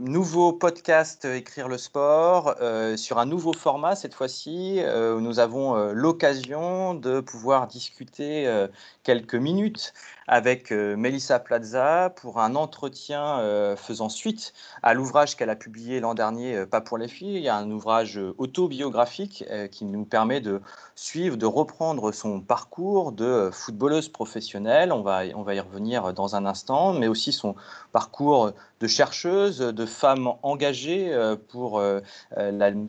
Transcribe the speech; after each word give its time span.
nouveau 0.00 0.52
podcast 0.52 1.24
Écrire 1.24 1.68
le 1.68 1.78
sport 1.78 2.54
sur 2.96 3.18
un 3.18 3.26
nouveau 3.26 3.52
format 3.52 3.96
cette 3.96 4.14
fois-ci. 4.14 4.80
où 4.84 5.20
nous 5.20 5.38
avons 5.38 5.92
l'occasion 5.92 6.94
de 6.94 7.20
pouvoir 7.20 7.66
discuter 7.66 8.66
quelques 9.02 9.34
minutes 9.34 9.92
avec 10.30 10.70
euh, 10.70 10.96
Melissa 10.96 11.40
Plaza 11.40 12.08
pour 12.14 12.38
un 12.38 12.54
entretien 12.54 13.40
euh, 13.40 13.74
faisant 13.74 14.08
suite 14.08 14.54
à 14.80 14.94
l'ouvrage 14.94 15.36
qu'elle 15.36 15.50
a 15.50 15.56
publié 15.56 15.98
l'an 15.98 16.14
dernier, 16.14 16.54
euh, 16.54 16.66
Pas 16.66 16.80
pour 16.80 16.98
les 16.98 17.08
filles. 17.08 17.48
Un 17.48 17.68
ouvrage 17.72 18.18
autobiographique 18.38 19.44
qui 19.72 19.84
nous 19.84 20.04
permet 20.04 20.40
de 20.40 20.62
suivre, 20.94 21.36
de 21.36 21.46
reprendre 21.46 22.12
son 22.12 22.40
parcours 22.40 23.10
de 23.10 23.50
footballeuse 23.52 24.08
professionnelle. 24.08 24.92
On 24.92 25.02
va, 25.02 25.22
on 25.34 25.42
va 25.42 25.54
y 25.56 25.60
revenir 25.60 26.12
dans 26.12 26.36
un 26.36 26.46
instant, 26.46 26.92
mais 26.92 27.08
aussi 27.08 27.32
son 27.32 27.56
parcours 27.90 28.52
de 28.78 28.86
chercheuse, 28.86 29.58
de 29.58 29.86
femme 29.86 30.28
engagée 30.42 31.12
pour 31.48 31.82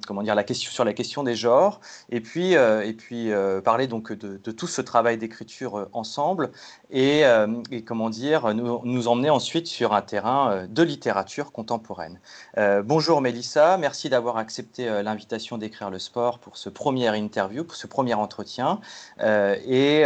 comment 0.08 0.22
dire, 0.22 0.36
la 0.36 0.44
question, 0.44 0.72
sur 0.72 0.86
la 0.86 0.94
question 0.94 1.24
des 1.24 1.36
genres. 1.36 1.82
Et 2.10 2.22
puis, 2.22 2.54
et 2.54 2.94
puis 2.94 3.32
parler 3.64 3.88
donc 3.88 4.12
de 4.14 4.52
tout 4.52 4.68
ce 4.68 4.82
travail 4.82 5.18
d'écriture 5.18 5.88
ensemble. 5.94 6.52
Et 6.92 7.26
euh, 7.26 7.48
et 7.72 7.84
comment 7.84 8.10
dire, 8.10 8.54
nous, 8.54 8.82
nous, 8.84 9.08
emmener 9.08 9.30
ensuite 9.30 9.66
sur 9.66 9.94
un 9.94 10.02
terrain 10.02 10.52
euh, 10.52 10.68
de 10.68 10.84
littérature 10.84 11.54
contemporaine. 11.54 12.20
Euh, 12.58 12.84
bonjour 12.84 13.22
Mélissa, 13.22 13.78
merci 13.78 14.10
d'avoir 14.10 14.36
accepté 14.36 15.02
l'invitation 15.02 15.58
d'écrire 15.58 15.90
le 15.90 16.00
sport 16.00 16.40
pour 16.40 16.58
ce 16.58 16.68
premier 16.68 17.16
interview, 17.18 17.64
pour 17.64 17.76
ce 17.76 17.88
premier 17.88 18.14
entretien. 18.14 18.82
et 19.20 20.04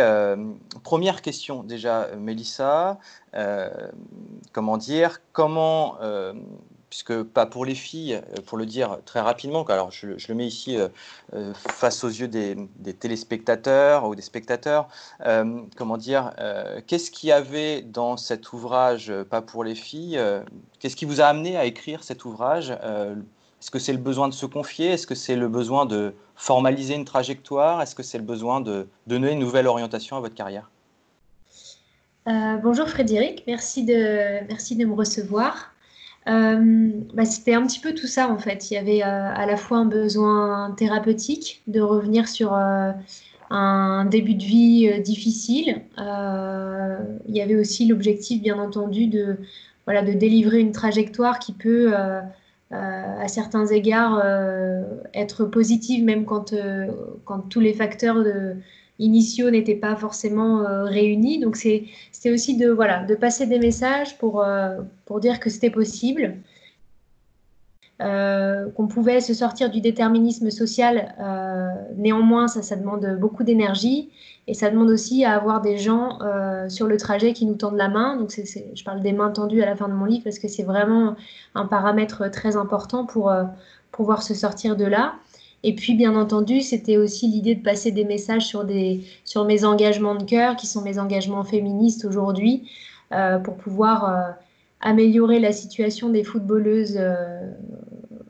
première 0.84 1.22
question 1.22 1.64
déjà, 1.64 2.10
Mélissa, 2.18 3.00
comment 4.54 4.78
dire, 4.78 5.22
comment 5.34 5.98
puisque 6.96 7.24
pas 7.24 7.46
pour 7.46 7.66
les 7.66 7.76
filles, 7.76 8.14
euh, 8.14 8.42
pour 8.46 8.58
le 8.58 8.66
dire 8.66 9.00
très 9.04 9.20
rapidement, 9.20 9.64
alors 9.64 9.92
je, 9.92 10.08
le 10.08 10.34
mets 10.34 10.48
ici 10.48 10.78
euh, 10.78 10.88
euh, 11.34 11.54
face 11.54 12.06
aux 12.06 12.10
yeux 12.10 12.30
des, 12.30 12.56
téléspectateurs 12.94 14.08
ou 14.08 14.16
des 14.16 14.22
spectateurs, 14.22 14.88
comment 15.76 15.98
dire, 15.98 16.32
qu'est-ce 16.88 17.12
qu'il 17.12 17.30
y 17.30 17.32
avait 17.32 17.82
dans 17.82 18.16
cet 18.16 18.54
ouvrage 18.54 19.12
Pas 19.30 19.42
pour 19.42 19.64
les 19.64 19.76
filles 19.76 20.20
Qu'est-ce 20.80 20.96
qui 20.96 21.06
vous 21.06 21.20
a 21.20 21.26
amené 21.26 21.58
à 21.58 21.66
écrire 21.66 22.04
cet 22.04 22.24
ouvrage 22.24 22.72
Est-ce 22.72 23.72
que 23.72 23.80
c'est 23.80 23.92
le 23.92 24.00
besoin 24.00 24.30
de 24.30 24.34
se 24.34 24.46
confier 24.46 24.92
Est-ce 24.92 25.08
que 25.08 25.16
c'est 25.16 25.36
le 25.36 25.50
besoin 25.50 25.86
de 25.86 26.14
formaliser 26.36 26.96
une 26.96 27.06
trajectoire 27.06 27.82
Est-ce 27.82 27.96
que 27.96 28.04
c'est 28.04 28.18
le 28.18 28.24
besoin 28.24 28.62
de 28.62 28.88
donner 29.08 29.32
une 29.32 29.40
nouvelle 29.40 29.68
orientation 29.68 30.16
à 30.16 30.22
votre 30.22 30.36
carrière? 30.36 30.70
Bonjour 32.64 32.88
Frédéric, 32.88 33.44
merci 33.48 33.84
de, 33.84 34.46
merci 34.48 34.76
de 34.76 34.86
me 34.86 34.94
recevoir. 34.94 35.75
Euh, 36.28 36.90
bah, 37.14 37.26
c'était 37.26 37.54
un 37.54 37.66
petit 37.68 37.80
peu 37.80 37.94
tout 37.94 38.08
ça 38.08 38.30
en 38.30 38.40
fait. 38.40 38.72
Il 38.72 38.74
y 38.74 38.78
avait 38.78 39.04
euh, 39.04 39.34
à 39.34 39.46
la 39.46 39.58
fois 39.58 39.78
un 39.80 39.86
besoin 39.86 40.74
thérapeutique 40.78 41.62
de 41.68 41.82
revenir 41.82 42.28
sur 42.28 42.54
euh, 42.56 42.92
un 43.52 44.06
début 44.06 44.34
de 44.34 44.44
vie 44.44 45.02
difficile. 45.02 45.84
il 45.98 47.36
y 47.36 47.42
avait 47.42 47.56
aussi 47.56 47.88
l'objectif, 47.88 48.42
bien 48.42 48.58
entendu, 48.58 49.08
de, 49.08 49.38
voilà, 49.86 50.02
de 50.02 50.14
délivrer 50.14 50.60
une 50.60 50.72
trajectoire 50.72 51.38
qui 51.40 51.54
peut, 51.54 51.94
à 52.72 53.28
certains 53.28 53.68
égards, 53.68 54.24
être 55.14 55.46
positive, 55.46 56.04
même 56.04 56.26
quand, 56.26 56.56
quand 57.26 57.40
tous 57.50 57.60
les 57.60 57.74
facteurs 57.74 58.24
de, 58.24 58.56
initiaux 59.00 59.50
n'étaient 59.50 59.76
pas 59.76 59.96
forcément 59.96 60.62
euh, 60.62 60.84
réunis. 60.84 61.40
Donc 61.40 61.56
c'était 61.56 62.32
aussi 62.32 62.58
de, 62.58 62.70
voilà, 62.70 63.04
de 63.04 63.16
passer 63.16 63.46
des 63.46 63.60
messages 63.60 64.18
pour, 64.18 64.44
euh, 64.44 64.78
pour 65.06 65.20
dire 65.20 65.40
que 65.40 65.50
c'était 65.50 65.70
possible, 65.70 66.36
euh, 68.02 68.70
qu'on 68.72 68.88
pouvait 68.88 69.22
se 69.22 69.34
sortir 69.34 69.70
du 69.70 69.80
déterminisme 69.82 70.50
social. 70.50 71.16
néanmoins, 71.98 72.48
ça, 72.48 72.62
ça 72.62 72.76
demande 72.76 73.18
beaucoup 73.20 73.44
d'énergie 73.44 74.10
et 74.48 74.54
ça 74.54 74.70
demande 74.70 74.90
aussi 74.90 75.26
à 75.26 75.34
avoir 75.34 75.62
des 75.62 75.78
gens 75.78 76.20
sur 76.68 76.88
le 76.88 76.98
trajet 76.98 77.34
qui 77.34 77.46
nous 77.46 77.56
tendent 77.56 77.78
la 77.78 77.90
main. 77.90 78.18
Donc 78.18 78.32
je 78.32 78.84
parle 78.84 79.02
des 79.02 79.14
mains 79.14 79.32
tendues 79.32 79.62
à 79.62 79.66
la 79.66 79.76
fin 79.76 79.88
de 79.88 79.94
mon 79.94 80.06
livre 80.06 80.26
parce 80.26 80.40
que 80.40 80.48
c'est 80.48 80.64
vraiment 80.64 81.16
un 81.56 81.66
paramètre 81.66 82.30
très 82.30 82.58
important 82.58 83.06
pour 83.06 83.34
pouvoir 83.92 84.24
se 84.24 84.34
sortir 84.34 84.76
de 84.76 84.86
là. 84.86 85.16
Et 85.64 85.74
puis, 85.74 85.96
bien 85.96 86.16
entendu, 86.16 86.62
c'était 86.62 86.98
aussi 86.98 87.28
l'idée 87.28 87.56
de 87.56 87.64
passer 87.64 87.92
des 87.92 88.06
messages 88.06 88.46
sur, 88.46 88.66
des, 88.66 89.02
sur 89.24 89.46
mes 89.46 89.66
engagements 89.66 90.16
de 90.16 90.24
cœur, 90.24 90.56
qui 90.56 90.68
sont 90.68 90.82
mes 90.82 91.00
engagements 91.00 91.44
féministes 91.44 92.06
aujourd'hui, 92.06 92.70
euh, 93.12 93.40
pour 93.40 93.56
pouvoir 93.56 94.10
euh, 94.10 94.32
améliorer 94.82 95.40
la 95.40 95.52
situation 95.52 96.10
des 96.10 96.24
footballeuses 96.24 96.98
euh, 97.00 97.52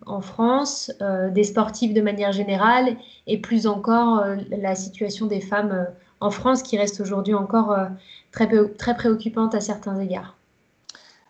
en 0.06 0.22
France, 0.22 0.92
des 1.34 1.44
sportifs 1.44 1.92
de 1.92 2.02
manière 2.02 2.32
générale, 2.32 2.96
et 3.26 3.40
plus 3.40 3.66
encore 3.66 4.24
la 4.52 4.76
situation 4.76 5.26
des 5.26 5.42
femmes 5.42 5.88
en 6.20 6.30
France, 6.30 6.62
qui 6.62 6.78
reste 6.78 7.02
aujourd'hui 7.02 7.34
encore 7.34 7.76
très, 8.32 8.48
très 8.78 8.96
préoccupante 8.96 9.56
à 9.56 9.62
certains 9.62 10.00
égards. 10.00 10.35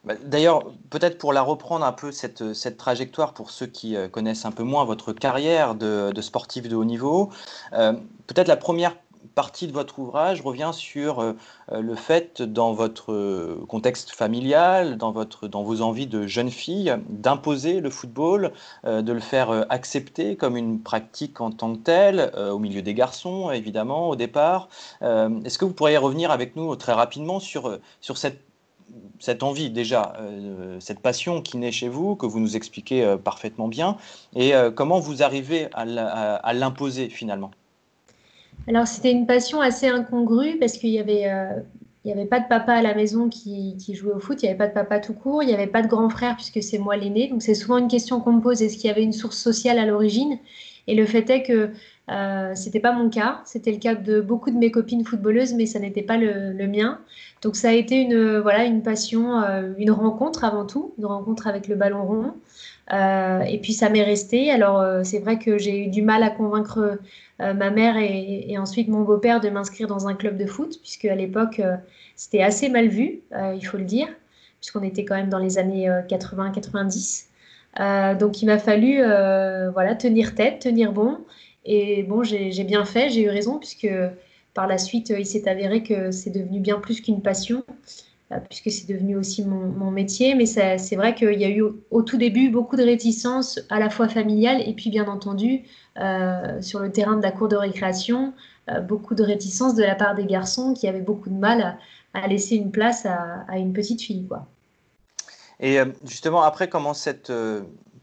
Bah, 0.06 0.14
d'ailleurs, 0.24 0.64
peut-être 0.92 1.18
pour 1.18 1.34
la 1.34 1.42
reprendre 1.42 1.84
un 1.84 1.92
peu, 1.92 2.12
cette, 2.12 2.54
cette, 2.54 2.78
trajectoire, 2.78 3.34
pour 3.34 3.50
ceux 3.50 3.66
qui 3.66 3.96
euh, 3.96 4.08
connaissent 4.08 4.46
un 4.46 4.52
peu 4.52 4.64
moins 4.64 4.86
votre 4.86 5.14
carrière 5.14 5.74
de, 5.74 6.14
sportif 6.22 6.68
de 6.68 6.76
haut 6.76 6.86
niveau, 6.86 7.32
euh, 7.74 7.94
peut-être 8.28 8.48
la 8.48 8.58
première 8.58 8.96
partie 9.34 9.66
de 9.66 9.72
votre 9.74 9.98
ouvrage 9.98 10.42
revient 10.42 10.70
sur 10.72 11.20
euh, 11.20 11.34
le 11.72 11.96
fait, 11.96 12.44
dans 12.44 12.74
votre 12.74 13.58
contexte 13.68 14.12
familial, 14.12 14.98
dans, 14.98 15.12
votre, 15.12 15.48
dans 15.48 15.64
vos 15.64 15.82
envies 15.82 16.06
de 16.06 16.28
jeune 16.28 16.52
fille, 16.52 16.96
d'imposer 17.10 17.82
le 17.82 17.90
football, 17.90 18.52
de 18.86 19.12
le 19.12 19.20
faire 19.20 19.66
accepter 19.70 20.36
comme 20.36 20.56
une 20.56 20.80
pratique 20.80 21.42
en 21.42 21.50
tant 21.50 21.74
que 21.74 21.80
telle, 21.80 22.32
au 22.38 22.60
milieu 22.60 22.84
des 22.84 22.94
garçons, 22.94 23.50
évidemment, 23.50 24.10
au 24.10 24.16
départ. 24.16 24.70
Est-ce 25.02 25.58
que 25.58 25.66
vous 25.66 25.74
pourriez 25.74 25.98
revenir 25.98 26.30
avec 26.30 26.56
nous 26.56 26.76
très 26.76 26.94
rapidement 26.94 27.40
sur, 27.40 27.80
sur 28.00 28.18
cette 28.18 28.46
cette 29.20 29.44
envie 29.44 29.70
déjà, 29.70 30.14
euh, 30.20 30.78
cette 30.80 31.00
passion 31.00 31.42
qui 31.42 31.58
naît 31.58 31.72
chez 31.72 31.90
vous, 31.90 32.16
que 32.16 32.26
vous 32.26 32.40
nous 32.40 32.56
expliquez 32.56 33.04
euh, 33.04 33.18
parfaitement 33.18 33.68
bien, 33.68 33.98
et 34.36 34.56
euh, 34.56 34.72
comment 34.72 35.00
vous 35.00 35.24
arrivez 35.24 35.68
à 35.74 36.54
l'imposer 36.54 37.10
finalement? 37.10 37.52
Alors 38.68 38.88
c'était 38.88 39.12
une 39.12 39.28
passion 39.28 39.62
assez 39.62 39.88
incongrue 39.88 40.58
parce 40.60 40.78
qu'il 40.78 40.90
y 40.90 41.00
avait... 41.00 41.30
il 42.04 42.08
n'y 42.08 42.12
avait 42.12 42.26
pas 42.26 42.40
de 42.40 42.48
papa 42.48 42.74
à 42.74 42.82
la 42.82 42.94
maison 42.96 43.30
qui, 43.30 43.76
jouait 43.94 44.14
au 44.14 44.20
foot, 44.20 44.42
il 44.42 44.46
n'y 44.46 44.50
avait 44.50 44.58
pas 44.58 44.68
de 44.68 44.74
papa 44.74 45.00
tout 45.00 45.14
court, 45.14 45.44
il 45.44 45.48
n'y 45.48 45.54
avait 45.54 45.68
pas 45.68 45.82
de 45.82 45.88
grand 45.88 46.10
frère 46.10 46.36
puisque 46.36 46.64
c'est 46.64 46.78
moi 46.78 46.96
l'aîné. 46.98 47.28
Donc 47.30 47.42
c'est 47.42 47.56
souvent 47.56 47.78
une 47.78 47.88
question 47.88 48.22
qu'on 48.22 48.34
me 48.34 48.42
pose, 48.42 48.62
est-ce 48.62 48.76
qu'il 48.76 48.88
y 48.88 48.90
avait 48.90 49.04
une 49.04 49.14
source 49.14 49.38
sociale 49.38 49.78
à 49.78 49.86
l'origine? 49.86 50.40
Et 50.88 50.96
le 50.96 51.06
fait 51.06 51.30
est 51.30 51.44
que 51.44 51.72
euh, 52.12 52.54
c'était 52.54 52.80
pas 52.80 52.92
mon 52.92 53.10
cas, 53.10 53.42
c'était 53.46 53.72
le 53.72 53.80
cas 53.80 53.96
de 53.96 54.22
beaucoup 54.22 54.52
de 54.52 54.58
mes 54.58 54.70
copines 54.72 55.04
footballeuses, 55.04 55.54
mais 55.54 55.66
ça 55.66 55.80
n'était 55.80 56.04
pas 56.04 56.18
le, 56.18 56.68
mien. 56.68 57.00
Donc 57.46 57.56
ça 57.56 57.70
a 57.70 57.74
été 57.74 58.02
une 58.02 58.40
voilà 58.40 58.66
une 58.66 58.82
passion, 58.82 59.40
euh, 59.44 59.72
une 59.78 59.92
rencontre 59.92 60.44
avant 60.44 60.66
tout, 60.66 60.96
une 60.98 61.06
rencontre 61.06 61.46
avec 61.46 61.68
le 61.68 61.76
ballon 61.76 62.04
rond. 62.04 62.34
Euh, 62.92 63.42
et 63.42 63.60
puis 63.60 63.74
ça 63.74 63.88
m'est 63.88 64.02
resté. 64.02 64.50
Alors 64.50 64.80
euh, 64.80 65.04
c'est 65.04 65.20
vrai 65.20 65.38
que 65.38 65.60
j'ai 65.60 65.86
eu 65.86 65.90
du 65.90 66.02
mal 66.02 66.24
à 66.24 66.32
convaincre 66.32 66.98
ma 67.38 67.70
mère 67.70 67.98
et, 67.98 68.50
et, 68.50 68.58
ensuite 68.58 68.88
mon 68.88 69.02
beau-père 69.02 69.42
de 69.42 69.50
m'inscrire 69.50 69.88
dans 69.88 70.08
un 70.08 70.16
club 70.16 70.38
de 70.38 70.48
foot, 70.48 70.80
puisque 70.82 71.06
à 71.06 71.14
l'époque 71.14 71.62
c'était 72.16 72.42
assez 72.42 72.68
mal 72.68 72.88
vu, 72.88 73.22
il 73.32 73.62
faut 73.62 73.78
le 73.78 73.84
dire, 73.84 74.08
puisqu'on 74.60 74.82
était 74.82 75.06
quand 75.06 75.16
même 75.16 75.30
dans 75.30 75.38
les 75.38 75.60
années 75.60 75.88
80-90. 76.10 78.18
donc 78.18 78.42
il 78.42 78.48
m'a 78.48 78.58
fallu 78.58 79.04
voilà 79.74 79.94
tenir 79.94 80.34
tête, 80.34 80.60
tenir 80.60 80.94
bon. 80.94 81.20
Et 81.66 82.04
bon, 82.04 82.24
j'ai 82.24 82.64
bien 82.64 82.86
fait, 82.86 83.10
j'ai 83.10 83.24
eu 83.24 83.30
raison, 83.30 83.60
puisque 83.60 83.90
par 84.56 84.66
la 84.68 84.80
suite, 84.80 85.14
il 85.16 85.26
s'est 85.26 85.48
avéré 85.48 85.84
que 85.84 86.10
c'est 86.12 86.32
devenu 86.32 86.60
bien 86.60 86.80
plus 86.80 87.02
qu'une 87.02 87.22
passion, 87.22 87.64
euh, 88.32 88.38
puisque 88.50 88.72
c'est 88.72 88.88
devenu 88.88 89.18
aussi 89.18 89.46
mon, 89.46 89.92
métier. 89.92 90.34
Mais 90.34 90.48
c'est 90.48 90.96
vrai 90.96 91.14
qu'il 91.14 91.40
y 91.40 91.46
a 91.46 91.50
eu 91.50 91.64
au, 91.92 92.02
tout 92.02 92.18
début 92.18 92.50
beaucoup 92.50 92.78
de 92.78 92.84
réticences, 92.84 93.60
à 93.70 93.80
la 93.80 93.92
fois 93.92 94.08
familiales 94.08 94.62
et 94.68 94.74
puis 94.74 94.90
bien 94.90 95.08
entendu 95.08 95.64
euh, 96.00 96.60
sur 96.62 96.80
le 96.80 96.92
terrain 96.92 97.18
de 97.18 97.22
la 97.22 97.32
cour 97.32 97.50
de 97.50 97.58
récréation, 97.58 98.34
euh, 98.72 98.80
beaucoup 98.80 99.14
de 99.14 99.24
réticences 99.24 99.76
de 99.76 99.84
la 99.84 99.94
part 99.94 100.16
des 100.16 100.26
garçons 100.26 100.74
qui 100.74 100.88
avaient 100.88 101.02
beaucoup 101.02 101.30
de 101.30 101.38
mal 101.38 101.78
à, 102.14 102.28
laisser 102.28 102.56
une 102.56 102.72
place 102.72 103.06
à, 103.06 103.58
une 103.58 103.74
petite 103.74 104.02
fille. 104.02 104.26
Et 105.60 105.80
justement, 106.06 106.44
après, 106.44 106.70
comment 106.70 106.94
cette 106.94 107.32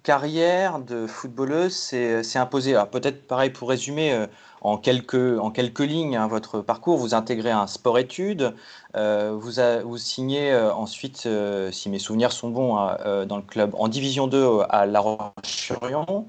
carrière 0.02 0.80
de 0.80 1.06
footballeuse 1.06 1.74
s'est 1.74 2.38
imposée? 2.38 2.80
Peut-être 2.90 3.26
pareil 3.26 3.50
pour 3.50 3.68
résumer, 3.68 4.12
euh, 4.12 4.26
en, 4.62 4.78
quelques, 4.78 5.38
en 5.38 5.50
quelques 5.50 5.80
lignes 5.80 6.16
hein, 6.16 6.26
votre 6.26 6.60
parcours. 6.60 6.96
Vous 6.96 7.14
intégrez 7.14 7.50
un 7.50 7.66
sport-études, 7.66 8.54
vous, 8.94 9.50
vous 9.84 9.98
signez 9.98 10.54
ensuite, 10.54 11.28
si 11.70 11.90
mes 11.90 11.98
souvenirs 11.98 12.32
sont 12.32 12.50
bons, 12.50 12.76
hein, 12.76 13.26
dans 13.26 13.36
le 13.36 13.42
club 13.42 13.74
en 13.78 13.88
Division 13.88 14.26
2 14.26 14.60
à 14.68 14.86
La 14.86 15.00
Roche-sur-Yon. 15.00 16.26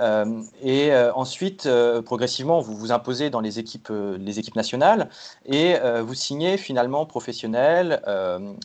Euh, 0.00 0.42
et 0.62 0.92
euh, 0.92 1.12
ensuite, 1.14 1.66
euh, 1.66 2.00
progressivement, 2.02 2.60
vous 2.60 2.74
vous 2.74 2.92
imposez 2.92 3.30
dans 3.30 3.40
les 3.40 3.58
équipes, 3.58 3.92
les 4.18 4.38
équipes 4.38 4.56
nationales 4.56 5.10
et 5.44 5.76
vous 6.00 6.14
signez 6.14 6.56
finalement 6.56 7.06
professionnel, 7.06 8.02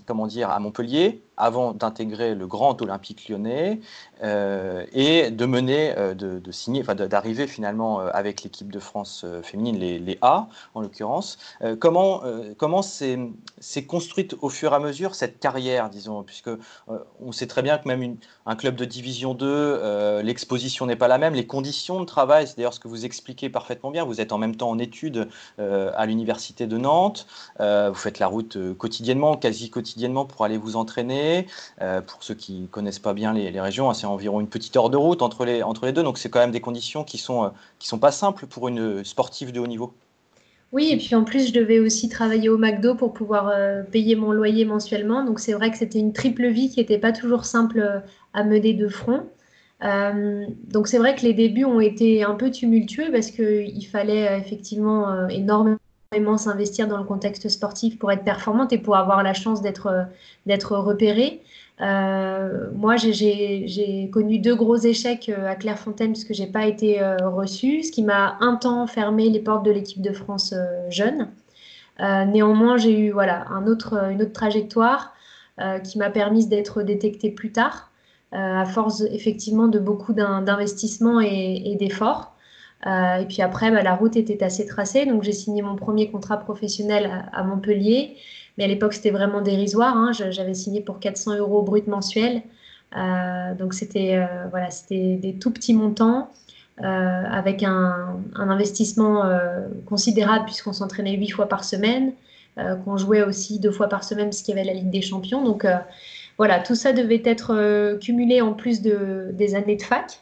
comment 0.05 0.27
dire, 0.27 0.49
à 0.49 0.59
Montpellier 0.59 1.21
avant 1.37 1.73
d'intégrer 1.73 2.35
le 2.35 2.47
Grand 2.47 2.81
Olympique 2.81 3.29
lyonnais 3.29 3.79
et 4.21 5.31
de 5.31 5.45
mener, 5.45 5.93
de, 6.15 6.51
signer, 6.51 6.81
enfin 6.81 6.95
d'arriver 6.95 7.47
finalement 7.47 7.99
avec 7.99 8.43
l'équipe 8.43 8.71
de 8.71 8.79
France 8.79 9.25
féminine, 9.43 9.77
les, 9.77 10.17
A 10.21 10.47
en 10.73 10.81
l'occurrence. 10.81 11.37
comment 11.79 12.23
comment 12.57 12.81
s'est 12.81 13.85
construite 13.87 14.35
au 14.41 14.49
fur 14.49 14.73
et 14.73 14.75
à 14.75 14.79
mesure 14.79 15.15
cette 15.15 15.39
carrière, 15.39 15.89
disons, 15.89 16.23
puisque 16.23 16.49
on 17.21 17.31
sait 17.31 17.47
très 17.47 17.61
bien 17.61 17.77
que 17.77 17.87
même 17.87 18.17
un 18.45 18.55
club 18.55 18.75
de 18.75 18.85
Division 18.85 19.33
2, 19.33 20.21
l'exposition 20.23 20.85
n'est 20.85 20.95
pas 20.95 21.07
la 21.07 21.17
même, 21.17 21.33
les 21.33 21.47
conditions 21.47 21.99
de 21.99 22.05
travail, 22.05 22.47
c'est 22.47 22.57
d'ailleurs 22.57 22.73
ce 22.73 22.79
que 22.79 22.87
vous 22.87 23.05
expliquez 23.05 23.49
parfaitement 23.49 23.91
bien, 23.91 24.03
vous 24.03 24.21
êtes 24.21 24.31
en 24.31 24.37
même 24.37 24.55
temps 24.55 24.69
en 24.69 24.79
études 24.79 25.27
euh, 25.59 25.91
à 25.95 26.05
l'université 26.05 26.67
de 26.67 26.77
Nantes, 26.77 27.27
euh, 27.59 27.89
vous 27.89 27.99
faites 27.99 28.19
la 28.19 28.27
route 28.27 28.57
euh, 28.57 28.73
quotidiennement, 28.73 29.37
quasi 29.37 29.69
quotidiennement 29.69 30.25
pour 30.25 30.45
aller 30.45 30.57
vous 30.57 30.75
entraîner. 30.75 31.26
Pour 31.79 32.23
ceux 32.23 32.33
qui 32.33 32.61
ne 32.61 32.67
connaissent 32.67 32.99
pas 32.99 33.13
bien 33.13 33.33
les, 33.33 33.61
régions, 33.61 33.89
hein, 33.89 33.93
c'est 33.93 34.05
environ 34.05 34.41
une 34.41 34.47
petite 34.47 34.75
heure 34.75 34.89
de 34.89 34.97
route 34.97 35.21
entre 35.21 35.45
les, 35.45 35.63
entre 35.63 35.85
les 35.85 35.91
deux, 35.91 36.03
donc 36.03 36.17
c'est 36.17 36.29
quand 36.29 36.39
même 36.39 36.51
des 36.51 36.61
conditions 36.61 37.03
qui 37.03 37.17
ne 37.17 37.21
sont, 37.21 37.51
qui 37.79 37.87
sont 37.87 37.99
pas 37.99 38.11
simples 38.11 38.47
pour 38.47 38.67
une 38.67 39.03
sportive 39.03 39.51
de 39.51 39.59
haut 39.59 39.67
niveau. 39.67 39.93
Oui, 40.73 40.89
et 40.91 40.97
puis 40.97 41.15
en 41.15 41.23
plus, 41.23 41.47
je 41.47 41.53
devais 41.53 41.79
aussi 41.79 42.09
travailler 42.09 42.49
au 42.49 42.57
McDo 42.57 42.93
pour 42.95 43.13
pouvoir 43.13 43.53
payer 43.91 44.15
mon 44.15 44.31
loyer 44.31 44.65
mensuellement. 44.65 45.23
Donc 45.23 45.39
c'est 45.39 45.53
vrai 45.53 45.71
que 45.71 45.77
c'était 45.77 45.99
une 45.99 46.11
triple 46.11 46.47
vie 46.47 46.69
qui 46.69 46.79
n'était 46.79 46.97
pas 46.97 47.13
toujours 47.13 47.45
simple 47.45 48.03
à 48.33 48.43
mener 48.43 48.73
de 48.73 48.89
front. 48.89 49.23
Euh, 49.83 50.45
donc 50.63 50.87
c'est 50.87 50.97
vrai 50.97 51.15
que 51.15 51.21
les 51.21 51.33
débuts 51.33 51.65
ont 51.65 51.79
été 51.79 52.23
un 52.23 52.33
peu 52.33 52.49
tumultueux 52.49 53.11
parce 53.11 53.29
qu'il 53.29 53.85
fallait 53.85 54.27
euh, 54.27 54.37
effectivement 54.37 55.11
euh, 55.11 55.27
énormément 55.27 55.77
s'investir 56.37 56.87
dans 56.87 56.97
le 56.97 57.03
contexte 57.03 57.49
sportif 57.49 57.97
pour 57.99 58.11
être 58.11 58.23
performante 58.23 58.73
et 58.73 58.77
pour 58.77 58.95
avoir 58.95 59.23
la 59.23 59.33
chance 59.33 59.61
d'être 59.61 60.05
d'être 60.45 60.77
repérée. 60.77 61.41
moi, 61.79 62.95
j'ai 62.97 64.09
connu 64.11 64.39
deux 64.39 64.55
gros 64.55 64.77
échecs 64.77 65.29
à 65.29 65.55
Clairefontaine 65.55 66.11
puisque 66.11 66.33
j'ai 66.33 66.47
pas 66.47 66.65
été 66.65 66.99
reçue, 67.23 67.83
ce 67.83 67.91
qui 67.91 68.03
m'a 68.03 68.37
un 68.41 68.55
temps 68.55 68.87
fermé 68.87 69.29
les 69.29 69.39
portes 69.39 69.65
de 69.65 69.71
l'équipe 69.71 70.01
de 70.01 70.13
France 70.13 70.53
jeune. 70.89 71.29
néanmoins, 71.99 72.77
j'ai 72.77 72.99
eu 72.99 73.11
voilà 73.11 73.47
un 73.49 73.67
autre, 73.67 74.11
une 74.11 74.21
autre 74.21 74.33
trajectoire 74.33 75.13
qui 75.83 75.97
m'a 75.97 76.09
permis 76.09 76.47
d'être 76.47 76.83
détectée 76.83 77.31
plus 77.31 77.51
tard. 77.51 77.91
Euh, 78.33 78.37
à 78.37 78.65
force 78.65 79.03
effectivement 79.09 79.69
de 79.69 79.79
beaucoup 79.79 80.11
d'investissements 80.11 81.21
et, 81.21 81.77
d'efforts. 81.79 82.35
Euh, 82.85 83.17
et 83.17 83.25
puis 83.25 83.41
après, 83.41 83.71
bah, 83.71 83.81
la 83.81 83.95
route 83.95 84.15
était 84.15 84.43
assez 84.43 84.65
tracée, 84.65 85.05
donc 85.05 85.23
j'ai 85.23 85.31
signé 85.31 85.61
mon 85.61 85.75
premier 85.75 86.11
contrat 86.11 86.37
professionnel 86.37 87.25
à, 87.31 87.43
Montpellier. 87.43 88.17
Mais 88.57 88.65
à 88.65 88.67
l'époque, 88.67 88.93
c'était 88.93 89.11
vraiment 89.11 89.41
dérisoire. 89.41 89.95
Hein. 89.95 90.11
J'avais 90.13 90.53
signé 90.53 90.81
pour 90.81 90.99
400 90.99 91.37
euros 91.37 91.61
brut 91.61 91.87
mensuel. 91.87 92.41
Euh, 92.95 93.53
donc 93.55 93.73
c'était 93.73 94.19
voilà, 94.49 94.69
c'était 94.71 95.15
des 95.15 95.33
tout 95.33 95.51
petits 95.51 95.73
montants 95.73 96.29
avec 96.79 97.63
un, 97.63 98.19
un 98.35 98.49
investissement 98.49 99.23
considérable 99.85 100.45
puisqu'on 100.45 100.73
s'entraînait 100.73 101.15
huit 101.17 101.29
fois 101.29 101.47
par 101.47 101.63
semaine, 101.63 102.13
qu'on 102.55 102.97
jouait 102.97 103.23
aussi 103.23 103.59
deux 103.59 103.71
fois 103.71 103.89
par 103.89 104.03
semaine 104.03 104.27
parce 104.27 104.41
qu'il 104.41 104.55
y 104.55 104.59
avait 104.59 104.67
la 104.67 104.73
Ligue 104.73 104.89
des 104.89 105.01
Champions. 105.01 105.43
Donc 105.43 105.65
voilà, 106.37 106.59
tout 106.59 106.75
ça 106.75 106.93
devait 106.93 107.21
être 107.25 107.53
euh, 107.53 107.97
cumulé 107.97 108.41
en 108.41 108.53
plus 108.53 108.81
de, 108.81 109.29
des 109.33 109.55
années 109.55 109.75
de 109.75 109.81
fac. 109.81 110.21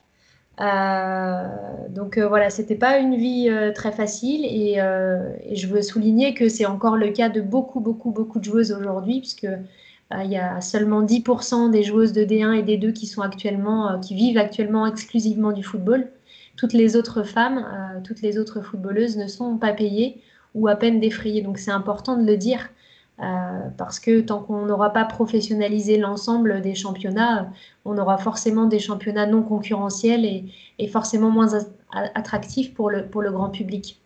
Euh, 0.61 1.47
donc 1.89 2.17
euh, 2.17 2.27
voilà, 2.27 2.49
c'était 2.49 2.75
pas 2.75 2.97
une 2.97 3.15
vie 3.15 3.49
très 3.75 3.91
facile 3.91 4.45
et, 4.45 4.75
je 5.55 5.67
veux 5.67 5.81
souligner 5.81 6.33
que 6.33 6.49
c'est 6.49 6.65
encore 6.65 6.97
le 6.97 7.09
cas 7.09 7.29
de 7.29 7.41
beaucoup, 7.41 7.79
beaucoup, 7.79 8.11
beaucoup 8.11 8.39
de 8.39 8.43
joueuses 8.43 8.71
aujourd'hui, 8.71 9.19
puisque 9.19 9.47
il 10.11 10.31
y 10.31 10.37
a 10.37 10.61
seulement 10.61 11.03
10% 11.03 11.71
des 11.71 11.83
joueuses 11.83 12.13
de 12.13 12.23
D1 12.23 12.53
et 12.53 12.63
D2 12.63 12.93
qui 12.93 13.07
sont 13.07 13.21
actuellement, 13.21 13.99
qui 13.99 14.15
vivent 14.15 14.37
actuellement 14.37 14.85
exclusivement 14.87 15.51
du 15.51 15.63
football. 15.63 16.07
Toutes 16.57 16.73
les 16.73 16.95
autres 16.95 17.23
femmes, 17.23 17.65
toutes 18.03 18.21
les 18.21 18.37
autres 18.37 18.61
footballeuses 18.61 19.17
ne 19.17 19.27
sont 19.27 19.57
pas 19.57 19.73
payées 19.73 20.21
ou 20.53 20.67
à 20.67 20.75
peine 20.75 20.99
défrayées. 20.99 21.41
Donc 21.41 21.57
c'est 21.57 21.71
important 21.71 22.17
de 22.17 22.25
le 22.25 22.37
dire 22.37 22.69
euh, 23.21 23.69
parce 23.77 23.99
que 23.99 24.19
tant 24.19 24.39
qu'on 24.39 24.65
n'aura 24.65 24.91
pas 24.91 25.05
professionnalisé 25.05 25.97
l'ensemble 25.97 26.61
des 26.61 26.75
championnats, 26.75 27.49
on 27.85 27.97
aura 27.97 28.17
forcément 28.17 28.65
des 28.65 28.79
championnats 28.79 29.25
non 29.25 29.41
concurrentiels 29.41 30.25
et, 30.25 30.87
forcément 30.87 31.29
moins 31.29 31.51
attractifs 31.91 32.73
pour 32.73 32.89
le, 32.89 33.31
grand 33.31 33.49
public. 33.49 34.01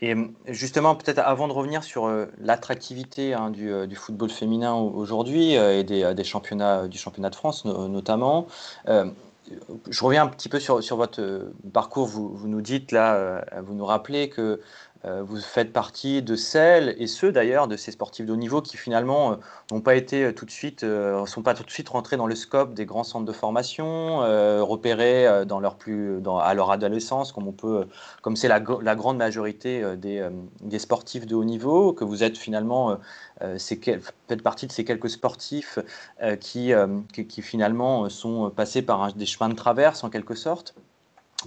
Et 0.00 0.16
justement, 0.48 0.96
peut-être 0.96 1.20
avant 1.20 1.46
de 1.46 1.52
revenir 1.52 1.84
sur 1.84 2.06
euh, 2.06 2.26
l'attractivité 2.40 3.34
hein, 3.34 3.52
euh, 3.56 3.86
du, 3.86 3.94
football 3.94 4.30
féminin 4.30 4.74
aujourd'hui 4.74 5.52
et 5.52 5.84
des, 5.84 6.24
championnats, 6.24 6.88
du 6.88 6.98
championnat 6.98 7.30
de 7.30 7.36
France 7.36 7.64
notamment, 7.64 8.48
je 8.88 10.04
reviens 10.04 10.24
un 10.24 10.28
petit 10.28 10.48
peu 10.48 10.58
sur, 10.58 10.96
votre 10.96 11.52
parcours. 11.72 12.06
Vous, 12.06 12.48
nous 12.48 12.60
dites 12.62 12.90
là, 12.90 13.44
vous 13.62 13.74
nous 13.74 13.84
rappelez 13.84 14.28
que 14.28 14.60
vous 15.04 15.40
faites 15.40 15.72
partie 15.72 16.22
de 16.22 16.36
celles 16.36 16.94
et 16.98 17.06
ceux 17.06 17.32
d'ailleurs 17.32 17.66
de 17.66 17.76
ces 17.76 17.90
sportifs 17.90 18.26
de 18.26 18.32
haut 18.32 18.36
niveau 18.36 18.62
qui 18.62 18.76
finalement 18.76 19.32
euh, 19.32 19.36
n'ont 19.70 19.80
pas 19.80 19.96
été 19.96 20.24
euh, 20.24 20.32
tout 20.32 20.44
de 20.46 20.50
suite, 20.50 20.86
sont 21.26 21.42
pas 21.42 21.54
tout 21.54 21.64
de 21.64 21.70
suite 21.70 21.88
rentrés 21.88 22.16
dans 22.16 22.26
le 22.26 22.34
scope 22.34 22.74
des 22.74 22.86
grands 22.86 23.04
centres 23.04 23.26
de 23.26 23.32
formation, 23.32 24.18
repérés 24.64 25.44
dans 25.46 25.60
leur 25.60 25.76
plus, 25.76 26.20
à 26.40 26.54
leur 26.54 26.70
adolescence, 26.70 27.32
comme 27.32 27.48
on 27.48 27.52
peut, 27.52 27.86
comme 28.22 28.36
c'est 28.36 28.48
la, 28.48 28.60
grande 28.60 29.16
majorité 29.16 29.82
des, 29.96 30.78
sportifs 30.78 31.26
de 31.26 31.34
haut 31.34 31.44
niveau, 31.44 31.92
que 31.92 32.04
vous 32.04 32.22
êtes 32.22 32.36
finalement, 32.36 32.98
faites 33.40 34.42
partie 34.42 34.66
de 34.66 34.72
ces 34.72 34.84
quelques 34.84 35.10
sportifs 35.10 35.78
qui, 36.40 36.72
finalement 37.42 38.08
sont 38.08 38.50
passés 38.50 38.82
par 38.82 39.12
des 39.12 39.26
chemins 39.26 39.48
de 39.48 39.54
traverse 39.54 40.04
en 40.04 40.10
quelque 40.10 40.34
sorte? 40.34 40.74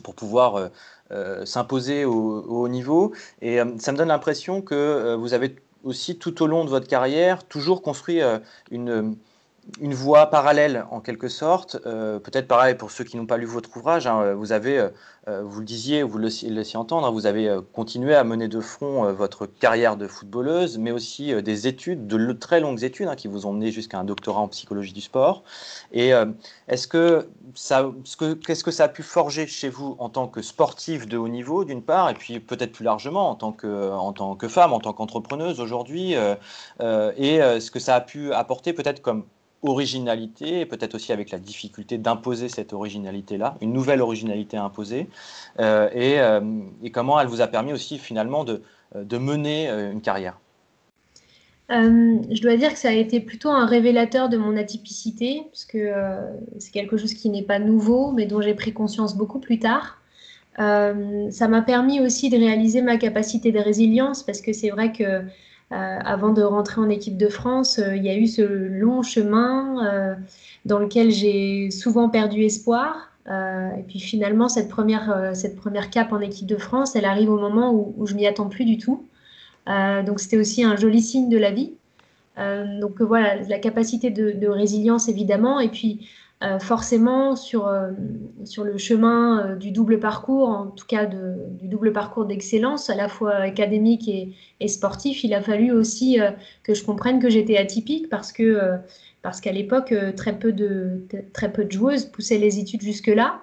Pour 0.02 0.16
pouvoir 0.16 0.70
euh, 1.12 1.46
s'imposer 1.46 2.04
au, 2.04 2.42
haut 2.42 2.68
niveau. 2.68 3.14
Et 3.40 3.62
euh, 3.62 3.66
ça 3.78 3.92
me 3.92 3.98
donne 3.98 4.08
l'impression 4.08 4.64
que 4.64 4.74
euh, 4.74 5.16
vous 5.16 5.36
avez 5.36 5.56
aussi 5.84 6.18
tout 6.18 6.42
au 6.42 6.48
long 6.48 6.66
de 6.66 6.70
votre 6.72 6.88
carrière 6.88 7.44
toujours 7.44 7.84
construit 7.84 8.20
une 8.72 9.16
une 9.82 9.94
voie 9.94 10.28
parallèle 10.28 10.86
en 10.92 11.02
quelque 11.02 11.28
sorte, 11.28 11.78
euh, 11.86 12.20
peut-être 12.20 12.48
pareil 12.48 12.76
pour 12.76 12.92
ceux 12.92 13.04
qui 13.04 13.18
n'ont 13.18 13.26
pas 13.26 13.38
lu 13.38 13.46
votre 13.46 13.76
ouvrage, 13.76 14.06
hein, 14.06 14.34
vous 14.34 14.52
avez, 14.52 14.78
euh, 14.78 14.90
euh, 15.28 15.42
vous 15.44 15.60
le 15.60 15.66
disiez, 15.66 16.04
vous 16.04 16.18
le 16.20 16.28
laissiez 16.28 16.78
entendre, 16.78 17.08
hein, 17.08 17.12
vous 17.12 17.26
avez 17.26 17.60
continué 17.74 18.14
à 18.16 18.24
mener 18.24 18.48
de 18.48 18.60
front 18.62 19.12
votre 19.12 19.48
carrière 19.48 19.98
de 19.98 20.08
footballeuse, 20.08 20.78
mais 20.78 20.92
aussi 20.92 21.34
des 21.42 21.68
études, 21.68 22.06
de 22.08 22.34
très 22.34 22.60
longues 22.60 22.84
études 22.84 23.08
hein, 23.08 23.16
qui 23.16 23.28
vous 23.28 23.48
ont 23.48 23.54
mené 23.54 23.72
jusqu'à 23.72 23.98
un 23.98 24.04
doctorat 24.04 24.42
en 24.42 24.48
psychologie 24.48 24.94
du 24.94 25.02
sport. 25.02 25.44
Et 25.92 26.12
est-ce 26.68 26.88
que 26.88 27.28
ça, 27.56 27.92
qu'est-ce 28.46 28.64
que 28.64 28.72
ça 28.72 28.86
a 28.86 28.88
pu 28.88 29.04
forger 29.04 29.48
chez 29.48 29.70
vous 29.70 29.96
en 30.00 30.10
tant 30.10 30.28
que 30.28 30.42
sportive 30.42 31.08
de 31.08 31.18
haut 31.18 31.28
niveau 31.28 31.66
d'une 31.66 31.82
part, 31.82 32.10
et 32.10 32.14
puis 32.14 32.40
peut-être 32.40 32.72
plus 32.72 32.86
largement 32.86 33.30
en 33.30 33.36
tant 33.36 33.52
que, 33.52 33.92
en 33.92 34.14
tant 34.14 34.36
que 34.36 34.48
femme, 34.48 34.74
en 34.74 34.80
tant 34.80 34.94
qu'entrepreneuse 34.94 35.60
aujourd'hui, 35.60 36.14
et 36.14 36.20
ce 36.80 37.72
que 37.72 37.80
ça 37.80 37.96
a 37.96 38.02
pu 38.02 38.32
apporter 38.32 38.74
peut-être 38.74 39.02
comme 39.02 39.26
originalité, 39.66 40.62
et 40.62 40.66
peut-être 40.66 40.96
aussi 40.96 41.12
avec 41.12 41.32
la 41.32 41.40
difficulté 41.40 41.98
d'imposer 41.98 42.50
cette 42.50 42.74
originalité-là, 42.74 43.58
une 43.62 43.74
nouvelle 43.74 44.02
originalité 44.02 44.58
à 44.58 44.64
imposer, 44.64 45.08
euh, 45.60 45.90
euh, 45.96 46.62
et, 46.84 46.92
comment 46.92 47.20
elle 47.20 47.28
vous 47.28 47.42
a 47.42 47.48
permis 47.48 47.74
aussi 47.74 47.98
finalement 47.98 48.44
de, 48.44 48.62
euh, 48.96 49.20
mener 49.20 49.70
une 49.70 50.02
carrière? 50.02 50.40
Je 51.70 52.42
dois 52.42 52.58
dire 52.58 52.74
que 52.74 52.80
ça 52.80 52.90
a 52.90 52.94
été 52.94 53.20
plutôt 53.20 53.50
un 53.50 53.66
révélateur 53.66 54.30
de 54.30 54.38
mon 54.38 54.56
atypicité, 54.56 55.44
parce 55.52 55.66
que 55.66 55.92
c'est 56.60 56.72
quelque 56.72 56.96
chose 56.96 57.16
qui 57.16 57.30
n'est 57.30 57.42
pas 57.42 57.58
nouveau, 57.58 58.12
mais 58.12 58.28
dont 58.28 58.40
j'ai 58.42 58.54
pris 58.54 58.72
conscience 58.72 59.18
beaucoup 59.18 59.40
plus 59.40 59.58
tard. 59.58 60.00
ça 60.58 61.48
m'a 61.48 61.62
permis 61.64 62.00
aussi 62.02 62.30
de 62.30 62.38
réaliser 62.38 62.84
ma 62.84 62.98
capacité 62.98 63.52
de 63.52 63.60
résilience, 63.60 64.22
parce 64.22 64.42
que 64.42 64.54
c'est 64.54 64.70
vrai 64.70 64.92
que 64.92 65.04
euh, 65.04 65.22
avant 65.72 66.32
de 66.32 66.42
rentrer 66.44 66.80
en 66.80 66.90
équipe 66.90 67.18
de 67.18 67.28
France, 67.28 67.80
euh, 67.80 67.96
il 67.96 68.04
y 68.04 68.10
a 68.10 68.16
eu 68.16 68.28
ce 68.28 68.42
long 68.44 69.02
chemin 69.02 69.86
euh, 69.86 70.16
dans 70.66 70.80
lequel 70.80 71.12
j'ai 71.12 71.72
souvent 71.72 72.10
perdu 72.10 72.44
espoir. 72.44 73.12
et 73.28 73.84
puis 73.88 74.00
finalement, 74.00 74.48
cette 74.50 74.70
première, 74.70 75.32
cette 75.34 75.56
première 75.56 75.90
cape 75.90 76.14
en 76.14 76.22
équipe 76.22 76.46
de 76.48 76.58
France, 76.58 76.96
elle 76.96 77.06
arrive 77.06 77.30
au 77.32 77.40
moment 77.40 77.74
où, 77.74 77.94
où 77.98 78.06
je 78.06 78.14
m'y 78.14 78.28
attends 78.28 78.50
plus 78.50 78.66
du 78.66 78.78
tout. 78.78 79.08
donc 79.68 80.20
c'était 80.20 80.38
aussi 80.38 80.64
un 80.64 80.76
joli 80.76 81.02
signe 81.02 81.30
de 81.30 81.38
la 81.38 81.52
vie. 81.52 81.74
donc 82.80 83.02
voilà, 83.02 83.36
la 83.36 83.60
capacité 83.60 84.12
de, 84.12 84.32
de, 84.32 84.48
résilience 84.48 85.10
évidemment, 85.10 85.60
et 85.60 85.70
puis 85.70 86.08
euh, 86.44 86.60
forcément 86.60 87.38
sur, 87.38 87.66
euh, 87.66 87.92
sur 88.44 88.66
le 88.66 88.78
chemin 88.78 89.52
euh, 89.52 89.56
du 89.56 89.72
double 89.72 90.02
parcours, 90.02 90.50
en 90.50 90.68
tout 90.68 90.86
cas 90.86 91.06
du 91.06 91.70
double 91.70 91.94
parcours 91.94 92.26
d'excellence, 92.26 92.90
à 92.90 92.96
la 92.96 93.08
fois 93.08 93.36
académique 93.36 94.10
et, 94.60 94.68
sportif, 94.68 95.24
il 95.24 95.34
a 95.34 95.42
fallu 95.42 95.72
aussi 95.72 96.20
que 96.64 96.74
je 96.74 96.84
comprenne 96.84 97.20
que 97.20 97.30
j'étais 97.30 97.56
atypique 97.56 98.10
parce 98.10 98.34
qu'à 98.34 99.52
l'époque, 99.54 99.94
très, 100.18 100.38
peu 100.38 100.52
de, 100.52 101.06
très 101.32 101.54
peu 101.54 101.64
de 101.64 101.72
joueuses 101.72 102.06
poussaient 102.06 102.38
les 102.38 102.60
études 102.60 102.82
jusque-là. 102.82 103.42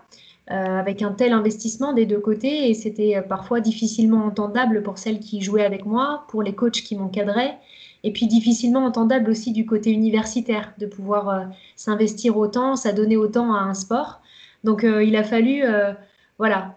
avec 0.49 1.01
un 1.01 1.13
tel 1.13 1.33
investissement 1.33 1.95
des 1.95 2.05
deux 2.05 2.21
côtés 2.21 2.69
et 2.69 2.75
c'était 2.75 3.23
parfois 3.23 3.61
difficilement 3.61 4.25
entendable 4.27 4.83
pour 4.83 4.99
celles 4.99 5.21
qui 5.21 5.41
jouaient 5.41 5.65
avec 5.65 5.87
moi, 5.87 6.25
pour 6.29 6.43
les 6.43 6.55
coachs 6.55 6.83
qui 6.83 6.97
m'encadraient 6.97 7.59
et 8.05 8.13
puis 8.13 8.27
difficilement 8.27 8.85
entendable 8.85 9.31
aussi 9.31 9.53
du 9.53 9.65
côté 9.67 9.91
universitaire, 9.91 10.75
de 10.79 10.87
pouvoir 10.87 11.29
euh, 11.29 11.45
s'investir 11.77 12.37
autant, 12.37 12.77
s'adonner 12.77 13.17
autant 13.17 13.55
à 13.55 13.61
un 13.61 13.75
sport. 13.75 14.21
Donc 14.65 14.85
euh, 14.85 15.05
il 15.05 15.17
a 15.17 15.23
fallu 15.23 15.63
euh, 15.65 15.93
voilà, 16.39 16.77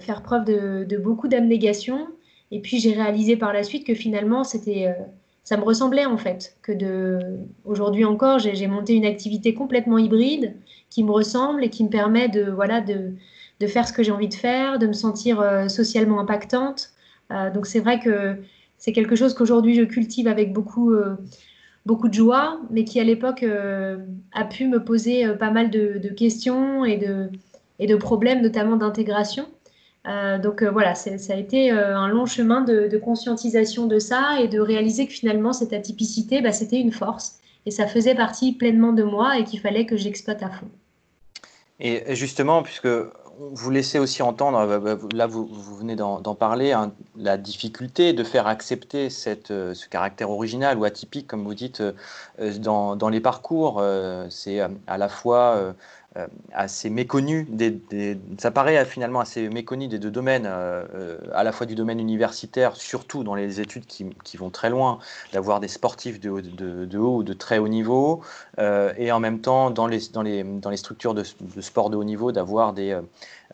faire 0.00 0.22
preuve 0.22 0.44
de, 0.44 0.96
beaucoup 0.96 1.28
d'abnégation. 1.28 2.08
Et 2.50 2.60
puis 2.60 2.78
j'ai 2.78 2.92
réalisé 2.92 3.36
par 3.36 3.52
la 3.52 3.62
suite 3.62 3.86
que 3.86 3.94
finalement 3.94 4.44
c'était 4.44 4.94
ça 5.42 5.56
me 5.56 5.64
ressemblait 5.64 6.06
en 6.06 6.16
fait. 6.16 6.56
Que 6.62 6.72
de 6.72 7.18
aujourd'hui 7.64 8.04
encore, 8.04 8.38
j'ai 8.38 8.66
monté 8.66 8.94
une 8.94 9.04
activité 9.04 9.54
complètement 9.54 9.98
hybride 9.98 10.54
qui 10.88 11.02
me 11.02 11.10
ressemble 11.10 11.64
et 11.64 11.70
qui 11.70 11.82
me 11.82 11.88
permet 11.88 12.28
de 12.28 12.50
voilà 12.50 12.80
de, 12.80 13.14
de 13.58 13.66
faire 13.66 13.88
ce 13.88 13.92
que 13.92 14.02
j'ai 14.02 14.12
envie 14.12 14.28
de 14.28 14.34
faire, 14.34 14.78
de 14.78 14.86
me 14.86 14.92
sentir 14.92 15.42
socialement 15.68 16.20
impactante. 16.20 16.90
donc 17.54 17.66
c'est 17.66 17.80
vrai 17.80 17.98
que 17.98 18.38
c'est 18.82 18.92
quelque 18.92 19.14
chose 19.14 19.32
qu'aujourd'hui 19.32 19.76
je 19.76 19.84
cultive 19.84 20.26
avec 20.26 20.52
beaucoup, 20.52 20.92
euh, 20.92 21.14
beaucoup 21.86 22.08
de 22.08 22.14
joie, 22.14 22.58
mais 22.68 22.82
qui 22.82 22.98
à 22.98 23.04
l'époque 23.04 23.44
euh, 23.44 23.98
a 24.32 24.44
pu 24.44 24.66
me 24.66 24.82
poser 24.82 25.24
euh, 25.24 25.34
pas 25.34 25.52
mal 25.52 25.70
de, 25.70 26.08
questions 26.08 26.84
et 26.84 26.96
de, 26.96 27.30
et 27.78 27.86
de 27.86 27.94
problèmes, 27.94 28.42
notamment 28.42 28.74
d'intégration. 28.76 29.46
donc 30.42 30.64
voilà, 30.64 30.96
ça 30.96 31.12
a 31.32 31.36
été 31.36 31.70
un 31.70 32.08
long 32.08 32.26
chemin 32.26 32.62
de, 32.62 32.98
conscientisation 32.98 33.86
de 33.86 34.00
ça 34.00 34.40
et 34.40 34.48
de 34.48 34.58
réaliser 34.58 35.06
que 35.06 35.12
finalement 35.12 35.52
cette 35.52 35.72
atypicité, 35.72 36.42
bah, 36.42 36.50
c'était 36.50 36.80
une 36.80 36.90
force 36.90 37.38
et 37.66 37.70
ça 37.70 37.86
faisait 37.86 38.16
partie 38.16 38.50
pleinement 38.50 38.92
de 38.92 39.04
moi 39.04 39.38
et 39.38 39.44
qu'il 39.44 39.60
fallait 39.60 39.86
que 39.86 39.96
j'exploite 39.96 40.42
à 40.42 40.50
fond. 40.50 40.68
Et 41.78 42.16
justement, 42.16 42.64
puisque 42.64 42.88
vous 43.50 43.70
laissez 43.70 43.98
aussi 43.98 44.22
entendre, 44.22 44.58
euh, 44.58 44.78
bah, 44.78 44.96
là 45.12 45.26
vous, 45.26 45.46
venez 45.78 45.96
d'en 45.96 46.34
parler, 46.34 46.72
hein, 46.72 46.92
la 47.16 47.36
difficulté 47.36 48.12
de 48.12 48.24
faire 48.24 48.46
accepter 48.46 49.08
euh, 49.50 49.74
ce 49.74 49.88
caractère 49.88 50.30
original 50.30 50.78
ou 50.78 50.84
atypique, 50.84 51.26
comme 51.26 51.44
vous 51.44 51.54
dites, 51.54 51.80
euh, 51.80 52.58
dans, 52.58 53.08
les 53.08 53.20
parcours. 53.20 53.82
C'est 54.30 54.60
à 54.60 54.98
la 54.98 55.08
fois 55.08 55.74
assez 56.52 56.90
méconnu. 56.90 57.46
Des, 57.48 58.18
ça 58.38 58.50
paraît 58.50 58.84
finalement 58.84 59.20
assez 59.20 59.48
méconnu 59.48 59.88
des 59.88 59.98
deux 59.98 60.10
domaines, 60.10 60.46
euh, 60.46 60.84
euh, 60.94 61.18
à 61.32 61.42
la 61.42 61.52
fois 61.52 61.66
du 61.66 61.74
domaine 61.74 62.00
universitaire, 62.00 62.76
surtout 62.76 63.24
dans 63.24 63.34
les 63.34 63.60
études 63.60 63.86
qui, 63.86 64.36
vont 64.36 64.50
très 64.50 64.70
loin, 64.70 64.98
d'avoir 65.32 65.60
des 65.60 65.68
sportifs 65.68 66.20
de, 66.20 66.28
haut 66.98 67.16
ou 67.16 67.22
de 67.22 67.32
très 67.32 67.58
haut 67.58 67.68
niveau, 67.68 68.22
et 68.58 69.12
en 69.12 69.20
même 69.20 69.40
temps 69.40 69.70
dans 69.70 69.86
les 69.86 70.00
structures 70.76 71.14
de, 71.14 71.22
sport 71.60 71.90
de 71.90 71.96
haut 71.96 72.04
niveau, 72.04 72.32
d'avoir 72.32 72.72
des 72.72 72.98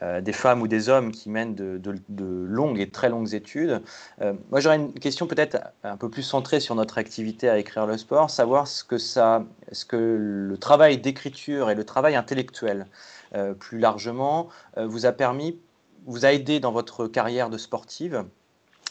euh, 0.03 0.21
des 0.21 0.33
femmes 0.33 0.63
ou 0.63 0.69
des 0.69 0.89
hommes 0.89 1.11
qui 1.11 1.29
mènent 1.29 1.55
de, 1.55 1.81
longues 2.19 2.79
et 2.79 2.89
très 2.89 3.09
longues 3.09 3.35
études. 3.35 3.83
Euh, 4.21 4.33
moi, 4.51 4.61
j'aurais 4.61 4.77
une 4.77 4.93
question 4.93 5.27
peut-être 5.27 5.59
un 5.83 5.97
peu 5.97 6.09
plus 6.09 6.23
centrée 6.23 6.61
sur 6.61 6.75
notre 6.77 6.99
activité 6.99 7.49
à 7.49 7.59
écrire 7.59 7.87
le 7.87 7.97
sport, 7.97 8.31
savoir 8.31 8.69
ce 8.69 8.85
que, 8.85 8.99
ça, 8.99 9.45
ce 9.73 9.85
que 9.85 9.97
le 9.97 10.57
travail 10.57 10.99
d'écriture 10.99 11.71
et 11.71 11.75
le 11.75 11.85
travail 11.85 12.15
intellectuel, 12.15 12.87
euh, 13.35 13.55
plus 13.55 13.79
largement, 13.79 14.49
vous 14.77 15.05
a 15.07 15.13
permis, 15.13 15.59
vous 16.07 16.25
a 16.25 16.33
aidé 16.33 16.61
dans 16.61 16.73
votre 16.73 17.09
carrière 17.09 17.51
de 17.51 17.59
sportive 17.59 18.25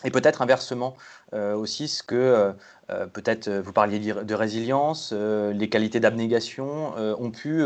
et 0.03 0.11
peut-être 0.11 0.41
inversement 0.41 0.95
euh, 1.33 1.55
aussi 1.55 1.87
ce 1.87 2.03
que 2.03 2.15
euh, 2.15 2.51
euh, 2.89 3.07
peut-être 3.07 3.49
vous 3.49 3.73
parliez 3.73 3.99
de 3.99 4.33
résilience, 4.35 5.11
les 5.11 5.69
qualités 5.69 5.99
d'abnégation 5.99 6.93
ont 6.95 7.31
pu 7.31 7.65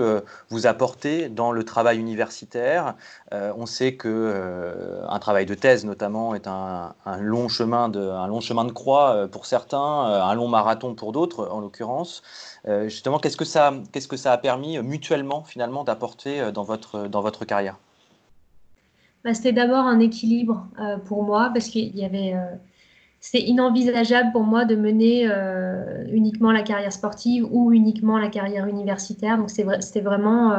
vous 0.49 0.65
apporter 0.65 1.29
dans 1.29 1.51
le 1.51 1.63
travail 1.63 1.99
universitaire. 1.99 2.95
on 3.31 3.67
sait 3.67 3.95
que 3.95 5.03
un 5.07 5.19
travail 5.19 5.45
de 5.45 5.53
thèse 5.53 5.85
notamment 5.85 6.33
est 6.33 6.47
un, 6.47 6.95
long 7.19 7.49
chemin 7.49 7.89
de 7.89 8.71
croix 8.71 9.27
pour 9.31 9.45
certains, 9.45 9.79
un 9.79 10.33
long 10.33 10.47
marathon 10.47 10.95
pour 10.95 11.11
d'autres 11.11 11.47
en 11.49 11.59
l'occurrence. 11.59 12.23
justement, 12.85 13.19
qu'est-ce 13.19 13.37
que 13.37 13.45
ça 13.45 13.73
qu'est-ce 13.91 14.07
que 14.07 14.17
ça 14.17 14.31
a 14.33 14.37
permis 14.39 14.79
mutuellement 14.79 15.43
finalement 15.43 15.83
d'apporter 15.83 16.51
dans 16.51 16.63
votre 16.63 17.07
dans 17.07 17.21
votre 17.21 17.45
carrière? 17.45 17.77
Bah, 19.23 19.33
C'était 19.33 19.53
d'abord 19.53 19.85
un 19.85 19.99
équilibre 19.99 20.67
euh, 20.79 20.97
pour 20.97 21.23
moi 21.23 21.51
parce 21.53 21.67
qu'il 21.67 21.95
y 21.95 22.05
avait. 22.05 22.33
Euh, 22.33 22.55
c'est 23.19 23.39
inenvisageable 23.41 24.31
pour 24.31 24.41
moi 24.41 24.65
de 24.65 24.75
mener 24.75 25.27
euh, 25.29 26.05
uniquement 26.11 26.51
la 26.51 26.63
carrière 26.63 26.91
sportive 26.91 27.47
ou 27.51 27.71
uniquement 27.71 28.17
la 28.17 28.29
carrière 28.29 28.65
universitaire. 28.65 29.37
Donc 29.37 29.51
c'était 29.51 30.01
vraiment 30.01 30.55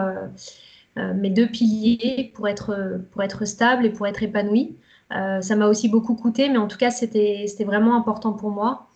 mes 0.97 1.31
deux 1.31 1.49
piliers 1.49 2.31
pour 2.37 2.47
être, 2.47 3.01
pour 3.11 3.25
être 3.25 3.47
stable 3.47 3.85
et 3.87 3.91
pour 3.91 4.07
être 4.07 4.23
épanoui. 4.23 4.77
ça 5.11 5.57
m'a 5.57 5.67
aussi 5.67 5.89
beaucoup 5.89 6.15
coûté, 6.15 6.49
mais 6.51 6.59
en 6.59 6.69
tout 6.69 6.79
cas 6.79 6.93
c'était 6.93 7.65
vraiment 7.67 7.97
important 7.97 8.33
pour 8.33 8.51
moi. 8.51 8.87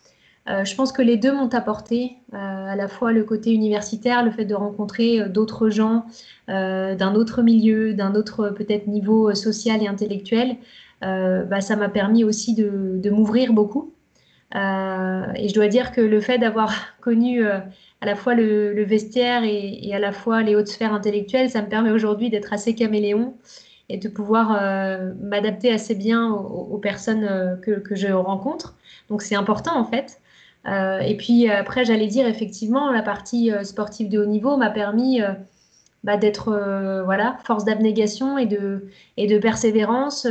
Euh, 0.49 0.63
je 0.63 0.75
pense 0.75 0.91
que 0.91 1.01
les 1.01 1.17
deux 1.17 1.33
m'ont 1.33 1.49
apporté, 1.49 2.17
euh, 2.33 2.37
à 2.37 2.75
la 2.75 2.87
fois 2.87 3.11
le 3.11 3.23
côté 3.23 3.51
universitaire, 3.51 4.23
le 4.23 4.31
fait 4.31 4.45
de 4.45 4.55
rencontrer 4.55 5.19
euh, 5.21 5.29
d'autres 5.29 5.69
gens 5.69 6.05
d'un 6.47 7.15
autre 7.15 7.41
milieu, 7.41 7.93
d'un 7.93 8.15
autre 8.15 8.49
peut-être 8.49 8.87
niveau 8.87 9.33
social 9.35 9.83
et 9.83 9.87
intellectuel. 9.87 10.55
Bah, 11.01 11.59
ça 11.59 11.75
m'a 11.75 11.89
permis 11.89 12.23
aussi 12.23 12.55
de, 12.55 13.09
m'ouvrir 13.09 13.51
beaucoup. 13.51 13.93
et 14.55 15.49
je 15.49 15.53
dois 15.53 15.67
dire 15.67 15.91
que 15.91 15.99
le 15.99 16.21
fait 16.21 16.37
d'avoir 16.37 16.73
connu 17.01 17.43
à 17.45 17.65
la 18.01 18.15
fois 18.15 18.33
le, 18.33 18.81
vestiaire 18.85 19.43
et, 19.43 19.93
à 19.93 19.99
la 19.99 20.13
fois 20.13 20.41
les 20.41 20.55
hautes 20.55 20.69
sphères 20.69 20.93
intellectuelles, 20.93 21.49
ça 21.49 21.61
me 21.61 21.67
permet 21.67 21.91
aujourd'hui 21.91 22.29
d'être 22.29 22.53
assez 22.53 22.75
caméléon 22.75 23.35
et 23.89 23.97
de 23.97 24.07
pouvoir 24.07 24.51
m'adapter 25.21 25.69
assez 25.73 25.95
bien 25.95 26.31
aux, 26.31 26.77
personnes 26.77 27.59
que, 27.61 27.71
que, 27.71 27.95
je 27.95 28.07
rencontre. 28.07 28.77
Donc 29.09 29.21
c'est 29.21 29.35
important 29.35 29.77
en 29.77 29.83
fait. 29.83 30.21
Euh, 30.67 30.99
et 30.99 31.15
puis 31.15 31.49
après, 31.49 31.85
j'allais 31.85 32.07
dire 32.07 32.27
effectivement, 32.27 32.91
la 32.91 33.01
partie 33.01 33.51
euh, 33.51 33.63
sportive 33.63 34.09
de 34.09 34.19
haut 34.19 34.25
niveau 34.25 34.57
m'a 34.57 34.69
permis 34.69 35.21
euh, 35.21 35.31
bah, 36.03 36.17
d'être 36.17 36.51
voilà, 37.05 37.37
force 37.45 37.65
d'abnégation 37.65 38.37
et 38.37 38.45
de, 38.45 38.87
et 39.17 39.27
de 39.27 39.37
persévérance 39.39 40.27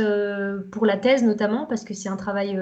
pour 0.71 0.85
la 0.85 0.97
thèse 0.97 1.23
notamment, 1.23 1.65
parce 1.65 1.83
que 1.83 1.93
c'est 1.93 2.09
un 2.09 2.15
travail, 2.15 2.59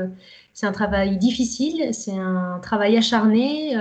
c'est 0.54 0.66
un 0.66 0.72
travail 0.72 1.18
difficile, 1.18 1.94
c'est 1.94 2.18
un 2.18 2.60
travail 2.62 2.98
acharné 2.98 3.78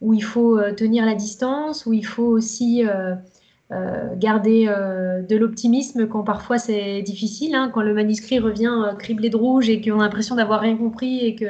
où 0.00 0.14
il 0.14 0.22
faut 0.22 0.60
tenir 0.72 1.06
la 1.06 1.14
distance, 1.14 1.86
où 1.86 1.92
il 1.92 2.04
faut 2.04 2.26
aussi 2.26 2.84
euh, 2.86 3.14
garder 4.16 4.66
euh, 4.68 5.22
de 5.22 5.36
l'optimisme 5.36 6.08
quand 6.08 6.24
parfois 6.24 6.58
c'est 6.58 7.02
difficile, 7.02 7.54
hein, 7.54 7.70
quand 7.72 7.82
le 7.82 7.94
manuscrit 7.94 8.40
revient 8.40 8.72
euh, 8.84 8.94
criblé 8.94 9.30
de 9.30 9.36
rouge 9.36 9.68
et 9.68 9.80
qu'on 9.80 10.00
a 10.00 10.04
l'impression 10.04 10.34
d'avoir 10.34 10.60
rien 10.60 10.76
compris 10.76 11.20
et 11.20 11.36
que, 11.36 11.44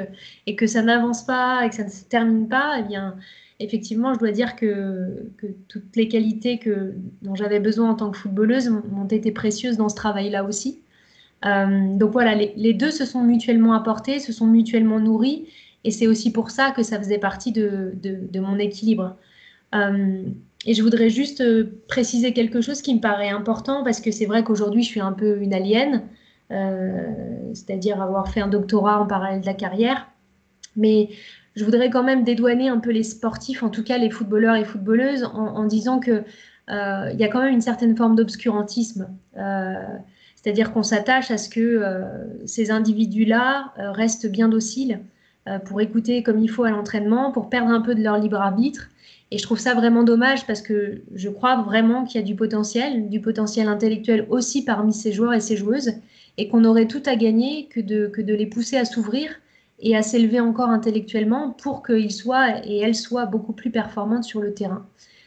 et 0.46 0.54
que 0.54 0.66
ça 0.66 0.82
n'avance 0.82 1.24
pas 1.24 1.64
et 1.64 1.70
que 1.70 1.74
ça 1.74 1.84
ne 1.84 1.88
se 1.88 2.04
termine 2.04 2.46
pas, 2.46 2.76
eh 2.78 2.82
bien, 2.82 3.16
effectivement, 3.58 4.12
je 4.12 4.18
dois 4.18 4.32
dire 4.32 4.54
que, 4.54 5.30
que 5.38 5.46
toutes 5.68 5.96
les 5.96 6.08
qualités 6.08 6.58
que, 6.58 6.92
dont 7.22 7.34
j'avais 7.34 7.58
besoin 7.58 7.90
en 7.90 7.94
tant 7.94 8.10
que 8.10 8.18
footballeuse 8.18 8.68
m'ont 8.68 9.08
été 9.08 9.32
précieuses 9.32 9.78
dans 9.78 9.88
ce 9.88 9.96
travail-là 9.96 10.44
aussi. 10.44 10.82
donc 11.42 12.12
voilà, 12.12 12.34
les, 12.34 12.74
deux 12.74 12.90
se 12.90 13.06
sont 13.06 13.22
mutuellement 13.22 13.72
apportés, 13.72 14.18
se 14.18 14.32
sont 14.32 14.46
mutuellement 14.46 15.00
nourris, 15.00 15.46
et 15.84 15.90
c'est 15.90 16.06
aussi 16.06 16.32
pour 16.32 16.50
ça 16.50 16.70
que 16.70 16.82
ça 16.82 16.98
faisait 16.98 17.18
partie 17.18 17.52
de, 17.52 17.94
de 18.02 18.40
mon 18.40 18.58
équilibre. 18.58 19.16
Et 20.66 20.74
je 20.74 20.82
voudrais 20.82 21.08
juste 21.08 21.40
euh, 21.40 21.80
préciser 21.88 22.32
quelque 22.32 22.60
chose 22.60 22.82
qui 22.82 22.94
me 22.94 23.00
paraît 23.00 23.30
important 23.30 23.82
parce 23.82 24.00
que 24.00 24.10
c'est 24.10 24.26
vrai 24.26 24.44
qu'aujourd'hui 24.44 24.82
je 24.82 24.88
suis 24.88 25.00
un 25.00 25.12
peu 25.12 25.38
une 25.40 25.54
alien, 25.54 26.02
euh, 26.50 27.08
c'est-à-dire 27.54 28.02
avoir 28.02 28.28
fait 28.28 28.40
un 28.40 28.48
doctorat 28.48 29.00
en 29.00 29.06
parallèle 29.06 29.40
de 29.40 29.46
la 29.46 29.54
carrière. 29.54 30.08
Mais 30.76 31.08
je 31.56 31.64
voudrais 31.64 31.90
quand 31.90 32.02
même 32.02 32.24
dédouaner 32.24 32.68
un 32.68 32.78
peu 32.78 32.90
les 32.90 33.02
sportifs, 33.02 33.62
en 33.62 33.70
tout 33.70 33.82
cas 33.82 33.98
les 33.98 34.10
footballeurs 34.10 34.56
et 34.56 34.64
footballeuses, 34.64 35.24
en, 35.24 35.64
disant 35.64 35.98
que 35.98 36.22
euh, 36.70 37.10
il 37.12 37.18
y 37.18 37.24
a 37.24 37.28
quand 37.28 37.42
même 37.42 37.52
une 37.52 37.60
certaine 37.60 37.96
forme 37.96 38.14
d'obscurantisme. 38.14 39.08
c'est-à-dire 39.34 40.72
qu'on 40.72 40.84
s'attache 40.84 41.30
à 41.30 41.38
ce 41.38 41.48
que 41.48 41.82
ces 42.46 42.70
individus-là 42.70 43.72
restent 43.76 44.30
bien 44.30 44.48
dociles 44.48 45.00
pour 45.64 45.80
écouter 45.80 46.22
comme 46.22 46.38
il 46.38 46.48
faut 46.48 46.62
à 46.62 46.70
l'entraînement, 46.70 47.32
pour 47.32 47.50
perdre 47.50 47.70
un 47.70 47.80
peu 47.80 47.96
de 47.96 48.02
leur 48.02 48.16
libre 48.18 48.40
arbitre 48.40 48.90
et 49.30 49.38
je 49.38 49.42
trouve 49.42 49.58
ça 49.58 49.74
vraiment 49.74 50.02
dommage 50.02 50.46
parce 50.46 50.60
que 50.60 51.02
je 51.14 51.28
crois 51.28 51.62
vraiment 51.62 52.04
qu'il 52.04 52.20
y 52.20 52.24
a 52.24 52.26
du 52.26 52.34
potentiel, 52.34 53.08
du 53.08 53.20
potentiel 53.20 53.68
intellectuel 53.68 54.26
aussi 54.28 54.64
parmi 54.64 54.92
ces 54.92 55.12
joueurs 55.12 55.34
et 55.34 55.40
ces 55.40 55.56
joueuses, 55.56 55.92
et 56.36 56.48
qu'on 56.48 56.64
aurait 56.64 56.86
tout 56.86 57.02
à 57.06 57.16
gagner 57.16 57.66
que 57.68 57.80
de, 57.80 58.08
que 58.08 58.22
de 58.22 58.34
les 58.34 58.46
pousser 58.46 58.76
à 58.76 58.84
s'ouvrir 58.84 59.30
et 59.78 59.96
à 59.96 60.02
s'élever 60.02 60.40
encore 60.40 60.68
intellectuellement 60.68 61.50
pour 61.50 61.82
qu'ils 61.84 62.12
soient 62.12 62.66
et 62.66 62.78
elles 62.78 62.94
soient 62.94 63.26
beaucoup 63.26 63.52
plus 63.52 63.70
performantes 63.70 64.24
sur 64.24 64.40
le 64.40 64.52
terrain. 64.52 64.86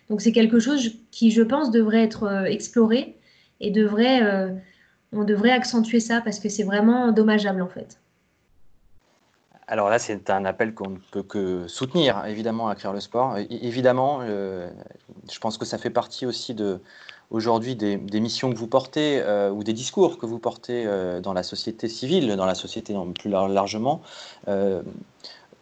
Donc 0.09 0.21
c'est 0.21 0.31
quelque 0.31 0.59
chose 0.59 0.95
qui, 1.11 1.31
je 1.31 1.41
pense, 1.41 1.71
devrait 1.71 2.03
être 2.03 2.45
exploré 2.47 3.15
et 3.61 3.71
devrait, 3.71 4.21
on 5.11 5.23
devrait 5.23 5.51
accentuer 5.51 5.99
ça 5.99 6.21
parce 6.21 6.39
que 6.39 6.49
c'est 6.49 6.63
vraiment 6.63 7.11
dommageable 7.11 7.61
en 7.61 7.69
fait. 7.69 7.99
Alors 9.67 9.89
là, 9.89 9.99
c'est 9.99 10.29
un 10.29 10.45
appel 10.45 10.73
qu'on 10.73 10.89
ne 10.89 10.97
peut 11.11 11.23
que 11.23 11.67
soutenir, 11.67 12.25
évidemment, 12.25 12.67
à 12.67 12.75
Créer 12.75 12.91
le 12.91 12.99
Sport. 12.99 13.37
évidemment, 13.49 14.21
je 14.21 15.39
pense 15.39 15.57
que 15.57 15.65
ça 15.65 15.77
fait 15.77 15.89
partie 15.89 16.25
aussi 16.25 16.53
de, 16.53 16.81
aujourd'hui 17.33 17.75
des, 17.75 18.19
missions 18.19 18.53
que 18.53 18.57
vous 18.57 18.67
portez 18.67 19.19
euh, 19.21 19.49
ou 19.49 19.63
des 19.63 19.73
discours 19.73 20.17
que 20.17 20.25
vous 20.25 20.39
portez 20.39 20.85
euh, 20.85 21.19
dans 21.19 21.33
la 21.33 21.43
société 21.43 21.89
civile, 21.89 22.35
dans 22.35 22.45
la 22.45 22.55
société 22.55 22.95
plus 23.19 23.29
largement, 23.29 24.01
euh, 24.47 24.81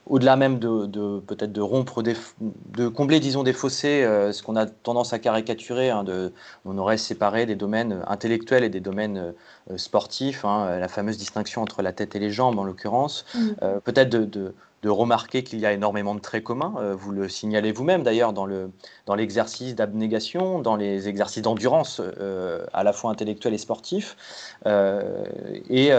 au-delà 0.07 0.35
même 0.35 0.59
de, 0.59 1.19
peut-être 1.19 1.51
de 1.51 1.61
rompre, 1.61 2.01
de 2.03 2.87
combler, 2.87 3.19
disons, 3.19 3.43
des 3.43 3.53
fossés, 3.53 4.03
ce 4.31 4.41
qu'on 4.43 4.55
a 4.55 4.65
tendance 4.65 5.13
à 5.13 5.19
caricaturer, 5.19 5.89
hein, 5.89 6.03
de, 6.03 6.33
on 6.65 6.77
aurait 6.77 6.97
séparé 6.97 7.45
des 7.45 7.55
domaines 7.55 8.01
intellectuels 8.07 8.63
et 8.63 8.69
des 8.69 8.79
domaines 8.79 9.33
sportifs, 9.77 10.43
hein, 10.43 10.79
la 10.79 10.87
fameuse 10.87 11.17
distinction 11.17 11.61
entre 11.61 11.81
la 11.81 11.93
tête 11.93 12.15
et 12.15 12.19
les 12.19 12.31
jambes 12.31 12.59
en 12.59 12.63
l'occurrence, 12.63 13.25
mmh. 13.35 13.49
peut-être 13.83 14.09
de 14.09 14.53
de 14.81 14.89
remarquer 14.89 15.43
qu'il 15.43 15.59
y 15.59 15.65
a 15.65 15.73
énormément 15.73 16.15
de 16.15 16.19
traits 16.19 16.43
communs. 16.43 16.73
Euh, 16.79 16.95
vous 16.95 17.11
le 17.11 17.29
signalez 17.29 17.71
vous-même 17.71 18.03
d'ailleurs 18.03 18.33
dans, 18.33 18.45
le, 18.45 18.71
dans 19.05 19.15
l'exercice 19.15 19.75
d'abnégation, 19.75 20.59
dans 20.59 20.75
les 20.75 21.07
exercices 21.07 21.43
d'endurance 21.43 22.01
euh, 22.01 22.65
à 22.73 22.83
la 22.83 22.93
fois 22.93 23.11
intellectuels 23.11 23.53
et 23.53 23.59
sportifs. 23.59 24.55
Euh, 24.65 25.23
et 25.69 25.91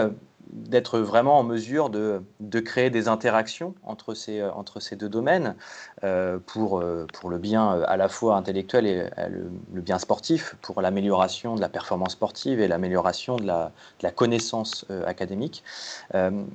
d'être 0.51 0.99
vraiment 0.99 1.39
en 1.39 1.43
mesure 1.43 1.89
de, 1.89 2.21
de, 2.39 2.59
créer 2.59 2.89
des 2.89 3.07
interactions 3.07 3.73
entre 3.83 4.13
ces, 4.13 4.43
entre 4.43 4.79
ces 4.79 4.95
deux 4.95 5.09
domaines 5.09 5.55
euh, 6.03 6.37
pour, 6.45 6.79
euh, 6.79 7.07
pour 7.13 7.29
le 7.29 7.37
bien 7.37 7.81
à 7.83 7.97
la 7.97 8.09
fois 8.09 8.35
intellectuel 8.35 8.85
et 8.85 9.07
le, 9.29 9.81
bien 9.81 9.99
sportif, 9.99 10.55
pour 10.61 10.81
l'amélioration 10.81 11.55
de 11.55 11.61
la 11.61 11.69
performance 11.69 12.13
sportive 12.13 12.59
et 12.59 12.67
l'amélioration 12.67 13.37
de 13.37 13.45
la, 13.45 13.71
de 13.99 14.03
la, 14.03 14.11
connaissance 14.11 14.85
euh, 14.89 15.05
académique. 15.05 15.63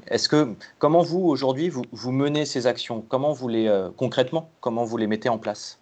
Est-ce 0.07 0.29
que, 0.29 0.55
comment 0.79 1.03
vous, 1.03 1.21
aujourd'hui, 1.21 1.69
vous, 1.69 1.85
vous, 1.93 2.13
menez 2.13 2.45
ces 2.45 2.67
actions? 2.67 3.05
Comment 3.09 3.33
vous 3.33 3.49
les, 3.49 3.89
concrètement, 3.97 4.51
comment 4.61 4.85
vous 4.85 4.97
les 4.97 5.07
mettez 5.07 5.29
en 5.29 5.39
place? 5.39 5.79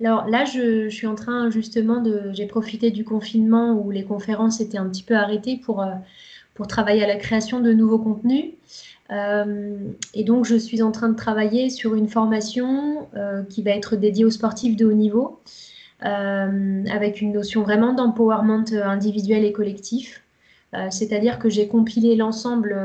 Alors 0.00 0.26
là, 0.26 0.44
je, 0.44 0.88
je, 0.88 0.94
suis 0.94 1.06
en 1.06 1.14
train 1.14 1.50
justement 1.50 2.00
de. 2.00 2.30
J'ai 2.32 2.46
profité 2.46 2.90
du 2.90 3.04
confinement 3.04 3.72
où 3.72 3.90
les 3.90 4.04
conférences 4.04 4.60
étaient 4.60 4.78
un 4.78 4.88
petit 4.88 5.02
peu 5.02 5.16
arrêtées 5.16 5.56
pour 5.56 5.84
pour 6.58 6.66
travailler 6.66 7.04
à 7.04 7.06
la 7.06 7.14
création 7.14 7.60
de 7.60 7.72
nouveaux 7.72 8.00
contenus. 8.00 8.46
Euh, 9.12 9.76
et 10.12 10.24
donc, 10.24 10.44
je 10.44 10.56
suis 10.56 10.82
en 10.82 10.90
train 10.90 11.08
de 11.08 11.14
travailler 11.14 11.70
sur 11.70 11.94
une 11.94 12.08
formation 12.08 13.06
euh, 13.14 13.44
qui 13.44 13.62
va 13.62 13.70
être 13.70 13.94
dédiée 13.94 14.24
aux 14.24 14.30
sportifs 14.30 14.76
de 14.76 14.84
haut 14.84 14.92
niveau, 14.92 15.40
euh, 16.04 16.84
avec 16.92 17.20
une 17.20 17.32
notion 17.32 17.62
vraiment 17.62 17.92
d'empowerment 17.92 18.64
individuel 18.82 19.44
et 19.44 19.52
collectif. 19.52 20.24
C'est-à-dire 20.90 21.38
que 21.38 21.48
j'ai 21.48 21.66
compilé 21.66 22.14
l'ensemble, 22.14 22.76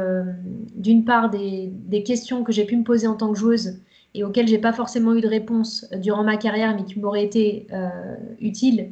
d'une 0.74 1.03
part, 1.03 1.30
des, 1.30 1.70
des, 1.70 2.01
questions 2.01 2.42
que 2.42 2.53
j'ai 2.53 2.63
pu 2.63 2.77
me 2.77 2.84
poser 2.86 3.08
en 3.08 3.15
tant 3.15 3.34
que 3.34 3.38
joueuse 3.38 3.80
et 4.13 4.24
auxquelles 4.24 4.48
j'ai 4.48 4.58
pas 4.58 4.72
forcément 4.72 5.13
eu 5.13 5.20
de 5.20 5.27
réponse 5.27 5.86
durant 5.98 6.24
ma 6.24 6.38
carrière, 6.38 6.74
mais 6.77 6.86
qui 6.86 6.98
m'auraient 7.01 7.25
été 7.25 7.68
utiles 8.39 8.92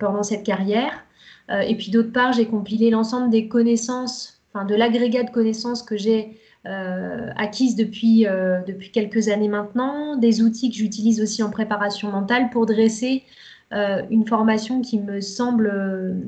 pendant 0.00 0.24
cette 0.24 0.42
carrière. 0.42 1.05
Euh, 1.50 1.60
et 1.60 1.76
puis 1.76 1.90
d'autre 1.90 2.12
part, 2.12 2.32
j'ai 2.32 2.46
compilé 2.46 2.90
l'ensemble 2.90 3.30
des 3.30 3.48
connaissances, 3.48 4.40
enfin 4.52 4.64
de 4.64 4.74
l'agrégat 4.74 5.22
de 5.22 5.30
connaissances 5.30 5.82
que 5.82 5.96
j'ai 5.96 6.38
euh, 6.66 7.30
acquises 7.36 7.76
depuis, 7.76 8.26
euh, 8.26 8.60
depuis 8.66 8.90
quelques 8.90 9.28
années 9.28 9.48
maintenant, 9.48 10.16
des 10.16 10.42
outils 10.42 10.70
que 10.70 10.76
j'utilise 10.76 11.20
aussi 11.20 11.42
en 11.42 11.50
préparation 11.50 12.10
mentale 12.10 12.50
pour 12.50 12.66
dresser 12.66 13.24
une 13.72 14.24
formation 14.28 14.80
qui 14.80 15.00
me 15.00 15.20
semble 15.20 16.22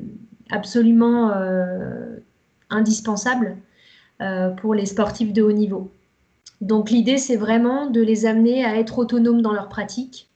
absolument 0.51 1.31
indispensable 2.69 3.55
pour 4.57 4.75
les 4.75 4.85
sportifs 4.85 5.31
de 5.31 5.41
haut 5.41 5.53
niveau. 5.53 5.89
Donc 6.59 6.89
l'idée, 6.89 7.17
c'est 7.17 7.37
vraiment 7.37 7.89
de 7.89 8.01
les 8.01 8.25
amener 8.25 8.65
à 8.65 8.77
être 8.77 8.99
autonomes 8.99 9.41
dans 9.41 9.53
leur 9.53 9.69
pratique, 9.69 10.27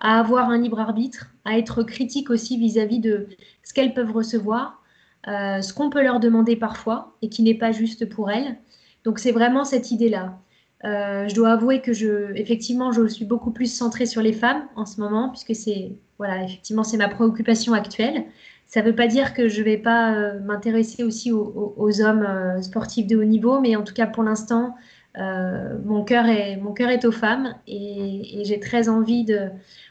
à 0.00 0.18
avoir 0.18 0.50
un 0.50 0.58
libre 0.58 0.80
arbitre, 0.80 1.32
à 1.50 1.58
être 1.58 1.82
critique 1.82 2.30
aussi 2.30 2.56
vis-à-vis 2.58 3.00
de 3.00 3.26
ce 3.64 3.74
qu'elles 3.74 3.92
peuvent 3.92 4.12
recevoir, 4.12 4.82
euh, 5.26 5.60
ce 5.60 5.74
qu'on 5.74 5.90
peut 5.90 6.02
leur 6.02 6.20
demander 6.20 6.54
parfois 6.54 7.16
et 7.22 7.28
qui 7.28 7.42
n'est 7.42 7.56
pas 7.56 7.72
juste 7.72 8.08
pour 8.08 8.30
elles. 8.30 8.56
Donc 9.04 9.18
c'est 9.18 9.32
vraiment 9.32 9.64
cette 9.64 9.90
idée-là. 9.90 10.38
Euh, 10.84 11.26
je 11.28 11.34
dois 11.34 11.50
avouer 11.50 11.80
que 11.80 11.92
je, 11.92 12.32
effectivement, 12.36 12.92
je 12.92 13.06
suis 13.08 13.24
beaucoup 13.24 13.50
plus 13.50 13.66
centrée 13.66 14.06
sur 14.06 14.22
les 14.22 14.32
femmes 14.32 14.62
en 14.76 14.86
ce 14.86 15.00
moment, 15.00 15.28
puisque 15.28 15.54
c'est, 15.56 15.92
voilà, 16.18 16.44
effectivement, 16.44 16.84
c'est 16.84 16.96
ma 16.96 17.08
préoccupation 17.08 17.72
actuelle. 17.72 18.26
Ça 18.66 18.80
ne 18.80 18.86
veut 18.86 18.94
pas 18.94 19.08
dire 19.08 19.34
que 19.34 19.48
je 19.48 19.58
ne 19.58 19.64
vais 19.64 19.76
pas 19.76 20.14
euh, 20.14 20.38
m'intéresser 20.40 21.02
aussi 21.02 21.32
aux, 21.32 22.00
hommes 22.00 22.62
sportifs 22.62 23.08
de 23.08 23.16
haut 23.16 23.24
niveau, 23.24 23.60
mais 23.60 23.74
en 23.74 23.82
tout 23.82 23.94
cas, 23.94 24.06
pour 24.06 24.22
l'instant, 24.22 24.76
mon 25.16 26.04
cœur 26.04 26.26
est, 26.26 26.56
mon 26.56 26.72
cœur 26.72 26.88
est 26.88 27.04
aux 27.04 27.12
femmes 27.12 27.56
et, 27.66 28.40
et 28.40 28.44
j'ai 28.44 28.60
très 28.60 28.88
envie 28.88 29.24
de, 29.24 29.50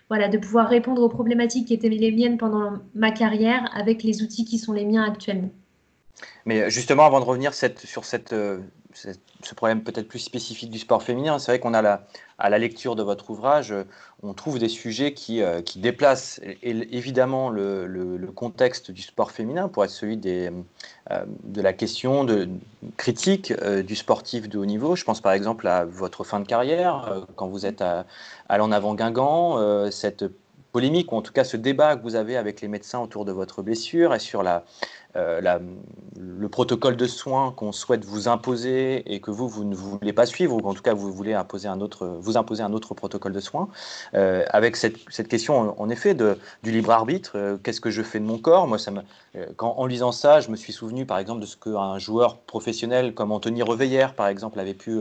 voilà, 0.09 0.27
de 0.27 0.37
pouvoir 0.37 0.67
répondre 0.67 1.01
aux 1.01 1.09
problématiques 1.09 1.67
qui 1.67 1.73
étaient 1.73 1.89
les 1.89 2.11
miennes 2.11 2.37
pendant 2.37 2.79
ma 2.95 3.11
carrière 3.11 3.69
avec 3.75 4.03
les 4.03 4.23
outils 4.23 4.43
qui 4.43 4.57
sont 4.57 4.73
les 4.73 4.85
miens 4.85 5.03
actuellement. 5.03 5.51
Mais 6.45 6.69
justement, 6.69 7.05
avant 7.05 7.19
de 7.19 7.25
revenir 7.25 7.53
sur 7.53 8.05
cette, 8.05 8.33
euh, 8.33 8.59
ce 8.93 9.55
problème 9.55 9.83
peut-être 9.83 10.07
plus 10.07 10.19
spécifique 10.19 10.71
du 10.71 10.79
sport 10.79 11.03
féminin, 11.03 11.37
c'est 11.37 11.51
vrai 11.51 11.59
qu'on 11.59 11.73
a 11.73 11.81
la, 11.81 12.07
à 12.39 12.49
la 12.49 12.57
lecture 12.57 12.95
de 12.95 13.03
votre 13.03 13.29
ouvrage, 13.29 13.73
on 14.23 14.33
trouve 14.33 14.57
des 14.57 14.67
sujets 14.67 15.13
qui, 15.13 15.41
euh, 15.41 15.61
qui 15.61 15.79
déplacent 15.79 16.41
évidemment 16.63 17.49
le, 17.49 17.85
le, 17.85 18.31
contexte 18.31 18.91
du 18.91 19.01
sport 19.01 19.31
féminin 19.31 19.67
pour 19.67 19.83
être 19.83 19.91
celui 19.91 20.17
des, 20.17 20.51
euh, 21.11 21.23
de 21.43 21.61
la 21.61 21.73
question 21.73 22.23
de, 22.23 22.49
critique 22.97 23.53
du 23.83 23.95
sportif 23.95 24.49
de 24.49 24.57
haut 24.57 24.65
niveau. 24.65 24.95
Je 24.95 25.03
pense 25.03 25.21
par 25.21 25.33
exemple 25.33 25.67
à 25.67 25.85
votre 25.85 26.23
fin 26.23 26.39
de 26.39 26.47
carrière, 26.47 27.25
quand 27.35 27.47
vous 27.47 27.65
êtes 27.65 27.81
à, 27.81 28.05
à 28.47 28.55
avant 28.55 28.95
Guingamp, 28.95 29.89
cette 29.91 30.25
polémique, 30.71 31.11
ou 31.11 31.15
en 31.15 31.21
tout 31.21 31.33
cas 31.33 31.43
ce 31.43 31.57
débat 31.57 31.95
que 31.95 32.03
vous 32.03 32.15
avez 32.15 32.37
avec 32.37 32.61
les 32.61 32.67
médecins 32.67 32.99
autour 32.99 33.25
de 33.25 33.31
votre 33.31 33.61
blessure 33.61 34.13
et 34.13 34.19
sur 34.19 34.43
la, 34.43 34.63
euh, 35.15 35.41
le 36.19 36.49
protocole 36.49 36.95
de 36.95 37.07
soins 37.07 37.51
qu'on 37.51 37.71
souhaite 37.71 38.05
vous 38.05 38.27
imposer 38.27 39.11
et 39.11 39.19
que 39.19 39.31
vous, 39.31 39.47
vous 39.47 39.63
ne 39.63 39.73
voulez 39.73 40.13
pas 40.13 40.27
suivre, 40.27 40.55
ou 40.55 40.67
en 40.67 40.75
tout 40.75 40.83
cas 40.83 40.93
vous 40.93 41.11
voulez 41.11 41.33
imposer 41.33 41.67
un 41.67 41.81
autre, 41.81 42.05
vous 42.19 42.37
imposer 42.37 42.61
un 42.61 42.73
autre 42.73 42.93
protocole 42.93 43.33
de 43.33 43.39
soins, 43.39 43.69
euh, 44.13 44.45
avec 44.49 44.75
cette, 44.75 44.97
cette, 45.09 45.27
question 45.27 45.79
en, 45.81 45.89
effet 45.89 46.13
de, 46.13 46.37
du 46.61 46.71
libre 46.71 46.91
arbitre, 46.91 47.31
euh, 47.35 47.57
qu'est-ce 47.57 47.81
que 47.81 47.89
je 47.89 48.03
fais 48.03 48.19
de 48.19 48.25
mon 48.25 48.37
corps? 48.37 48.67
Moi, 48.67 48.77
ça 48.77 48.91
me, 48.91 49.01
quand, 49.55 49.73
en 49.77 49.85
lisant 49.87 50.11
ça, 50.11 50.41
je 50.41 50.51
me 50.51 50.55
suis 50.55 50.73
souvenu 50.73 51.07
par 51.07 51.17
exemple 51.17 51.41
de 51.41 51.47
ce 51.47 51.57
qu'un 51.57 51.97
joueur 51.97 52.37
professionnel 52.37 53.15
comme 53.15 53.31
Anthony 53.31 53.63
Reveillère, 53.63 54.13
par 54.13 54.27
exemple, 54.27 54.59
avait 54.59 54.75
pu 54.75 54.99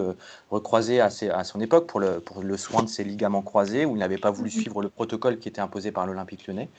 recroiser 0.51 1.01
à, 1.01 1.07
à, 1.07 1.45
son 1.45 1.61
époque 1.61 1.87
pour 1.87 2.01
le, 2.01 2.21
pour 2.21 2.43
le 2.43 2.57
soin 2.57 2.83
de 2.83 2.89
ses 2.89 3.05
ligaments 3.05 3.43
croisés, 3.43 3.85
où 3.85 3.95
il 3.95 3.99
n'avait 3.99 4.17
pas 4.19 4.31
voulu 4.31 4.51
mhm. 4.51 4.61
suivre 4.61 4.83
le 4.83 4.89
protocole 4.89 5.39
qui 5.39 5.49
était 5.49 5.61
imposé 5.61 5.93
par 5.93 6.07
l'Olympique 6.07 6.47
lyonnais. 6.47 6.71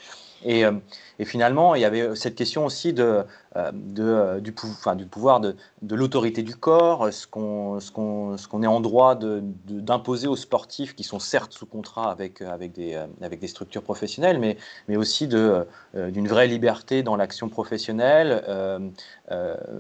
Et, 0.44 0.66
euh, 0.66 0.72
et, 1.20 1.26
finalement, 1.26 1.76
il 1.76 1.82
y 1.82 1.86
avait 1.86 2.16
cette 2.16 2.36
question 2.36 2.66
aussi 2.66 2.94
de, 2.94 3.26
euh, 3.56 3.72
euh, 4.00 4.40
du, 4.40 4.54
enfin, 4.64 4.96
du, 4.96 5.06
pouvoir 5.06 5.40
de, 5.42 5.56
l'autorité 5.90 6.44
du 6.44 6.56
corps, 6.56 7.12
ce 7.12 7.28
qu'on 7.28 8.64
est 8.64 8.68
en 8.68 8.80
droit 8.80 9.16
d'imposer 9.16 10.28
aux 10.28 10.36
sportifs 10.36 10.96
qui 10.96 11.04
sont 11.04 11.20
certes 11.20 11.54
sous 11.54 11.66
contrat 11.66 12.12
avec, 12.12 12.42
des, 12.74 13.48
structures 13.48 13.84
professionnelles, 13.84 14.40
mais, 14.88 14.96
aussi 14.96 15.28
d'une 15.28 16.28
vraie 16.28 16.48
liberté 16.48 17.04
dans 17.04 17.16
l'action 17.16 17.50
professionnelle. 17.50 18.44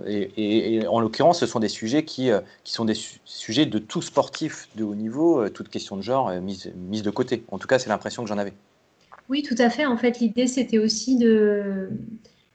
Et, 0.07 0.87
en 0.87 0.99
l'occurrence, 0.99 1.39
ce 1.39 1.45
sont 1.45 1.59
des 1.59 1.69
sujets 1.69 2.03
qui, 2.03 2.31
sont 2.65 2.85
des 2.85 2.97
sujets 3.25 3.65
de 3.65 3.79
tout 3.79 4.01
sportif 4.01 4.69
de 4.75 4.83
haut 4.83 4.95
niveau, 4.95 5.47
toute 5.49 5.69
question 5.69 5.95
de 5.95 6.01
genre 6.01 6.31
mise 6.41 7.03
de 7.03 7.09
côté. 7.11 7.45
En 7.51 7.59
tout 7.59 7.67
cas, 7.67 7.79
c'est 7.79 7.89
l'impression 7.89 8.23
que 8.23 8.29
j'en 8.29 8.37
avais. 8.37 8.53
Oui, 9.29 9.43
tout 9.43 9.55
à 9.59 9.69
fait. 9.69 9.85
En 9.85 9.95
fait, 9.95 10.19
l'idée, 10.19 10.47
c'était 10.47 10.79
aussi 10.79 11.17
de, 11.17 11.89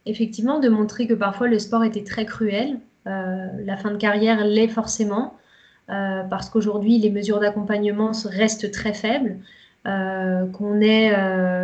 effectivement, 0.06 0.58
de 0.58 0.68
montrer 0.68 1.06
que 1.06 1.14
parfois 1.14 1.46
le 1.46 1.58
sport 1.60 1.84
était 1.84 2.02
très 2.02 2.26
cruel. 2.26 2.80
Euh, 3.06 3.46
la 3.64 3.76
fin 3.76 3.92
de 3.92 3.96
carrière 3.96 4.44
l'est 4.44 4.68
forcément, 4.68 5.36
euh, 5.90 6.22
parce 6.24 6.50
qu'aujourd'hui, 6.50 6.98
les 6.98 7.10
mesures 7.10 7.38
d'accompagnement 7.38 8.12
restent 8.24 8.70
très 8.72 8.92
faibles. 8.92 9.38
Euh, 9.86 10.46
qu'on 10.46 10.80
est 10.80 11.12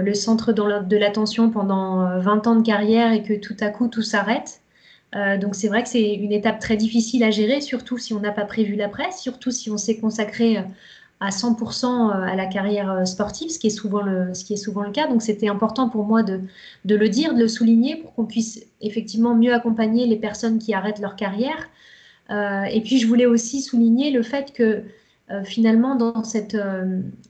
le 0.02 0.12
centre 0.12 0.52
de 0.52 0.96
l'attention 0.98 1.48
pendant 1.48 2.18
20 2.20 2.46
ans 2.48 2.56
de 2.56 2.62
carrière 2.62 3.12
et 3.12 3.22
que 3.22 3.32
tout 3.32 3.56
à 3.60 3.70
coup 3.70 3.88
tout 3.88 4.02
s'arrête. 4.02 4.60
donc 5.14 5.54
c'est 5.54 5.68
vrai 5.68 5.82
que 5.82 5.88
c'est 5.88 6.14
une 6.14 6.32
étape 6.32 6.58
très 6.58 6.76
difficile 6.76 7.24
à 7.24 7.30
gérer, 7.30 7.62
surtout 7.62 7.96
si 7.96 8.12
on 8.12 8.20
n'a 8.20 8.30
pas 8.30 8.44
prévu 8.44 8.74
l'après, 8.76 9.10
surtout 9.12 9.50
si 9.50 9.70
on 9.70 9.78
s'est 9.78 9.96
consacré 9.98 10.58
à 11.20 11.28
100% 11.28 11.84
euh, 11.84 12.22
à 12.22 12.34
la 12.34 12.46
carrière 12.46 12.90
euh, 12.90 13.04
sportive, 13.04 13.50
ce 13.50 13.58
qui 13.58 13.66
est 13.66 13.70
souvent 13.70 14.00
le, 14.00 14.32
ce 14.32 14.44
qui 14.44 14.54
est 14.54 14.56
souvent 14.56 14.82
le 14.82 14.90
cas. 14.90 15.06
Donc 15.06 15.22
c'était 15.22 15.48
important 15.48 15.88
pour 15.90 16.04
moi 16.04 16.22
de, 16.22 16.40
de, 16.86 16.96
le 16.96 17.08
dire, 17.08 17.34
de 17.34 17.40
le 17.40 17.48
souligner 17.48 17.96
pour 17.96 18.14
qu'on 18.14 18.24
puisse 18.24 18.66
effectivement 18.80 19.34
mieux 19.34 19.52
accompagner 19.52 20.06
les 20.06 20.16
personnes 20.16 20.58
qui 20.58 20.72
arrêtent 20.72 20.98
leur 20.98 21.16
carrière. 21.16 21.68
Euh, 22.30 22.62
et 22.64 22.80
puis 22.80 22.98
je 22.98 23.06
voulais 23.06 23.26
aussi 23.26 23.60
souligner 23.60 24.10
le 24.10 24.22
fait 24.22 24.52
que 24.52 24.82
finalement, 25.44 25.94
dans 25.94 26.24
cette, 26.24 26.56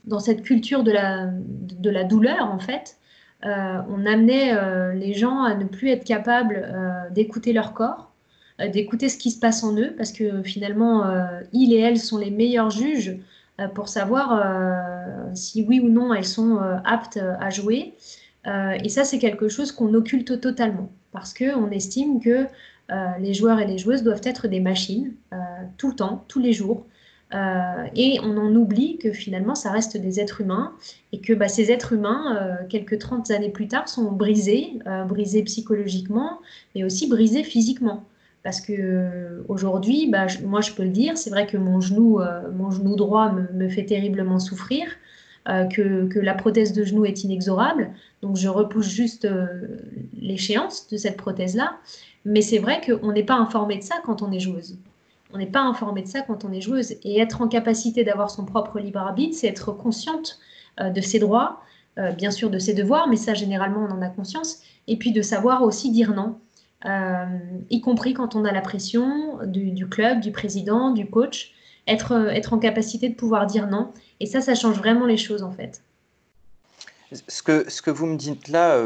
dans 0.05 0.19
cette 0.19 0.41
culture 0.41 0.81
de 0.81 0.91
la, 0.91 1.27
de 1.27 1.89
la 1.91 2.03
douleur, 2.03 2.51
en 2.51 2.57
fait, 2.57 2.97
on 3.43 4.07
amenait 4.07 4.55
les 4.95 5.13
gens 5.13 5.43
à 5.43 5.53
ne 5.53 5.65
plus 5.65 5.89
être 5.89 6.03
capables 6.03 6.67
d'écouter 7.13 7.53
leur 7.53 7.75
corps, 7.75 8.11
d'écouter 8.73 9.07
ce 9.07 9.19
qui 9.19 9.29
se 9.29 9.39
passe 9.39 9.63
en 9.63 9.77
eux, 9.77 9.93
parce 9.95 10.11
que 10.11 10.41
finalement, 10.41 11.03
ils 11.53 11.73
et 11.73 11.77
elles 11.77 11.99
sont 11.99 12.17
les 12.17 12.31
meilleurs 12.31 12.71
juges 12.71 13.19
pour 13.75 13.89
savoir 13.89 14.43
si 15.35 15.63
oui 15.67 15.79
ou 15.79 15.89
non 15.89 16.13
elles 16.13 16.25
sont 16.25 16.59
aptes 16.85 17.19
à 17.39 17.49
jouer. 17.49 17.93
et 18.45 18.89
ça, 18.89 19.03
c'est 19.03 19.19
quelque 19.19 19.49
chose 19.49 19.71
qu'on 19.71 19.93
occulte 19.93 20.39
totalement, 20.39 20.89
parce 21.11 21.33
qu'on 21.33 21.69
estime 21.71 22.19
que 22.19 22.47
euh, 22.91 23.17
les 23.19 23.33
joueurs 23.33 23.59
et 23.59 23.65
les 23.65 23.77
joueuses 23.77 24.03
doivent 24.03 24.21
être 24.23 24.47
des 24.47 24.59
machines 24.59 25.13
euh, 25.33 25.37
tout 25.77 25.89
le 25.89 25.95
temps, 25.95 26.25
tous 26.27 26.39
les 26.39 26.53
jours. 26.53 26.85
Euh, 27.33 27.85
et 27.95 28.19
on 28.23 28.37
en 28.37 28.53
oublie 28.55 28.97
que 28.97 29.13
finalement, 29.13 29.55
ça 29.55 29.71
reste 29.71 29.95
des 29.95 30.19
êtres 30.19 30.41
humains 30.41 30.73
et 31.13 31.21
que 31.21 31.31
bah, 31.31 31.47
ces 31.47 31.71
êtres 31.71 31.93
humains, 31.93 32.57
quelques 32.69 32.99
30 32.99 33.31
années 33.31 33.49
plus 33.49 33.69
tard, 33.69 33.87
sont 33.87 34.11
brisés, 34.11 34.79
brisés 35.07 35.43
psychologiquement, 35.43 36.39
mais 36.75 36.83
aussi 36.83 37.07
brisés 37.07 37.43
physiquement. 37.43 38.03
Parce 38.43 38.59
que 38.59 39.43
aujourd'hui, 39.47 40.09
bah, 40.09 40.25
moi 40.43 40.61
je 40.61 40.71
peux 40.71 40.83
le 40.83 40.89
dire, 40.89 41.17
c'est 41.17 41.29
vrai 41.29 41.45
que 41.45 41.57
mon 41.57 41.79
genou, 41.79 42.19
mon 42.53 42.71
genou 42.71 42.95
droit 42.95 43.31
me, 43.31 43.69
fait 43.69 43.85
terriblement 43.85 44.39
souffrir, 44.39 44.87
que, 45.45 46.07
que, 46.07 46.19
la 46.19 46.33
prothèse 46.33 46.73
de 46.73 46.83
genou 46.83 47.05
est 47.05 47.23
inexorable, 47.23 47.91
donc 48.23 48.37
je 48.37 48.47
repousse 48.47 48.89
juste 48.89 49.27
l'échéance 50.19 50.87
de 50.87 50.97
cette 50.97 51.17
prothèse-là. 51.17 51.77
Mais 52.25 52.41
c'est 52.41 52.59
vrai 52.59 52.81
qu'on 52.81 53.11
n'est 53.11 53.23
pas 53.23 53.35
informé 53.35 53.77
de 53.77 53.83
ça 53.83 53.95
quand 54.03 54.21
on 54.21 54.31
est 54.31 54.39
joueuse. 54.39 54.77
On 55.33 55.37
n'est 55.37 55.47
pas 55.47 55.61
informé 55.61 56.01
de 56.01 56.07
ça 56.07 56.21
quand 56.21 56.45
on 56.45 56.51
est 56.51 56.61
joueuse. 56.61 56.93
Et 57.03 57.19
être 57.19 57.41
en 57.41 57.47
capacité 57.47 58.03
d'avoir 58.03 58.29
son 58.29 58.45
propre 58.45 58.79
libre 58.79 58.99
arbitre, 58.99 59.35
c'est 59.35 59.47
être 59.47 59.71
consciente 59.71 60.39
euh, 60.79 60.89
de 60.89 61.01
ses 61.01 61.19
droits, 61.19 61.61
euh, 61.97 62.11
bien 62.11 62.31
sûr 62.31 62.49
de 62.49 62.59
ses 62.59 62.73
devoirs, 62.73 63.07
mais 63.07 63.15
ça 63.15 63.33
généralement 63.33 63.87
on 63.89 63.91
en 63.91 64.01
a 64.01 64.09
conscience. 64.09 64.59
Et 64.87 64.97
puis 64.97 65.11
de 65.11 65.21
savoir 65.21 65.63
aussi 65.63 65.91
dire 65.91 66.13
non, 66.13 66.23
euh, 66.25 66.33
y 66.85 67.81
compris 67.81 68.13
quand 68.13 68.35
on 68.35 68.45
a 68.45 68.51
la 68.51 68.61
pression 68.61 69.39
du, 69.45 69.87
club, 69.87 70.19
du 70.19 70.31
président, 70.31 70.91
du 70.91 71.09
coach. 71.09 71.53
Être, 71.87 72.29
être 72.29 72.53
en 72.53 72.59
capacité 72.59 73.09
de 73.09 73.15
pouvoir 73.15 73.47
dire 73.47 73.67
non. 73.67 73.91
Et 74.19 74.27
ça, 74.27 74.39
ça 74.39 74.53
change 74.53 74.77
vraiment 74.77 75.05
les 75.05 75.17
choses 75.17 75.41
en 75.41 75.51
fait. 75.51 75.81
Ce 77.27 77.41
que, 77.41 77.69
ce 77.69 77.81
que 77.81 77.89
vous 77.89 78.05
me 78.05 78.17
dites 78.17 78.47
là, 78.47 78.77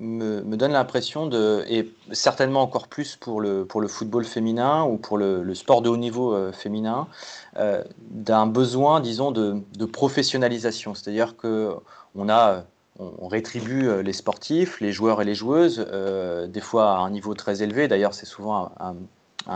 me, 0.00 0.56
donne 0.56 0.72
l'impression 0.72 1.26
de, 1.26 1.64
et 1.68 1.90
certainement 2.12 2.62
encore 2.62 2.88
plus 2.88 3.16
pour 3.16 3.40
le, 3.40 3.64
pour 3.64 3.80
le 3.80 3.88
football 3.88 4.24
féminin 4.24 4.84
ou 4.84 4.96
pour 4.96 5.18
le, 5.18 5.54
sport 5.54 5.82
de 5.82 5.88
haut 5.88 5.96
niveau 5.96 6.34
euh, 6.34 6.52
féminin, 6.52 7.08
euh, 7.56 7.82
d'un 8.00 8.46
besoin, 8.46 9.00
disons, 9.00 9.30
de, 9.30 9.56
de 9.76 9.84
professionnalisation. 9.84 10.94
C'est-à-dire 10.94 11.36
qu'on 11.36 12.28
a 12.28 12.64
on 12.98 13.28
rétribue 13.28 14.02
les 14.02 14.12
sportifs, 14.12 14.80
les 14.80 14.92
joueurs 14.92 15.22
et 15.22 15.24
les 15.24 15.34
joueuses, 15.34 15.86
euh, 15.92 16.46
des 16.46 16.60
fois 16.60 16.92
à 16.92 16.98
un 16.98 17.10
niveau 17.10 17.34
très 17.34 17.62
élevé. 17.62 17.86
D'ailleurs, 17.88 18.14
c'est 18.14 18.26
souvent 18.26 18.72
un 18.80 18.96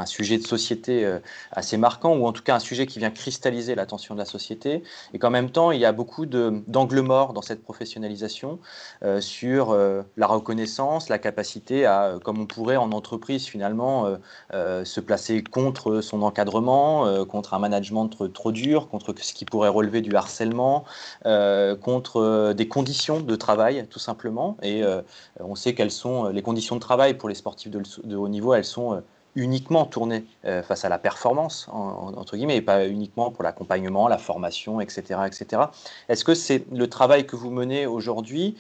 sujet 0.07 0.39
de 0.39 0.47
société 0.47 1.05
euh, 1.05 1.19
assez 1.53 1.77
marquant, 1.77 2.17
ou 2.17 2.27
en 2.27 2.33
tout 2.33 2.43
cas 2.43 2.57
un 2.57 2.61
sujet 2.61 2.87
qui 2.87 2.99
vient 2.99 3.11
cristalliser 3.11 3.75
l'attention 3.75 4.15
de 4.15 4.19
la 4.19 4.25
société, 4.25 4.83
et 5.13 5.19
qu'en 5.19 5.31
même 5.31 5.51
temps, 5.51 5.71
il 5.71 5.81
y 5.81 5.85
a 5.85 5.93
beaucoup 5.93 6.27
d'angles 6.27 7.01
morts 7.01 7.33
dans 7.33 7.43
cette 7.43 7.63
professionnalisation 7.63 8.59
euh, 9.05 9.21
sur 9.21 9.71
euh, 9.71 10.03
la 10.17 10.27
reconnaissance, 10.27 11.09
la 11.09 11.19
capacité 11.19 11.87
à, 11.87 12.19
comme 12.25 12.41
on 12.41 12.47
pourrait 12.47 12.77
en 12.77 12.93
entreprise 12.93 13.47
finalement, 13.47 14.17
se 14.53 15.01
placer 15.01 15.43
contre 15.43 16.01
son 16.01 16.23
encadrement, 16.23 17.25
contre 17.27 17.55
un 17.55 17.59
management 17.59 18.09
trop 18.33 18.53
dur, 18.53 18.89
contre 18.89 19.15
ce 19.21 19.35
qui 19.35 19.45
pourrait 19.45 19.69
relever 19.69 20.01
du 20.01 20.15
harcèlement, 20.15 20.85
contre 21.25 22.53
des 22.53 22.69
conditions 22.69 23.21
de 23.21 23.37
travail, 23.37 23.87
tout 23.91 23.99
simplement. 23.99 24.57
Et 24.63 24.83
on 25.41 25.55
sait 25.55 25.75
quelles 25.75 25.91
sont 25.91 26.29
les 26.29 26.43
conditions 26.43 26.77
de 26.77 26.81
travail 26.81 27.15
pour 27.15 27.29
les 27.29 27.35
sportifs 27.35 27.71
de 27.71 28.17
haut 28.17 28.29
niveau, 28.29 28.55
elles 28.55 28.65
sont 28.65 29.03
uniquement 29.35 29.87
tourné 29.87 30.25
euh, 30.45 30.63
face 30.63 30.85
à 30.85 30.89
la 30.89 30.99
performance, 30.99 31.69
entre 31.71 32.37
guillemets, 32.37 32.57
et 32.57 32.63
pas 32.63 32.87
uniquement 32.87 33.31
pour 33.31 33.45
l'accompagnement, 33.45 34.09
la 34.09 34.19
formation, 34.19 34.81
etc. 34.81 35.21
etc. 35.27 35.63
Est-ce 36.09 36.25
que 36.25 36.35
c'est 36.35 36.65
le 36.73 36.89
travail 36.89 37.27
que 37.27 37.37
vous 37.37 37.51
menez 37.51 37.87
aujourd'hui 37.87 38.57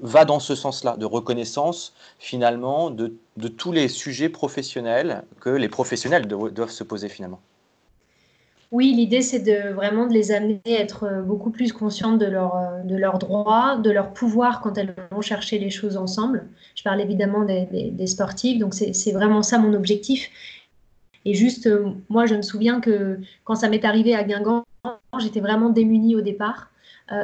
va 0.00 0.24
dans 0.24 0.40
ce 0.40 0.54
sens-là, 0.54 0.96
de 0.96 1.06
reconnaissance 1.06 1.94
finalement 2.18 2.90
de, 2.90 3.16
tous 3.48 3.72
les 3.72 3.88
sujets 3.88 4.28
professionnels 4.28 5.24
que 5.40 5.50
les 5.50 5.68
professionnels 5.68 6.26
doivent 6.26 6.70
se 6.70 6.84
poser 6.84 7.08
finalement? 7.08 7.40
Oui, 8.72 8.94
l'idée, 8.94 9.20
c'est 9.20 9.40
de 9.40 9.74
vraiment 9.74 10.06
de 10.06 10.14
les 10.14 10.32
amener 10.32 10.60
à 10.66 10.80
être 10.80 11.04
euh, 11.04 11.22
beaucoup 11.22 11.50
plus 11.50 11.74
conscientes 11.74 12.18
de, 12.18 12.26
euh, 12.26 12.82
de 12.84 12.96
leurs 12.96 13.18
droits, 13.18 13.76
de 13.76 13.90
leur 13.90 14.14
pouvoir 14.14 14.62
quand 14.62 14.78
elles 14.78 14.94
vont 15.10 15.20
chercher 15.20 15.58
les 15.58 15.68
choses 15.68 15.98
ensemble. 15.98 16.48
Je 16.74 16.82
parle 16.82 17.02
évidemment 17.02 17.44
des, 17.44 17.66
des, 17.70 18.06
sportifs, 18.06 18.58
donc 18.58 18.72
c'est 18.72 19.12
vraiment 19.12 19.42
ça 19.42 19.58
mon 19.58 19.74
objectif. 19.74 20.30
Et 21.26 21.34
juste, 21.34 21.66
euh, 21.66 21.90
moi, 22.08 22.24
je 22.24 22.34
me 22.34 22.42
souviens 22.42 22.80
que 22.80 23.20
quand 23.44 23.56
ça 23.56 23.68
m'est 23.68 23.84
arrivé 23.84 24.14
à 24.14 24.24
Guingamp, 24.24 24.64
j'étais 25.20 25.40
vraiment 25.40 25.68
démunie 25.68 26.16
au 26.16 26.22
départ. 26.22 26.70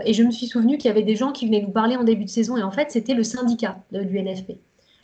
et 0.05 0.13
je 0.13 0.23
me 0.23 0.31
suis 0.31 0.47
souvenu 0.49 0.77
qu'il 0.77 0.89
y 0.89 0.91
avait 0.91 1.03
des 1.03 1.17
gens 1.17 1.33
qui 1.33 1.47
venaient 1.47 1.63
nous 1.63 1.73
parler 1.73 1.97
en 1.97 2.05
début 2.05 2.25
de 2.25 2.31
saison, 2.31 2.59
et 2.59 2.63
en 2.63 2.71
fait, 2.71 2.91
c'était 2.91 3.15
le 3.15 3.25
syndicat 3.25 3.79
de 3.91 4.01
l'UNFP. 4.01 4.59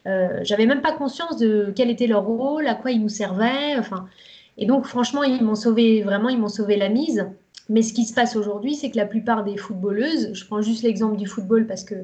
Euh, 0.06 0.40
J'avais 0.42 0.66
même 0.66 0.82
pas 0.82 0.92
conscience 0.92 1.38
de 1.38 1.72
quel 1.74 1.90
était 1.90 2.06
leur 2.06 2.24
rôle, 2.24 2.66
à 2.66 2.74
quoi 2.74 2.90
ils 2.90 3.00
nous 3.00 3.08
servaient. 3.08 3.76
Enfin, 3.78 4.06
et 4.56 4.66
donc, 4.66 4.86
franchement, 4.86 5.22
ils 5.22 5.42
m'ont 5.42 5.54
sauvé, 5.54 6.02
vraiment, 6.02 6.28
ils 6.28 6.38
m'ont 6.38 6.48
sauvé 6.48 6.76
la 6.76 6.88
mise. 6.88 7.26
Mais 7.68 7.82
ce 7.82 7.92
qui 7.92 8.04
se 8.04 8.14
passe 8.14 8.36
aujourd'hui, 8.36 8.74
c'est 8.74 8.90
que 8.90 8.96
la 8.96 9.06
plupart 9.06 9.42
des 9.42 9.56
footballeuses, 9.56 10.32
je 10.34 10.44
prends 10.46 10.60
juste 10.60 10.82
l'exemple 10.82 11.16
du 11.16 11.26
football 11.26 11.66
parce 11.66 11.82
que 11.82 11.94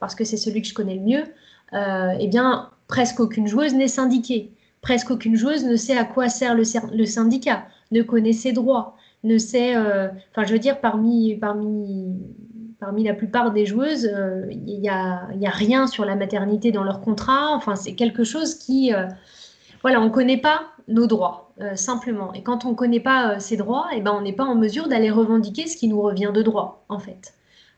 parce 0.00 0.14
que 0.14 0.24
c'est 0.24 0.36
celui 0.36 0.62
que 0.62 0.68
je 0.68 0.74
connais 0.74 0.94
le 0.94 1.00
mieux, 1.00 1.24
euh, 1.72 2.12
eh 2.20 2.28
bien, 2.28 2.70
presque 2.86 3.20
aucune 3.20 3.46
joueuse 3.46 3.74
n'est 3.74 3.88
syndiquée. 3.88 4.52
Presque 4.80 5.10
aucune 5.10 5.34
joueuse 5.34 5.64
ne 5.64 5.76
sait 5.76 5.96
à 5.96 6.04
quoi 6.04 6.28
sert 6.28 6.54
le, 6.54 6.64
syndicat, 7.04 7.66
ne 7.90 8.02
connaît 8.02 8.32
ses 8.32 8.52
droits, 8.52 8.96
ne 9.24 9.38
sait. 9.38 9.76
Euh, 9.76 10.08
enfin, 10.30 10.44
je 10.44 10.52
veux 10.52 10.60
dire, 10.60 10.80
parmi, 10.80 11.34
parmi, 11.34 12.14
parmi 12.78 13.02
la 13.02 13.14
plupart 13.14 13.52
des 13.52 13.66
joueuses, 13.66 14.06
euh, 14.06 14.46
il 14.50 14.78
n'y 14.80 14.88
a, 14.88 15.26
a, 15.26 15.50
rien 15.50 15.88
sur 15.88 16.04
la 16.04 16.14
maternité 16.14 16.70
dans 16.70 16.84
leur 16.84 17.00
contrat. 17.00 17.50
Enfin, 17.54 17.74
c'est 17.74 17.94
quelque 17.94 18.22
chose 18.22 18.54
qui. 18.54 18.92
voilà, 19.82 20.00
on 20.00 20.04
ne 20.04 20.10
connaît 20.10 20.40
pas 20.40 20.62
nos 20.88 21.06
droits. 21.06 21.48
Euh, 21.60 21.74
simplement. 21.74 22.32
Et 22.34 22.42
quand 22.42 22.64
on 22.64 22.70
ne 22.70 22.74
connaît 22.74 23.00
pas 23.00 23.34
euh, 23.34 23.38
ses 23.40 23.56
droits, 23.56 23.88
et 23.92 23.96
eh 23.98 24.00
ben, 24.00 24.12
on 24.12 24.20
n'est 24.20 24.32
pas 24.32 24.44
en 24.44 24.54
mesure 24.54 24.86
d'aller 24.86 25.10
revendiquer 25.10 25.66
ce 25.66 25.76
qui 25.76 25.88
nous 25.88 26.00
revient 26.00 26.30
de 26.32 26.42
droit, 26.42 26.84
en 26.88 27.00
fait. 27.00 27.34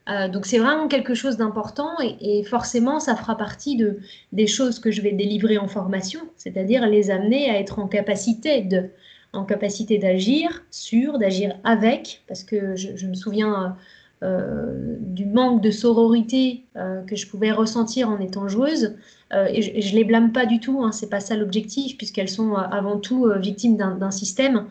Euh, 0.09 0.29
donc 0.29 0.45
c'est 0.45 0.59
vraiment 0.59 0.87
quelque 0.87 1.15
chose 1.15 1.37
d'important 1.37 1.91
et, 2.01 2.43
forcément 2.45 3.01
ça 3.01 3.15
fera 3.17 3.37
partie 3.37 3.77
de, 3.77 3.99
des 4.33 4.47
choses 4.47 4.79
que 4.79 4.91
je 4.91 5.03
vais 5.03 5.13
délivrer 5.13 5.59
en 5.59 5.69
formation, 5.69 6.21
c'est-à-dire 6.37 6.87
les 6.87 7.11
amener 7.11 7.51
à 7.51 7.59
être 7.59 7.79
en 7.79 7.87
capacité 7.87 8.63
de, 8.63 8.91
en 9.33 9.45
capacité 9.45 9.99
d'agir 9.99 10.63
sur, 10.71 11.19
d'agir 11.19 11.55
avec, 11.65 12.23
parce 12.29 12.45
que 12.45 12.77
je, 12.77 13.07
me 13.07 13.15
souviens 13.15 13.77
du 14.23 15.25
manque 15.27 15.63
de 15.63 15.71
sororité 15.71 16.65
que 16.75 17.17
je 17.17 17.27
pouvais 17.27 17.53
ressentir 17.53 18.11
en 18.11 18.21
étant 18.21 18.49
joueuse. 18.49 18.95
Euh, 19.33 19.47
et, 19.49 19.81
je, 19.81 19.93
ne 19.93 19.97
les 19.97 20.05
blâme 20.05 20.33
pas 20.33 20.47
du 20.47 20.59
tout, 20.59 20.83
hein, 20.83 20.93
c'est 20.93 21.09
pas 21.09 21.21
ça 21.21 21.37
l'objectif, 21.37 21.97
puisqu'elles 21.97 22.29
sont 22.29 22.55
euh, 22.55 22.61
avant 22.71 22.99
tout 22.99 23.27
euh, 23.27 23.39
victimes 23.39 23.77
d'un 23.77 24.11
système 24.11 24.67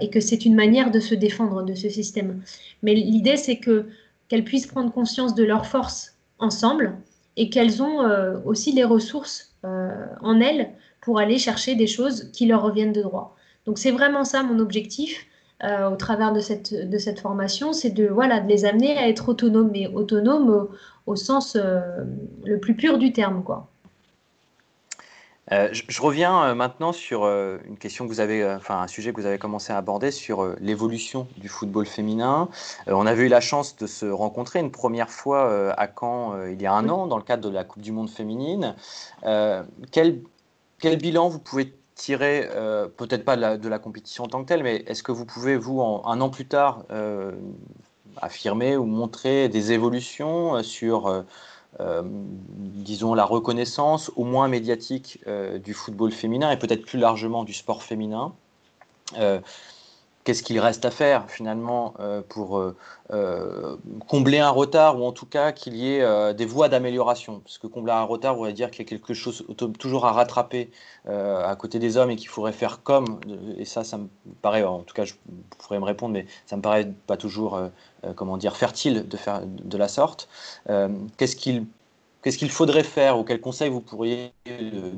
et 0.00 0.10
que 0.10 0.18
c'est 0.18 0.44
une 0.44 0.56
manière 0.56 0.90
de 0.90 0.98
se 0.98 1.14
défendre 1.14 1.62
de 1.62 1.76
ce 1.76 1.88
système. 1.88 2.42
Mais 2.82 2.96
l'idée, 2.96 3.36
c'est 3.36 3.58
que 3.58 3.86
qu'elles 4.26 4.42
puissent 4.42 4.66
prendre 4.66 4.90
conscience 4.90 5.36
de 5.36 5.44
leurs 5.44 5.66
forces 5.66 6.16
ensemble 6.40 6.96
et 7.36 7.48
qu'elles 7.48 7.80
ont 7.80 8.00
aussi 8.44 8.72
les 8.72 8.82
ressources 8.82 9.54
en 9.62 10.40
elles 10.40 10.70
pour 11.00 11.20
aller 11.20 11.38
chercher 11.38 11.76
des 11.76 11.86
choses 11.86 12.28
qui 12.32 12.46
leur 12.46 12.60
reviennent 12.62 12.92
de 12.92 13.02
droit. 13.02 13.36
Donc 13.64 13.78
c'est 13.78 13.92
vraiment 13.92 14.24
ça 14.24 14.42
mon 14.42 14.58
objectif 14.58 15.28
au 15.62 15.96
travers 15.96 16.32
de 16.32 16.40
cette, 16.40 16.74
de 16.74 16.98
cette 16.98 17.20
formation, 17.20 17.72
c'est 17.72 17.90
de, 17.90 18.08
voilà, 18.08 18.40
de 18.40 18.48
les 18.48 18.64
amener 18.64 18.98
à 18.98 19.08
être 19.08 19.28
autonomes, 19.28 19.70
mais 19.72 19.86
autonomes 19.86 20.50
au, 20.50 20.70
au 21.06 21.16
sens 21.16 21.56
le 21.56 22.58
plus 22.58 22.74
pur 22.74 22.98
du 22.98 23.12
terme. 23.12 23.44
Quoi. 23.44 23.68
Euh, 25.50 25.68
je, 25.72 26.00
reviens 26.00 26.44
euh, 26.44 26.54
maintenant 26.54 26.92
sur 26.92 27.24
euh, 27.24 27.58
une 27.66 27.76
question 27.76 28.06
que 28.06 28.12
vous 28.12 28.20
avez, 28.20 28.46
enfin 28.46 28.80
un 28.80 28.86
sujet 28.86 29.12
que 29.12 29.20
vous 29.20 29.26
avez 29.26 29.38
commencé 29.38 29.72
à 29.72 29.76
aborder 29.76 30.12
sur 30.12 30.54
l'évolution 30.60 31.26
du 31.36 31.48
football 31.48 31.84
féminin. 31.84 32.48
on 32.86 33.06
avait 33.06 33.24
eu 33.24 33.28
la 33.28 33.40
chance 33.40 33.76
de 33.76 33.86
se 33.86 34.06
rencontrer 34.06 34.60
une 34.60 34.70
première 34.70 35.10
fois 35.10 35.72
à 35.76 35.88
Caen 35.88 36.46
il 36.46 36.60
y 36.62 36.66
a 36.66 36.72
un 36.72 36.88
an 36.88 37.06
dans 37.06 37.16
le 37.16 37.24
cadre 37.24 37.48
de 37.48 37.52
la 37.52 37.64
Coupe 37.64 37.82
du 37.82 37.92
Monde 37.92 38.08
féminine. 38.08 38.74
Quel, 39.90 40.20
quel, 40.78 40.96
bilan 40.96 41.28
vous 41.28 41.38
pouvez 41.38 41.74
tirer, 41.94 42.48
peut-être 42.96 43.24
pas 43.24 43.36
de 43.36 43.68
la, 43.68 43.78
compétition 43.78 44.24
en 44.24 44.28
tant 44.28 44.42
que 44.42 44.48
telle, 44.48 44.62
mais 44.62 44.84
est-ce 44.86 45.02
que 45.02 45.12
vous 45.12 45.24
pouvez, 45.24 45.56
vous, 45.56 45.80
un 45.80 46.20
an 46.20 46.30
plus 46.30 46.46
tard, 46.46 46.84
affirmer 48.20 48.76
ou 48.76 48.84
montrer 48.84 49.48
des 49.48 49.72
évolutions 49.72 50.62
sur 50.62 51.24
euh, 51.80 52.02
disons, 52.04 53.14
la 53.14 53.24
reconnaissance 53.24 54.10
au 54.16 54.24
moins 54.24 54.46
médiatique 54.46 55.20
euh, 55.26 55.58
du 55.58 55.72
football 55.72 56.12
féminin 56.12 56.50
et 56.50 56.58
peut-être 56.58 56.84
plus 56.84 56.98
largement 56.98 57.44
du 57.44 57.54
sport 57.54 57.82
féminin? 57.82 58.32
Qu'est-ce 60.24 60.44
qu'il 60.44 60.60
reste 60.60 60.84
à 60.84 60.92
faire 60.92 61.28
finalement 61.28 61.94
euh, 61.98 62.22
pour 62.28 62.58
euh, 62.58 62.76
euh, 63.12 63.76
combler 64.06 64.38
un 64.38 64.50
retard 64.50 65.00
ou 65.00 65.04
en 65.04 65.10
tout 65.10 65.26
cas 65.26 65.50
qu'il 65.50 65.74
y 65.74 65.94
ait 65.94 66.34
des 66.34 66.46
voies 66.46 66.68
d'amélioration 66.68 67.40
Parce 67.40 67.58
que 67.58 67.66
combler 67.66 67.92
un 67.92 68.04
retard 68.04 68.36
voudrait 68.36 68.52
dire 68.52 68.70
qu'il 68.70 68.84
y 68.84 68.86
a 68.86 68.88
quelque 68.88 69.14
chose 69.14 69.44
toujours 69.78 70.06
à 70.06 70.12
rattraper 70.12 70.70
à 71.06 71.56
côté 71.56 71.78
des 71.78 71.96
hommes 71.96 72.10
et 72.10 72.16
qu'il 72.16 72.28
faudrait 72.28 72.52
faire 72.52 72.82
comme. 72.82 73.20
Et 73.58 73.64
ça, 73.64 73.82
ça 73.82 73.98
me 73.98 74.08
paraît, 74.42 74.62
en 74.62 74.80
tout 74.80 74.94
cas, 74.94 75.04
je 75.04 75.14
pourrais 75.58 75.80
me 75.80 75.84
répondre, 75.84 76.14
mais 76.14 76.26
ça 76.46 76.56
me 76.56 76.62
paraît 76.62 76.92
pas 77.06 77.16
toujours, 77.16 77.60
comment 78.14 78.36
dire, 78.36 78.56
fertile 78.56 79.08
de 79.08 79.16
faire 79.16 79.42
de 79.44 79.76
la 79.76 79.88
sorte. 79.88 80.28
Qu'est-ce 81.16 81.36
qu'il 81.36 81.66
Qu'est-ce 82.22 82.38
qu'il 82.38 82.50
faudrait 82.50 82.84
faire 82.84 83.18
ou 83.18 83.24
quels 83.24 83.40
conseils 83.40 83.68
vous 83.68 83.80
pourriez 83.80 84.32
nous 84.46 84.92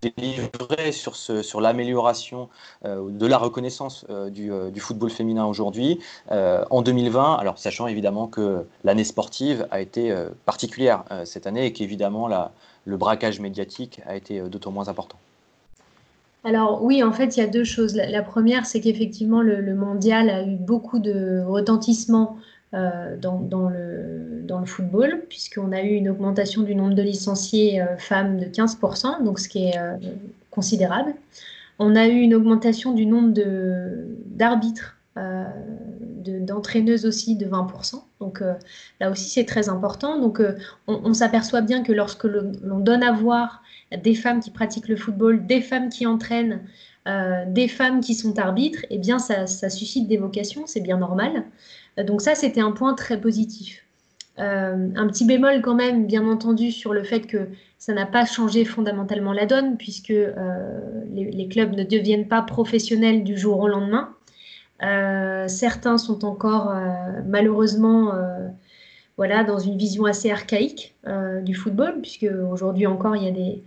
délivrer 0.00 0.92
sur, 0.92 1.14
sur 1.14 1.60
l'amélioration 1.60 2.48
euh, 2.86 3.10
de 3.10 3.26
la 3.26 3.36
reconnaissance 3.36 4.06
euh, 4.08 4.30
euh, 4.38 4.70
du, 4.70 4.80
football 4.80 5.10
féminin 5.10 5.44
aujourd'hui 5.44 6.00
en 6.30 6.80
2020 6.80 7.34
Alors, 7.34 7.58
sachant 7.58 7.86
évidemment 7.86 8.26
que 8.26 8.64
l'année 8.82 9.04
sportive 9.04 9.66
a 9.70 9.80
été 9.80 10.14
particulière 10.46 11.04
cette 11.24 11.46
année 11.46 11.66
et 11.66 11.72
qu'évidemment 11.72 12.28
le 12.84 12.96
braquage 12.96 13.40
médiatique 13.40 14.00
a 14.06 14.16
été 14.16 14.40
d'autant 14.40 14.70
moins 14.70 14.88
important. 14.88 15.18
Alors 16.44 16.82
oui, 16.82 17.02
en 17.02 17.12
fait, 17.12 17.36
il 17.36 17.40
y 17.40 17.42
a 17.42 17.46
deux 17.46 17.64
choses. 17.64 17.94
La, 17.94 18.22
première, 18.22 18.66
c'est 18.66 18.80
qu'effectivement, 18.80 19.40
le, 19.40 19.74
mondial 19.74 20.28
a 20.28 20.42
eu 20.42 20.56
beaucoup 20.56 20.98
de 20.98 21.42
retentissement 21.46 22.36
euh, 22.74 23.16
dans, 23.16 23.68
le, 23.68 24.42
dans 24.42 24.58
le 24.58 24.66
football, 24.66 25.22
puisqu'on 25.28 25.70
a 25.70 25.80
eu 25.82 25.90
une 25.90 26.08
augmentation 26.08 26.62
du 26.62 26.74
nombre 26.74 26.94
de 26.94 27.02
licenciés 27.02 27.80
euh, 27.80 27.96
femmes 27.98 28.40
de 28.40 28.46
15%, 28.46 29.22
donc 29.22 29.38
ce 29.38 29.48
qui 29.48 29.66
est 29.66 29.78
euh, 29.78 29.96
considérable. 30.50 31.14
On 31.78 31.94
a 31.94 32.08
eu 32.08 32.18
une 32.18 32.34
augmentation 32.34 32.92
du 32.92 33.06
nombre 33.06 33.32
d'arbitres, 34.26 34.96
d'entraîneuses 35.16 37.06
aussi 37.06 37.36
de 37.36 37.46
20%. 37.46 38.02
Donc 38.20 38.42
là 39.00 39.10
aussi, 39.10 39.28
c'est 39.28 39.44
très 39.44 39.68
important. 39.68 40.20
Donc 40.20 40.40
on, 40.86 41.14
s'aperçoit 41.14 41.62
bien 41.62 41.82
que 41.82 41.92
lorsque 41.92 42.24
l'on 42.24 42.78
donne 42.78 43.02
à 43.02 43.10
voir 43.10 43.62
des 44.04 44.14
femmes 44.14 44.38
qui 44.38 44.52
pratiquent 44.52 44.88
le 44.88 44.94
football, 44.94 45.46
des 45.46 45.60
femmes 45.60 45.88
qui 45.88 46.06
entraînent, 46.06 46.60
des 47.48 47.66
femmes 47.66 48.00
qui 48.00 48.14
sont 48.14 48.38
arbitres, 48.38 48.86
eh 48.90 48.98
bien 48.98 49.18
ça, 49.18 49.48
ça 49.48 49.68
suscite 49.68 50.06
des 50.06 50.16
vocations, 50.16 50.62
c'est 50.66 50.80
bien 50.80 50.98
normal. 50.98 51.44
Donc 52.02 52.22
ça, 52.22 52.34
c'était 52.34 52.60
un 52.60 52.72
point 52.72 52.94
très 52.94 53.20
positif. 53.20 53.84
Euh, 54.40 54.88
un 54.96 55.06
petit 55.06 55.24
bémol 55.24 55.62
quand 55.62 55.74
même, 55.74 56.06
bien 56.06 56.26
entendu, 56.26 56.72
sur 56.72 56.92
le 56.92 57.04
fait 57.04 57.26
que 57.26 57.48
ça 57.78 57.92
n'a 57.92 58.06
pas 58.06 58.24
changé 58.24 58.64
fondamentalement 58.64 59.32
la 59.32 59.46
donne, 59.46 59.76
puisque 59.76 60.10
euh, 60.10 60.80
les, 61.12 61.46
clubs 61.48 61.72
ne 61.72 61.84
deviennent 61.84 62.26
pas 62.26 62.42
professionnels 62.42 63.22
du 63.22 63.36
jour 63.36 63.60
au 63.60 63.68
lendemain. 63.68 64.10
Euh, 64.82 65.46
certains 65.46 65.98
sont 65.98 66.24
encore 66.24 66.74
malheureusement 67.26 68.12
voilà, 69.16 69.44
dans 69.44 69.60
une 69.60 69.78
vision 69.78 70.04
assez 70.04 70.30
archaïque 70.30 70.96
du 71.42 71.54
football, 71.54 72.00
puisque 72.00 72.26
aujourd'hui 72.50 72.86
encore, 72.86 73.14
il 73.14 73.24
y 73.24 73.28
a 73.28 73.30
des, 73.30 73.62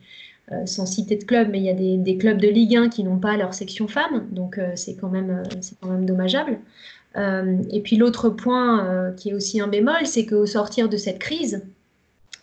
de 0.51 1.23
clubs, 1.23 1.47
mais 1.49 1.59
il 1.59 1.63
y 1.63 1.69
a 1.69 1.73
des, 1.73 2.17
clubs 2.17 2.37
de 2.37 2.49
Ligue 2.49 2.75
1 2.75 2.89
qui 2.89 3.05
n'ont 3.05 3.19
pas 3.19 3.37
leur 3.37 3.53
section 3.53 3.87
femmes, 3.87 4.27
donc 4.31 4.59
c'est 4.75 4.97
quand, 4.97 5.11
quand 5.81 5.89
même 5.89 6.05
dommageable. 6.05 6.59
Euh, 7.17 7.58
et 7.71 7.82
puis 7.82 7.97
l'autre 7.97 8.30
point 8.30 8.86
euh, 8.86 9.12
qui 9.12 9.30
est 9.30 9.34
aussi 9.34 9.60
un 9.60 9.67
bémol, 9.67 10.06
c'est 10.06 10.25
qu'au 10.25 10.45
sortir 10.45 10.88
de 10.89 10.97
cette 10.97 11.19
crise, 11.19 11.65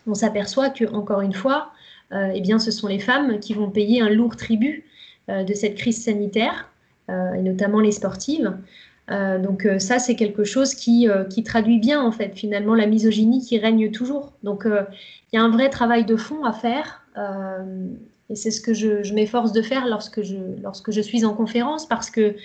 on 0.06 0.14
s'aperçoit 0.14 0.70
que 0.70 0.84
encore 0.92 1.20
une 1.20 1.32
fois, 1.32 1.70
euh, 2.12 2.32
eh 2.34 2.40
bien, 2.40 2.58
ce 2.58 2.70
sont 2.70 2.88
les 2.88 2.98
femmes 2.98 3.38
qui 3.40 3.54
vont 3.54 3.70
payer 3.70 4.00
un 4.00 4.10
lourd 4.10 4.36
tribut 4.36 4.84
de 5.28 5.54
cette 5.54 5.76
crise 5.76 6.04
sanitaire, 6.04 6.68
et 7.08 7.40
notamment 7.40 7.80
les 7.80 7.92
sportives. 7.92 8.52
donc 9.08 9.66
ça, 9.78 9.98
c'est 9.98 10.16
quelque 10.16 10.44
chose 10.44 10.74
qui, 10.74 11.08
qui, 11.30 11.42
traduit 11.42 11.78
bien 11.78 12.02
en 12.02 12.12
fait 12.12 12.32
finalement 12.34 12.74
la 12.74 12.84
misogynie 12.84 13.40
qui 13.40 13.58
règne 13.58 13.90
toujours. 13.90 14.34
Donc 14.42 14.64
il 14.66 15.36
y 15.36 15.38
a 15.38 15.42
un 15.42 15.48
vrai 15.48 15.70
travail 15.70 16.04
de 16.04 16.16
fond 16.16 16.44
à 16.44 16.52
faire. 16.52 17.06
et 18.28 18.36
c'est 18.36 18.50
ce 18.50 18.60
que 18.60 18.74
je, 18.74 19.02
je 19.02 19.14
m'efforce 19.14 19.52
de 19.52 19.62
faire 19.62 19.86
lorsque 19.86 20.20
je, 20.20 20.36
lorsque 20.62 20.90
je 20.90 21.00
suis 21.00 21.24
en 21.24 21.32
conférence 21.32 21.88
parce 21.88 22.10
que 22.10 22.36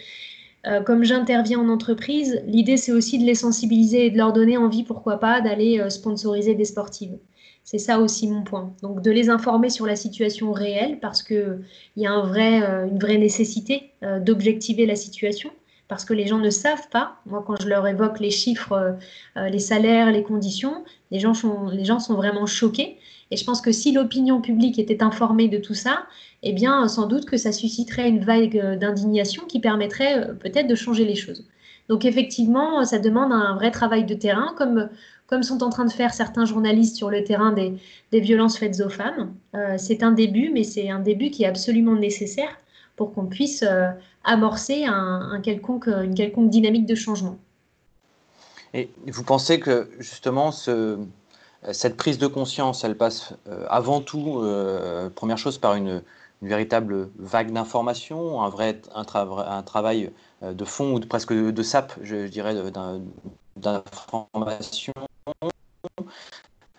euh, 0.68 0.82
comme 0.82 1.04
j'interviens 1.04 1.60
en 1.60 1.70
entreprise, 1.70 2.42
l'idée 2.46 2.78
c'est 2.78 2.92
aussi 2.92 3.18
de 3.18 3.24
les 3.24 3.36
sensibiliser 3.36 4.08
et 4.08 4.12
de 4.12 4.18
leur 4.18 4.34
donner 4.34 4.58
envie, 4.58 4.84
pourquoi 4.84 5.20
pas, 5.20 5.42
d'aller 5.42 5.80
euh, 5.80 5.90
sponsoriser 5.90 6.54
des 6.56 6.66
sportives. 6.66 7.18
C'est 7.64 7.78
ça 7.78 8.00
aussi 8.00 8.28
mon 8.28 8.44
point. 8.44 8.74
Donc 8.82 9.02
de 9.02 9.12
les 9.12 9.30
informer 9.30 9.70
sur 9.70 9.86
la 9.86 9.96
situation 9.96 10.52
réelle 10.52 11.00
parce 11.00 11.24
qu'il 11.24 11.62
y 11.96 12.06
a 12.06 12.12
un 12.12 12.26
vrai, 12.26 12.62
euh, 12.62 12.88
une 12.88 13.00
vraie 13.00 13.18
nécessité 13.18 13.92
d'objectiver 14.22 14.86
la 14.86 14.96
situation 14.96 15.52
parce 15.88 16.06
que 16.06 16.14
les 16.14 16.28
gens 16.28 16.40
ne 16.40 16.50
savent 16.50 16.90
pas. 16.90 17.18
Moi, 17.26 17.44
quand 17.46 17.60
je 17.62 17.68
leur 17.68 17.86
évoque 17.88 18.20
les 18.20 18.32
chiffres, 18.32 18.98
les 19.36 19.60
salaires, 19.60 20.12
les 20.12 20.24
conditions, 20.24 20.84
les 21.12 21.20
gens, 21.20 21.34
sont, 21.34 21.68
les 21.70 21.84
gens 21.84 22.00
sont 22.00 22.14
vraiment 22.14 22.46
choqués. 22.46 22.98
Et 23.32 23.38
je 23.38 23.46
pense 23.46 23.62
que 23.62 23.72
si 23.72 23.92
l'opinion 23.92 24.42
publique 24.42 24.80
était 24.80 25.04
informée 25.04 25.48
de 25.48 25.58
tout 25.58 25.76
ça, 25.76 26.06
eh 26.42 26.54
bien, 26.54 26.88
sans 26.88 27.08
doute 27.08 27.26
que 27.26 27.38
ça 27.38 27.52
susciterait 27.52 28.10
une 28.10 28.24
vague 28.24 28.78
d'indignation 28.80 29.46
qui 29.46 29.60
permettrait 29.60 30.18
euh, 30.18 30.34
peut-être 30.34 30.68
de 30.68 30.76
changer 30.76 31.06
les 31.06 31.16
choses. 31.16 31.46
Donc, 31.90 32.06
effectivement, 32.06 32.84
ça 32.86 33.00
demande 33.00 33.32
un 33.32 33.56
vrai 33.56 33.72
travail 33.72 34.06
de 34.06 34.14
terrain, 34.14 34.54
comme, 34.58 34.90
comme 35.28 35.44
sont 35.44 35.64
en 35.64 35.70
train 35.70 35.86
de 35.86 35.92
faire 35.92 36.14
certains 36.14 36.46
journalistes 36.46 36.96
sur 36.96 37.10
le 37.10 37.24
terrain 37.24 37.52
des, 37.52 38.20
violences 38.20 38.58
faites 38.58 38.80
aux 38.82 38.90
femmes. 38.90 39.34
Euh, 39.56 39.76
c'est 39.78 40.04
un 40.04 40.12
début, 40.12 40.52
mais 40.54 40.64
c'est 40.64 40.90
un 40.90 41.00
début 41.00 41.32
qui 41.32 41.44
est 41.44 41.48
absolument 41.48 41.96
nécessaire 41.96 42.58
pour 42.96 43.14
qu'on 43.14 43.26
puisse 43.26 43.64
euh, 43.64 43.90
amorcer 44.24 44.86
un, 44.86 45.40
quelconque, 45.42 45.88
une 45.88 46.14
quelconque 46.14 46.50
dynamique 46.50 46.86
de 46.86 46.96
changement. 46.96 47.38
Et 48.74 48.92
vous 49.08 49.24
pensez 49.24 49.60
que 49.60 49.90
justement 50.00 50.52
ce, 50.52 51.00
cette 51.72 51.98
prise 51.98 52.18
de 52.18 52.28
conscience, 52.28 52.84
elle 52.84 52.98
passe 52.98 53.34
avant 53.68 54.02
tout, 54.02 54.44
première 55.16 55.38
chose, 55.38 55.58
par 55.58 55.76
une, 55.76 56.02
véritable 56.42 57.10
vague 57.18 57.52
d'informations, 57.52 58.42
un 58.42 58.50
vrai 58.50 58.82
un, 58.94 59.04
travail 59.64 60.12
euh, 60.44 60.54
de 60.54 60.66
fond 60.66 60.94
ou 60.94 61.00
de, 61.00 61.06
presque 61.06 61.34
de, 61.34 61.64
sape, 61.64 61.94
je, 62.02 62.28
dirais, 62.28 62.56
d'information, 63.56 64.94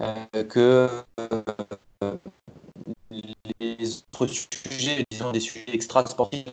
euh, 0.00 0.44
que 0.48 0.88
euh, 1.20 2.16
sujets, 4.80 5.04
des 5.32 5.40
sujets 5.40 5.64
extra-sportifs, 5.72 6.44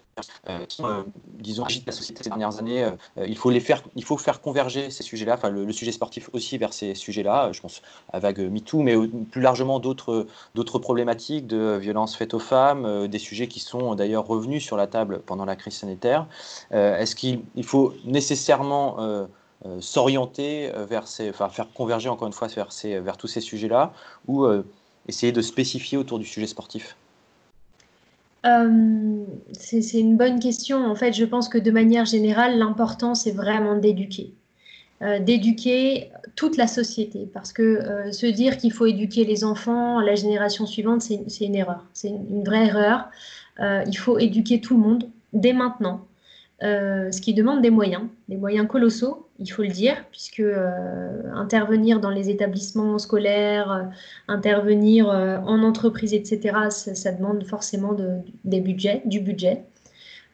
euh, 0.50 0.66
qui, 0.66 0.84
euh, 0.84 1.64
agitent 1.64 1.86
la 1.86 1.92
société 1.92 2.24
ces 2.24 2.30
dernières 2.30 2.58
années, 2.60 2.84
euh, 2.84 3.26
il, 3.28 3.38
faut 3.38 3.50
les 3.50 3.60
faire, 3.60 3.84
il 3.96 4.04
faut 4.04 4.18
faire 4.18 4.42
converger 4.42 4.90
ces 4.90 5.04
sujets-là, 5.04 5.36
enfin 5.36 5.50
le, 5.50 5.72
sujet 5.72 5.92
sportif 5.92 6.30
aussi 6.34 6.58
vers 6.58 6.74
ces 6.74 6.96
sujets-là, 6.96 7.52
je 7.52 7.62
pense 7.62 7.82
à 8.12 8.20
vague 8.20 8.40
MeToo, 8.40 8.82
mais 8.82 8.96
plus 9.32 9.42
largement 9.42 9.80
d'autres, 9.80 10.28
d'autres 10.56 10.80
problématiques 10.80 11.48
de 11.48 11.78
violences 11.78 12.16
faites 12.16 12.34
aux 12.34 12.40
femmes, 12.40 13.08
des 13.08 13.20
sujets 13.20 13.48
qui 13.48 13.60
sont 13.60 13.96
d'ailleurs 13.96 14.26
revenus 14.26 14.64
sur 14.64 14.78
la 14.78 14.88
table 14.88 15.22
pendant 15.26 15.46
la 15.46 15.56
crise 15.56 15.76
sanitaire. 15.76 16.28
est-ce 16.72 17.16
qu'il 17.16 17.42
faut 17.64 17.94
nécessairement 18.06 19.28
s'orienter 19.80 20.72
vers 20.90 21.08
ces, 21.08 21.30
enfin 21.30 21.50
faire 21.50 21.72
converger 21.74 22.10
encore 22.10 22.28
une 22.28 22.34
fois 22.34 22.48
vers, 22.48 22.72
ces, 22.72 23.00
vers 23.00 23.18
tous 23.18 23.28
ces 23.28 23.42
sujets-là, 23.42 23.94
ou 24.28 24.48
essayer 25.08 25.32
de 25.32 25.42
spécifier 25.42 25.98
autour 25.98 26.20
du 26.20 26.26
sujet 26.26 26.48
sportif? 26.48 26.96
Euh, 28.46 29.26
c'est 29.54 30.00
une 30.00 30.18
bonne 30.18 30.40
question. 30.40 30.86
En 30.86 30.96
fait, 30.96 31.14
je 31.14 31.26
pense 31.26 31.50
que 31.50 31.58
de 31.58 31.72
manière 31.72 32.06
générale, 32.06 32.58
l'important, 32.58 33.16
c'est 33.16 33.32
vraiment 33.32 33.76
d'éduquer. 33.76 34.34
Euh, 35.02 35.20
d'éduquer 35.20 36.12
toute 36.36 36.58
la 36.58 36.68
société. 36.68 37.30
Parce 37.34 37.54
que 37.54 37.62
euh, 37.62 38.12
se 38.12 38.26
dire 38.26 38.58
qu'il 38.58 38.72
faut 38.72 38.86
éduquer 38.86 39.26
les 39.26 39.44
enfants, 39.44 40.00
la 40.00 40.16
génération 40.16 40.66
suivante, 40.66 41.02
c'est 41.02 41.46
une 41.46 41.56
erreur. 41.56 41.86
C'est 41.94 42.10
une 42.10 42.44
vraie 42.44 42.68
erreur. 42.68 43.10
il 43.60 43.98
faut 43.98 44.18
éduquer 44.20 44.62
tout 44.62 44.76
le 44.76 44.84
monde 44.84 45.10
dès 45.34 45.54
maintenant. 45.54 46.06
Euh, 46.64 47.12
ce 47.12 47.22
qui 47.22 47.36
demande 47.36 47.62
des 47.62 47.70
moyens, 47.70 48.06
des 48.30 48.36
moyens 48.36 48.68
colossaux, 48.68 49.30
il 49.38 49.48
faut 49.52 49.62
le 49.62 49.68
dire, 49.68 50.04
puisque 50.10 50.40
euh, 50.40 51.22
intervenir 51.36 52.00
dans 52.00 52.10
les 52.10 52.32
établissements 52.32 52.98
scolaires, 52.98 53.72
euh, 53.72 53.84
intervenir 54.28 55.08
en 55.08 55.62
entreprise, 55.62 56.14
etc., 56.14 56.70
ça, 56.70 57.12
demande 57.12 57.46
forcément 57.46 57.96
des 58.44 58.60
budgets, 58.60 59.04
du 59.06 59.20
budget. 59.20 59.64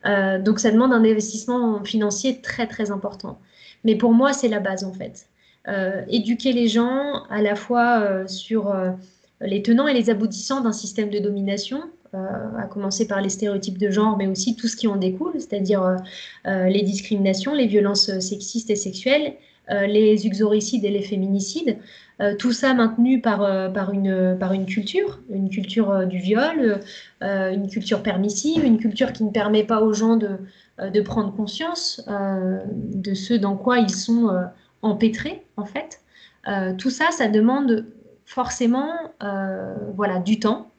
donc 0.05 0.59
ça 0.59 0.71
demande 0.71 0.93
un 0.93 1.03
investissement 1.03 1.83
financier 1.83 2.41
très 2.41 2.67
très 2.67 2.91
important. 2.91 3.39
Mais 3.83 3.95
pour 3.95 4.13
moi, 4.13 4.31
c'est 4.33 4.47
la 4.47 4.59
base 4.59 4.83
en 4.85 4.93
fait. 4.93 5.27
éduquer 6.07 6.53
les 6.53 6.67
gens 6.67 7.23
à 7.29 7.41
la 7.41 7.55
fois 7.55 8.27
sur 8.27 8.73
les 9.41 9.61
tenants 9.61 9.87
et 9.87 9.93
les 9.93 10.09
aboutissants 10.09 10.61
d'un 10.61 10.73
système 10.73 11.09
de 11.09 11.19
domination, 11.19 11.83
à 12.13 12.67
commencer 12.67 13.07
par 13.07 13.21
les 13.21 13.29
stéréotypes 13.29 13.77
de 13.77 13.89
genre, 13.89 14.17
mais 14.17 14.27
aussi 14.27 14.55
tout 14.55 14.67
ce 14.67 14.75
qui 14.75 14.87
en 14.87 14.95
découle, 14.95 15.33
c'est-à-dire 15.35 15.83
euh, 15.83 15.95
euh, 16.47 16.69
les 16.69 16.81
discriminations, 16.81 17.53
les 17.53 17.67
violences 17.67 18.19
sexistes 18.19 18.69
et 18.69 18.75
sexuelles, 18.75 19.33
les 19.69 20.27
uxoricides 20.27 20.83
et 20.83 20.89
les 20.89 21.01
féminicides. 21.01 21.77
tout 22.37 22.51
ça 22.51 22.73
maintenu 22.73 23.21
par, 23.21 23.39
par, 23.71 23.93
une, 23.93 24.35
par 24.37 24.51
une 24.51 24.65
culture, 24.65 25.21
une 25.29 25.49
culture 25.49 26.05
du 26.05 26.17
viol, 26.17 26.81
une 27.21 27.69
culture 27.69 28.03
permissive, 28.03 28.65
une 28.65 28.77
culture 28.77 29.13
qui 29.13 29.23
ne 29.23 29.29
permet 29.29 29.63
pas 29.63 29.79
aux 29.79 29.93
gens 29.93 30.17
de, 30.17 30.31
de 30.85 30.99
prendre 30.99 31.33
conscience 31.33 32.05
de 32.05 33.13
ce 33.13 33.35
dans 33.35 33.55
quoi 33.55 33.77
ils 33.77 33.89
sont 33.89 34.27
empêtrés, 34.81 35.45
en 35.55 35.63
fait. 35.63 36.01
tout 36.77 36.89
ça, 36.89 37.05
ça 37.11 37.29
demande 37.29 37.85
forcément 38.25 38.91
voilà, 39.95 40.19
du 40.19 40.41
temps, 40.41 40.72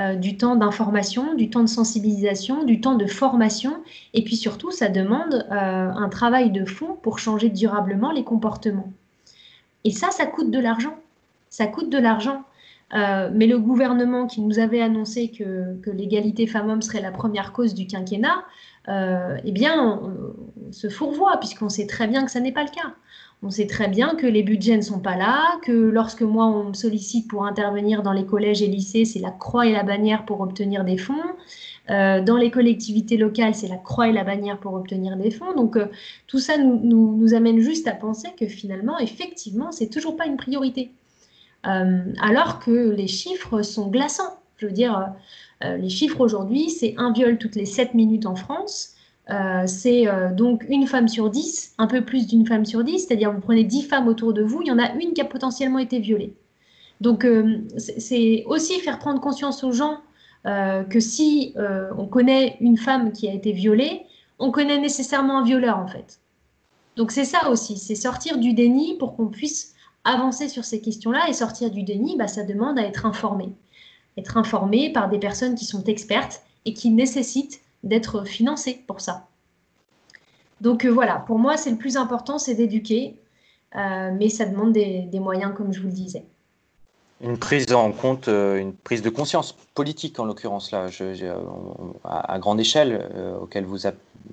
euh, 0.00 0.16
du 0.16 0.36
temps 0.36 0.56
d'information, 0.56 1.34
du 1.34 1.50
temps 1.50 1.62
de 1.62 1.68
sensibilisation, 1.68 2.64
du 2.64 2.80
temps 2.80 2.96
de 2.96 3.06
formation, 3.06 3.76
et 4.12 4.24
puis 4.24 4.34
surtout, 4.34 4.72
ça 4.72 4.88
demande 4.88 5.46
euh, 5.52 5.54
un 5.54 6.08
travail 6.08 6.50
de 6.50 6.64
fond 6.64 6.98
pour 7.00 7.20
changer 7.20 7.48
durablement 7.48 8.10
les 8.10 8.24
comportements. 8.24 8.92
Et 9.84 9.92
ça, 9.92 10.10
ça 10.10 10.26
coûte 10.26 10.50
de 10.50 10.58
l'argent. 10.58 10.96
Ça 11.48 11.68
coûte 11.68 11.90
de 11.90 11.98
l'argent. 11.98 12.42
Euh, 12.94 13.30
mais 13.32 13.46
le 13.46 13.58
gouvernement 13.58 14.26
qui 14.26 14.40
nous 14.40 14.58
avait 14.58 14.80
annoncé 14.80 15.30
que, 15.30 15.78
l'égalité 15.90 16.48
femmes-hommes 16.48 16.82
serait 16.82 17.00
la 17.00 17.12
première 17.12 17.52
cause 17.52 17.72
du 17.74 17.86
quinquennat, 17.86 18.44
eh 18.88 19.52
bien, 19.52 19.80
on 19.80 20.72
se 20.72 20.88
fourvoie, 20.88 21.38
puisqu'on 21.38 21.68
sait 21.68 21.86
très 21.86 22.08
bien 22.08 22.24
que 22.24 22.30
ça 22.30 22.40
n'est 22.40 22.52
pas 22.52 22.64
le 22.64 22.70
cas. 22.70 22.94
On 23.44 23.50
sait 23.50 23.66
très 23.66 23.88
bien 23.88 24.14
que 24.14 24.26
les 24.26 24.42
budgets 24.42 24.76
ne 24.78 24.82
sont 24.82 25.00
pas 25.00 25.16
là, 25.16 25.58
que 25.62 25.70
lorsque 25.70 26.22
moi 26.22 26.46
on 26.46 26.70
me 26.70 26.72
sollicite 26.72 27.28
pour 27.28 27.44
intervenir 27.44 28.02
dans 28.02 28.12
les 28.12 28.24
collèges 28.24 28.62
et 28.62 28.66
lycées, 28.66 29.04
c'est 29.04 29.18
la 29.18 29.30
croix 29.30 29.66
et 29.66 29.72
la 29.72 29.82
bannière 29.82 30.24
pour 30.24 30.40
obtenir 30.40 30.82
des 30.82 30.96
fonds. 30.96 31.22
Euh, 31.90 32.22
dans 32.22 32.38
les 32.38 32.50
collectivités 32.50 33.18
locales, 33.18 33.54
c'est 33.54 33.68
la 33.68 33.76
croix 33.76 34.08
et 34.08 34.12
la 34.12 34.24
bannière 34.24 34.58
pour 34.58 34.72
obtenir 34.72 35.18
des 35.18 35.30
fonds. 35.30 35.54
Donc 35.54 35.76
euh, 35.76 35.88
tout 36.26 36.38
ça 36.38 36.56
nous, 36.56 37.34
amène 37.34 37.58
juste 37.58 37.86
à 37.86 37.92
penser 37.92 38.28
que 38.38 38.46
finalement, 38.46 38.98
effectivement, 38.98 39.72
c'est 39.72 39.90
toujours 39.90 40.16
pas 40.16 40.24
une 40.24 40.38
priorité. 40.38 40.90
Euh, 41.66 42.00
alors 42.22 42.60
que 42.60 42.92
les 42.92 43.08
chiffres 43.08 43.60
sont 43.60 43.88
glaçants. 43.88 44.38
Je 44.56 44.66
veux 44.66 44.72
dire, 44.72 45.12
les 45.60 45.90
chiffres 45.90 46.20
aujourd'hui, 46.20 46.70
c'est 46.70 46.94
un 46.96 47.12
viol 47.12 47.36
toutes 47.36 47.56
les 47.56 47.66
7 47.66 47.92
minutes 47.92 48.24
en 48.24 48.36
France. 48.36 48.93
Euh, 49.30 49.66
c'est 49.66 50.06
euh, 50.06 50.32
donc 50.32 50.66
une 50.68 50.86
femme 50.86 51.08
sur 51.08 51.30
dix, 51.30 51.74
un 51.78 51.86
peu 51.86 52.04
plus 52.04 52.26
d'une 52.26 52.46
femme 52.46 52.66
sur 52.66 52.84
dix, 52.84 53.00
c'est-à-dire 53.00 53.32
vous 53.32 53.40
prenez 53.40 53.64
dix 53.64 53.82
femmes 53.82 54.06
autour 54.06 54.34
de 54.34 54.42
vous, 54.42 54.60
il 54.62 54.68
y 54.68 54.72
en 54.72 54.78
a 54.78 54.92
une 54.94 55.14
qui 55.14 55.20
a 55.22 55.24
potentiellement 55.24 55.78
été 55.78 55.98
violée. 55.98 56.34
Donc 57.00 57.24
euh, 57.24 57.62
c'est 57.78 58.44
aussi 58.46 58.78
faire 58.80 58.98
prendre 58.98 59.20
conscience 59.20 59.64
aux 59.64 59.72
gens 59.72 60.00
que 60.90 61.00
si 61.00 61.54
on 61.96 62.06
connaît 62.06 62.58
une 62.60 62.76
femme 62.76 63.12
qui 63.12 63.30
a 63.30 63.32
été 63.32 63.52
violée, 63.52 64.02
on 64.38 64.50
connaît 64.50 64.78
nécessairement 64.78 65.38
un 65.38 65.42
violeur 65.42 65.78
en 65.78 65.86
fait. 65.86 66.20
Donc 66.96 67.12
c'est 67.12 67.24
ça 67.24 67.48
aussi, 67.48 67.78
c'est 67.78 67.94
sortir 67.94 68.36
du 68.36 68.52
déni 68.52 68.98
pour 68.98 69.16
qu'on 69.16 69.28
puisse 69.28 69.74
avancer 70.04 70.50
sur 70.50 70.64
ces 70.64 70.82
questions-là 70.82 71.30
et 71.30 71.32
sortir 71.32 71.70
du 71.70 71.82
déni, 71.82 72.16
bah, 72.18 72.28
ça 72.28 72.42
demande 72.42 72.78
à 72.78 72.82
être 72.82 73.06
informé. 73.06 73.54
Être 74.18 74.36
informé 74.36 74.92
par 74.92 75.08
des 75.08 75.18
personnes 75.18 75.54
qui 75.54 75.64
sont 75.64 75.82
expertes 75.84 76.42
et 76.66 76.74
qui 76.74 76.90
nécessitent 76.90 77.63
d'être 77.84 78.24
financé 78.24 78.82
pour 78.86 79.00
ça. 79.00 79.28
Donc 80.60 80.84
euh, 80.84 80.90
voilà, 80.90 81.16
pour 81.26 81.38
moi, 81.38 81.56
c'est 81.56 81.70
le 81.70 81.76
plus 81.76 81.96
important, 81.96 82.38
c'est 82.38 82.54
d'éduquer, 82.54 83.20
euh, 83.76 84.10
mais 84.18 84.28
ça 84.30 84.46
demande 84.46 84.72
des, 84.72 85.20
moyens, 85.20 85.52
comme 85.54 85.72
je 85.72 85.80
vous 85.80 85.88
le 85.88 85.92
disais. 85.92 86.24
Une 87.20 87.38
prise 87.38 87.72
en 87.72 87.92
compte, 87.92 88.28
euh, 88.28 88.56
une 88.58 88.72
prise 88.72 89.02
de 89.02 89.10
conscience 89.10 89.52
politique 89.74 90.18
en 90.18 90.24
l'occurrence 90.24 90.72
là, 90.72 90.86
à, 92.04 92.38
grande 92.38 92.60
échelle, 92.60 93.08
auquel 93.40 93.64
vous, 93.64 93.78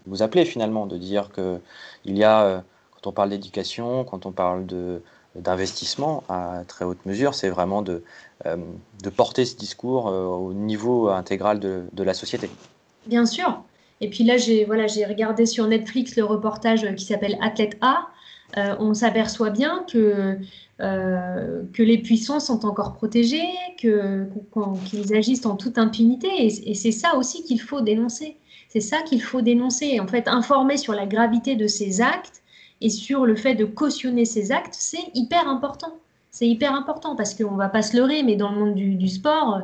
vous 0.07 0.23
appelez 0.23 0.45
finalement, 0.45 0.87
de 0.87 0.97
dire 0.97 1.29
que 1.31 1.59
il 2.05 2.17
y 2.17 2.23
a, 2.23 2.63
quand 2.91 3.09
on 3.09 3.11
parle 3.11 3.29
d'éducation, 3.29 4.03
quand 4.03 4.25
on 4.25 4.31
parle 4.31 4.65
de 4.65 5.03
d'investissement 5.35 6.25
à 6.27 6.63
très 6.67 6.83
haute 6.83 7.05
mesure, 7.05 7.35
c'est 7.35 7.47
vraiment 7.47 7.81
de, 7.81 8.03
de 8.45 9.09
porter 9.09 9.45
ce 9.45 9.55
discours 9.55 10.07
au 10.07 10.51
niveau 10.51 11.07
intégral 11.07 11.61
de, 11.61 11.85
de 11.93 12.03
la 12.03 12.13
société. 12.13 12.49
Bien 13.07 13.25
sûr. 13.25 13.63
Et 14.01 14.09
puis 14.09 14.23
là, 14.23 14.37
j'ai 14.37 14.65
voilà, 14.65 14.87
j'ai 14.87 15.05
regardé 15.05 15.45
sur 15.45 15.67
Netflix 15.67 16.15
le 16.15 16.23
reportage 16.23 16.95
qui 16.95 17.05
s'appelle 17.05 17.37
Athlète 17.41 17.77
A. 17.81 18.07
Euh, 18.57 18.75
on 18.79 18.93
s'aperçoit 18.93 19.49
bien 19.49 19.85
que, 19.89 20.37
euh, 20.81 21.63
que 21.73 21.83
les 21.83 21.99
puissants 21.99 22.39
sont 22.39 22.65
encore 22.65 22.93
protégés, 22.93 23.47
qu'ils 23.77 25.15
agissent 25.15 25.45
en 25.45 25.55
toute 25.55 25.77
impunité. 25.77 26.27
Et, 26.45 26.73
c'est 26.73 26.91
ça 26.91 27.15
aussi 27.15 27.43
qu'il 27.43 27.61
faut 27.61 27.81
dénoncer. 27.81 28.37
C'est 28.69 28.81
ça 28.81 29.01
qu'il 29.03 29.21
faut 29.21 29.41
dénoncer. 29.41 29.99
En 29.99 30.07
fait, 30.07 30.27
informer 30.27 30.77
sur 30.77 30.93
la 30.93 31.05
gravité 31.05 31.55
de 31.55 31.67
ces 31.67 32.01
actes 32.01 32.41
et 32.81 32.89
sur 32.89 33.25
le 33.25 33.35
fait 33.35 33.55
de 33.55 33.65
cautionner 33.65 34.25
ces 34.25 34.51
actes, 34.51 34.75
c'est 34.77 35.11
hyper 35.13 35.47
important. 35.47 35.93
C'est 36.31 36.47
hyper 36.47 36.73
important 36.73 37.15
parce 37.15 37.35
qu'on 37.35 37.51
ne 37.51 37.57
va 37.57 37.69
pas 37.69 37.81
se 37.81 37.95
leurrer, 37.95 38.23
mais 38.23 38.35
dans 38.35 38.51
le 38.51 38.59
monde 38.59 38.75
du 38.75 39.07
sport, 39.07 39.61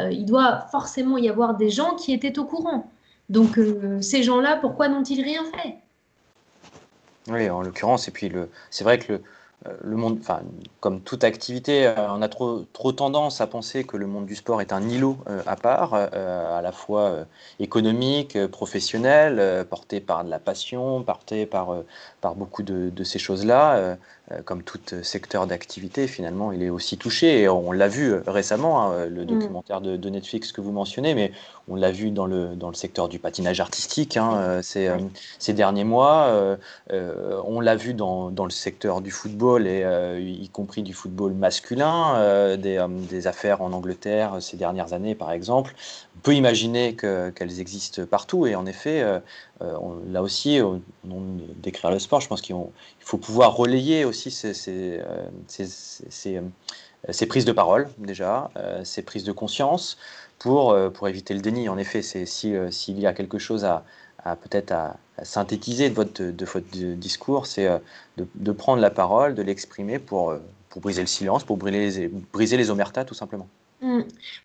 euh, 0.00 0.12
il 0.12 0.24
doit 0.24 0.66
forcément 0.70 1.18
y 1.18 1.28
avoir 1.28 1.54
des 1.54 1.70
gens 1.70 1.94
qui 1.94 2.12
étaient 2.12 2.38
au 2.38 2.44
courant. 2.44 2.90
Donc 3.28 3.58
euh, 3.58 4.00
ces 4.00 4.22
gens-là, 4.22 4.56
pourquoi 4.56 4.88
n'ont-ils 4.88 5.22
rien 5.22 5.42
fait? 5.44 5.76
Oui, 7.28 7.48
en 7.50 7.62
l'occurrence, 7.62 8.08
et 8.08 8.10
puis 8.10 8.32
c'est 8.70 8.82
vrai 8.82 8.98
que 8.98 9.12
le, 9.12 9.22
euh, 9.66 9.76
le 9.82 9.96
monde, 9.96 10.18
enfin, 10.20 10.40
comme 10.80 11.00
toute 11.00 11.22
activité, 11.22 11.92
on 11.96 12.22
a 12.22 12.28
trop, 12.28 12.64
trop 12.72 12.92
tendance 12.92 13.40
à 13.40 13.46
penser 13.46 13.84
que 13.84 13.96
le 13.96 14.06
monde 14.06 14.26
du 14.26 14.34
sport 14.34 14.60
est 14.60 14.72
un 14.72 14.88
îlot 14.88 15.18
à 15.46 15.54
part, 15.54 15.94
à 15.94 16.62
la 16.62 16.72
fois 16.72 17.26
économique, 17.60 18.38
professionnel, 18.46 19.66
porté 19.68 20.00
par 20.00 20.24
de 20.24 20.30
la 20.30 20.38
passion, 20.38 21.02
porté 21.02 21.44
par, 21.44 21.76
par 22.20 22.34
beaucoup 22.34 22.62
de, 22.62 22.90
de 22.90 23.04
ces 23.04 23.18
choses-là. 23.18 23.96
Euh, 24.32 24.42
comme 24.42 24.62
tout 24.62 24.78
euh, 24.92 25.02
secteur 25.02 25.48
d'activité, 25.48 26.06
finalement, 26.06 26.52
il 26.52 26.62
est 26.62 26.70
aussi 26.70 26.96
touché. 26.96 27.40
Et 27.40 27.48
on 27.48 27.72
l'a 27.72 27.88
vu 27.88 28.12
euh, 28.12 28.22
récemment, 28.28 28.82
hein, 28.82 29.06
le 29.06 29.22
mm. 29.22 29.26
documentaire 29.26 29.80
de, 29.80 30.10
Netflix 30.10 30.52
que 30.52 30.60
vous 30.60 30.70
mentionnez, 30.70 31.14
mais 31.14 31.32
on 31.68 31.74
l'a 31.74 31.90
vu 31.90 32.10
dans 32.10 32.26
le, 32.26 32.54
dans 32.54 32.68
le 32.68 32.74
secteur 32.74 33.08
du 33.08 33.18
patinage 33.18 33.60
artistique 33.60 34.16
hein, 34.16 34.60
ces, 34.60 34.90
ces, 35.38 35.52
derniers 35.52 35.84
mois. 35.84 36.58
on 36.90 37.60
l'a 37.60 37.76
vu 37.76 37.94
dans, 37.94 38.30
dans, 38.30 38.44
le 38.44 38.50
secteur 38.50 39.00
du 39.00 39.12
football, 39.12 39.68
et, 39.68 39.84
y 40.20 40.48
compris 40.48 40.82
du 40.82 40.94
football 40.94 41.32
masculin, 41.32 42.56
des, 42.56 42.84
des, 43.08 43.26
affaires 43.28 43.62
en 43.62 43.72
Angleterre 43.72 44.38
ces 44.40 44.56
dernières 44.56 44.94
années, 44.94 45.14
par 45.14 45.30
exemple. 45.30 45.76
On 46.20 46.22
peut 46.22 46.34
imaginer 46.34 46.96
qu'elles 46.96 47.60
existent 47.60 48.04
partout. 48.04 48.46
Et 48.46 48.54
en 48.54 48.66
effet, 48.66 49.02
là 49.58 50.22
aussi, 50.22 50.60
au 50.60 50.82
nom 51.02 51.38
d'écrire 51.56 51.90
le 51.90 51.98
sport, 51.98 52.20
je 52.20 52.28
pense 52.28 52.42
qu'il 52.42 52.54
faut 53.00 53.16
pouvoir 53.16 53.56
relayer 53.56 54.04
aussi 54.04 54.30
ces, 54.30 55.00
euh, 55.00 55.30
euh, 56.26 57.26
prises 57.26 57.46
de 57.46 57.52
parole, 57.52 57.88
déjà, 57.96 58.50
euh, 58.58 58.84
ces 58.84 59.00
prises 59.00 59.24
de 59.24 59.32
conscience, 59.32 59.96
pour, 60.38 60.76
éviter 61.08 61.32
le 61.32 61.40
déni. 61.40 61.70
En 61.70 61.78
effet, 61.78 62.02
s'il 62.02 62.26
si, 62.70 62.92
y 62.92 63.06
a 63.06 63.14
quelque 63.14 63.38
chose 63.38 63.64
à, 63.64 63.82
peut-être 64.42 64.74
synthétiser 65.22 65.88
de 65.88 65.94
votre, 65.94 66.60
discours, 66.96 67.46
c'est 67.46 67.66
de, 68.18 68.52
prendre 68.52 68.82
la 68.82 68.90
parole, 68.90 69.34
de 69.34 69.40
l'exprimer 69.40 69.98
pour, 69.98 70.34
pour 70.68 70.82
briser 70.82 71.00
le 71.00 71.06
silence, 71.06 71.44
pour 71.44 71.56
briser 71.56 72.02
les, 72.02 72.08
briser 72.08 72.58
les 72.58 72.68
omertas, 72.68 73.06
tout 73.06 73.14
simplement. 73.14 73.48
Mmh. 73.82 74.00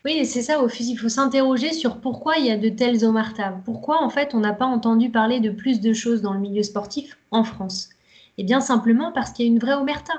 Oui, 0.05 0.25
c'est 0.25 0.41
ça, 0.41 0.61
au 0.61 0.69
fusil. 0.69 0.93
Il 0.93 0.97
faut 0.97 1.09
s'interroger 1.09 1.73
sur 1.73 1.99
pourquoi 1.99 2.37
il 2.37 2.45
y 2.45 2.51
a 2.51 2.57
de 2.57 2.69
telles 2.69 3.03
omertas. 3.03 3.51
Pourquoi, 3.65 4.01
en 4.01 4.09
fait, 4.09 4.33
on 4.33 4.39
n'a 4.39 4.53
pas 4.53 4.65
entendu 4.65 5.09
parler 5.09 5.39
de 5.39 5.49
plus 5.49 5.81
de 5.81 5.93
choses 5.93 6.21
dans 6.21 6.33
le 6.33 6.39
milieu 6.39 6.63
sportif 6.63 7.17
en 7.31 7.43
France? 7.43 7.89
Eh 8.37 8.43
bien 8.43 8.61
simplement 8.61 9.11
parce 9.11 9.31
qu'il 9.31 9.45
y 9.45 9.49
a 9.49 9.51
une 9.51 9.59
vraie 9.59 9.73
omerta. 9.73 10.13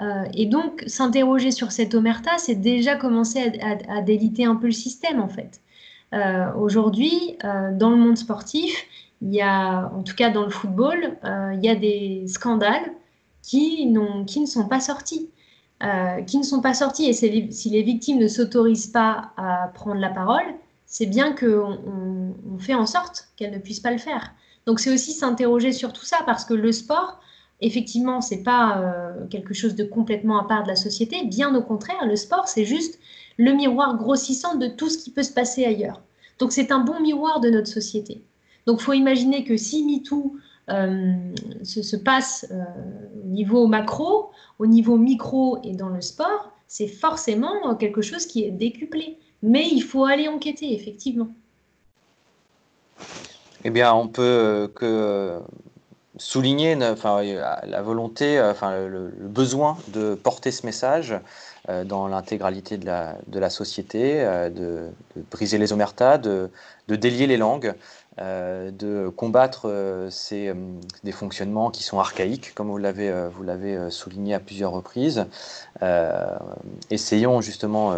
Euh, 0.00 0.24
et 0.34 0.46
donc, 0.46 0.84
s'interroger 0.86 1.50
sur 1.50 1.72
cette 1.72 1.94
omerta, 1.94 2.38
c'est 2.38 2.54
déjà 2.54 2.96
commencer 2.96 3.52
à, 3.88 4.00
déliter 4.02 4.44
un 4.44 4.56
peu 4.56 4.66
le 4.66 4.72
système, 4.72 5.20
en 5.20 5.28
fait. 5.28 5.60
Euh, 6.14 6.52
aujourd'hui, 6.54 7.36
euh, 7.44 7.72
dans 7.76 7.90
le 7.90 7.96
monde 7.96 8.16
sportif, 8.16 8.86
il 9.22 9.34
y 9.34 9.40
a, 9.40 9.90
en 9.94 10.02
tout 10.02 10.14
cas 10.14 10.30
dans 10.30 10.42
le 10.44 10.50
football, 10.50 11.16
il 11.24 11.60
y 11.62 11.68
a 11.68 11.76
des 11.76 12.24
scandales 12.26 12.92
qui 13.42 13.86
ne 13.86 14.46
sont 14.46 14.68
pas 14.68 14.80
sortis. 14.80 15.30
Qui 16.26 16.38
ne 16.38 16.42
sont 16.42 16.60
pas 16.60 16.74
sortis. 16.74 17.06
Et 17.06 17.12
si 17.12 17.70
les 17.70 17.82
victimes 17.82 18.18
ne 18.18 18.28
s'autorisent 18.28 18.86
pas 18.86 19.32
à 19.36 19.70
prendre 19.74 20.00
la 20.00 20.10
parole, 20.10 20.44
c'est 20.86 21.06
bien 21.06 21.34
qu'on 21.34 21.78
on 22.52 22.58
fait 22.58 22.74
en 22.74 22.86
sorte 22.86 23.28
qu'elles 23.36 23.52
ne 23.52 23.58
puissent 23.58 23.80
pas 23.80 23.90
le 23.90 23.98
faire. 23.98 24.32
Donc 24.66 24.78
c'est 24.78 24.92
aussi 24.92 25.12
s'interroger 25.12 25.72
sur 25.72 25.92
tout 25.92 26.04
ça, 26.04 26.18
parce 26.26 26.44
que 26.44 26.54
le 26.54 26.70
sport, 26.70 27.18
effectivement, 27.60 28.20
ce 28.20 28.34
n'est 28.34 28.42
pas 28.42 28.78
euh, 28.78 29.26
quelque 29.28 29.54
chose 29.54 29.74
de 29.74 29.84
complètement 29.84 30.38
à 30.38 30.44
part 30.44 30.62
de 30.62 30.68
la 30.68 30.76
société. 30.76 31.24
Bien 31.24 31.54
au 31.54 31.62
contraire, 31.62 32.06
le 32.06 32.16
sport, 32.16 32.46
c'est 32.46 32.64
juste 32.64 32.98
le 33.38 33.52
miroir 33.52 33.96
grossissant 33.96 34.56
de 34.56 34.66
tout 34.66 34.88
ce 34.88 34.98
qui 34.98 35.10
peut 35.10 35.22
se 35.22 35.32
passer 35.32 35.64
ailleurs. 35.64 36.02
Donc 36.38 36.52
c'est 36.52 36.70
un 36.70 36.80
bon 36.80 37.00
miroir 37.00 37.40
de 37.40 37.50
notre 37.50 37.68
société. 37.68 38.22
Donc 38.66 38.80
faut 38.80 38.92
imaginer 38.92 39.44
que 39.44 39.56
si 39.56 39.84
MeToo 39.84 40.36
euh, 40.70 41.34
se, 41.64 41.96
passe 41.96 42.46
euh, 42.52 42.62
au 43.24 43.26
niveau 43.26 43.66
macro, 43.66 44.30
au 44.60 44.66
niveau 44.66 44.96
micro 44.96 45.58
et 45.64 45.72
dans 45.72 45.88
le 45.88 46.00
sport, 46.00 46.52
c'est 46.68 46.86
forcément 46.86 47.74
quelque 47.74 48.00
chose 48.00 48.26
qui 48.26 48.44
est 48.44 48.50
décuplé. 48.50 49.18
Mais 49.42 49.66
il 49.68 49.80
faut 49.80 50.04
aller 50.04 50.28
enquêter, 50.28 50.72
effectivement. 50.72 51.28
Eh 53.64 53.70
bien, 53.70 53.92
on 53.92 54.06
peut 54.06 54.70
que 54.74 55.40
souligner 56.16 56.76
la 56.76 57.82
volonté, 57.82 58.40
enfin, 58.40 58.86
le, 58.86 59.12
besoin 59.20 59.76
de 59.88 60.14
porter 60.14 60.52
ce 60.52 60.64
message 60.64 61.14
dans 61.84 62.06
l'intégralité 62.06 62.76
de 62.76 62.86
la, 62.86 63.50
société, 63.50 64.24
de, 64.54 64.90
briser 65.30 65.58
les 65.58 65.72
omertas, 65.72 66.18
de 66.18 66.50
délier 66.88 67.26
les 67.26 67.36
langues. 67.36 67.74
De 68.18 69.08
combattre 69.08 70.08
ces, 70.10 70.52
des 71.02 71.12
fonctionnements 71.12 71.70
qui 71.70 71.82
sont 71.82 71.98
archaïques, 71.98 72.54
comme 72.54 72.68
vous 72.68 72.78
l'avez, 72.78 73.28
vous 73.34 73.42
l'avez 73.42 73.90
souligné 73.90 74.34
à 74.34 74.40
plusieurs 74.40 74.72
reprises. 74.72 75.26
essayons 76.90 77.40
justement 77.40 77.96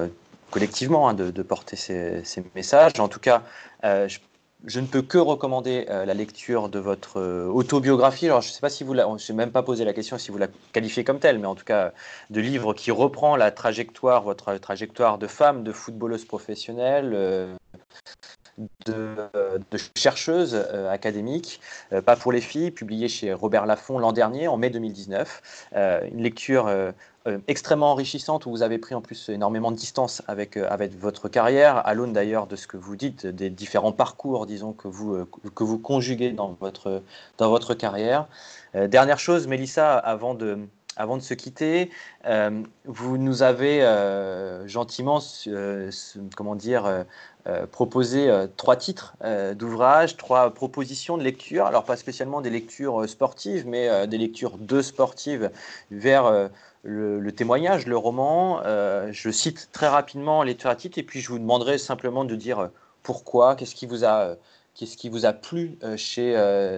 collectivement 0.55 1.09
hein, 1.09 1.15
de, 1.15 1.43
porter 1.43 1.75
ces, 1.75 2.23
messages. 2.55 3.01
En 3.01 3.09
tout 3.09 3.19
cas, 3.19 3.43
euh, 3.83 4.09
je, 4.65 4.79
ne 4.81 4.87
peux 4.87 5.03
que 5.03 5.19
recommander 5.19 5.87
euh, 5.91 6.05
la 6.05 6.15
lecture 6.15 6.69
de 6.69 6.79
votre 6.79 7.19
euh, 7.19 7.49
autobiographie. 7.49 8.27
Je 8.27 8.35
ne 8.35 8.41
sais 8.41 8.61
pas 8.61 8.71
si 8.71 8.85
vous 8.85 8.95
la, 8.95 9.09
même 9.35 9.51
pas 9.51 9.65
posé 9.65 9.85
la 9.85 9.93
question 9.93 10.17
si 10.17 10.31
vous 10.31 10.39
la 10.39 10.47
qualifiez 10.73 11.03
comme 11.03 11.19
telle, 11.19 11.41
mais 11.41 11.49
en 11.49 11.57
tout 11.57 11.65
cas, 11.65 11.93
de 12.31 12.41
livre 12.41 12.73
qui 12.73 12.93
reprend 12.93 13.35
la 13.35 13.51
trajectoire, 13.51 14.23
votre 14.23 14.55
trajectoire 14.59 15.19
de 15.19 15.27
femme, 15.27 15.65
de 15.65 15.73
footballeuse 15.73 16.25
professionnelle 16.25 17.57
de, 18.87 19.17
chercheuse 19.97 20.55
euh, 20.55 20.91
académique, 20.91 21.61
euh, 21.93 22.01
Pas 22.01 22.17
pour 22.17 22.33
les 22.33 22.41
filles, 22.41 22.71
publiée 22.71 23.09
chez 23.09 23.33
Robert 23.33 23.67
Laffont 23.67 23.99
l'an 23.99 24.13
dernier, 24.13 24.49
en 24.49 24.57
mai 24.57 24.71
2019. 24.71 25.69
Euh, 25.75 26.01
une 26.11 26.23
lecture 26.23 26.71
extrêmement 27.49 27.91
enrichissante 27.93 28.45
où 28.45 28.51
vous 28.51 28.63
avez 28.63 28.77
pris 28.77 28.95
en 28.95 29.01
plus 29.01 29.31
énormément 29.31 29.71
de 29.71 29.77
distance 29.77 30.23
avec, 30.29 30.59
avec 30.59 30.95
votre 30.99 31.31
carrière, 31.31 31.79
à 31.87 31.95
l'aune 31.95 32.13
d'ailleurs 32.13 32.47
de 32.47 32.55
ce 32.55 32.67
que 32.67 32.77
vous 32.77 32.97
dites, 32.97 33.27
des 33.27 33.49
différents 33.49 33.93
parcours, 33.93 34.45
disons, 34.45 34.75
que 34.75 34.89
vous, 34.89 35.25
que 35.55 35.65
vous 35.65 35.79
conjuguez 35.79 36.33
dans 36.33 36.55
votre, 36.61 37.03
dans 37.39 37.49
votre 37.49 37.73
carrière. 37.73 38.27
dernière 38.75 39.19
chose, 39.19 39.47
Mélissa, 39.47 39.97
avant 39.97 40.35
de, 40.35 40.59
avant 40.97 41.17
de 41.17 41.23
se 41.23 41.35
quitter, 41.35 41.91
vous 42.85 43.19
nous 43.19 43.43
avez 43.43 43.81
gentiment, 44.67 45.21
comment 46.37 46.55
dire, 46.55 47.05
euh, 47.47 47.67
euh, 47.77 48.47
trois 48.57 48.77
titres 48.77 49.17
euh, 49.23 49.55
d'ouvrages, 49.55 50.17
trois 50.17 50.55
propositions 50.55 51.19
de 51.19 51.23
lecture. 51.23 51.67
Alors 51.67 51.85
pas 51.85 51.97
spécialement 51.97 52.41
des 52.41 52.51
lectures 52.51 53.09
sportives, 53.09 53.67
mais 53.67 54.07
des 54.07 54.19
lectures 54.19 54.57
de 54.59 54.81
sportives 54.81 55.51
vers 55.91 56.51
le, 56.83 57.31
témoignage, 57.33 57.87
le 57.87 57.97
roman. 57.97 58.63
je 59.11 59.31
cite 59.31 59.69
très 59.73 59.89
rapidement 59.89 60.43
les 60.43 60.57
trois 60.57 60.75
titres 60.75 60.99
et 60.99 61.03
puis 61.03 61.21
je 61.21 61.29
vous 61.29 61.39
demanderai 61.39 61.79
simplement 61.79 62.25
de 62.25 62.35
dire 62.35 62.71
pourquoi, 63.03 63.57
qu'est-ce 63.57 63.75
qui 63.75 63.87
vous 63.87 64.05
a 64.05 64.37
Qu'est-ce 64.75 64.97
qui 64.97 65.09
vous 65.09 65.25
a 65.25 65.33
plu 65.33 65.79
chez, 65.97 66.35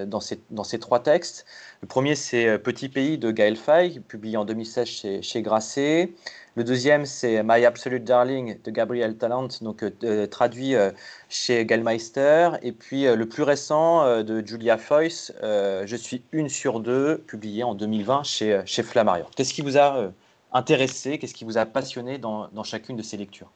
dans, 0.07 0.21
ces, 0.21 0.41
dans, 0.51 0.65
ces, 0.65 0.79
trois 0.79 1.03
textes 1.03 1.47
Le 1.81 1.89
premier, 1.89 2.15
c'est 2.15 2.59
Petit 2.59 2.89
pays 2.89 3.17
de 3.17 3.31
Gaël 3.31 3.57
Faye, 3.57 4.01
publié 4.01 4.37
en 4.37 4.45
2016 4.45 4.87
chez, 4.87 5.23
chez 5.23 5.41
Grasset. 5.43 6.13
Le 6.57 6.65
deuxième, 6.65 7.05
c'est 7.05 7.43
My 7.43 7.67
Absolute 7.67 8.03
Darling 8.03 8.59
de 8.63 8.71
Gabriel 8.71 9.19
Talent, 9.19 9.49
donc 9.61 9.83
euh, 9.83 10.27
traduit 10.27 10.75
euh, 10.75 10.91
chez 11.29 11.67
Gallmeister. 11.67 12.53
Et 12.63 12.73
puis 12.73 13.07
euh, 13.07 13.15
le 13.15 13.29
plus 13.29 13.43
récent 13.43 14.23
de 14.23 14.45
Julia 14.45 14.79
Foyce, 14.79 15.35
Je 15.43 15.97
suis 15.97 16.23
une 16.33 16.49
sur 16.49 16.81
deux, 16.81 17.19
publié 17.19 17.63
en 17.63 17.75
2020 17.75 18.23
chez, 18.23 18.63
chez 18.65 18.83
Flammarion. 18.83 19.27
Qu'est-ce 19.37 19.53
qui 19.53 19.61
vous 19.61 19.77
a 19.77 20.13
intéressé, 20.51 21.19
qu'est-ce 21.19 21.35
qui 21.35 21.45
vous 21.45 21.59
a 21.59 21.67
passionné 21.67 22.17
dans, 22.17 22.49
dans 22.49 22.65
chacune 22.65 22.97
de 22.97 23.03
ces 23.03 23.19
lectures? 23.19 23.51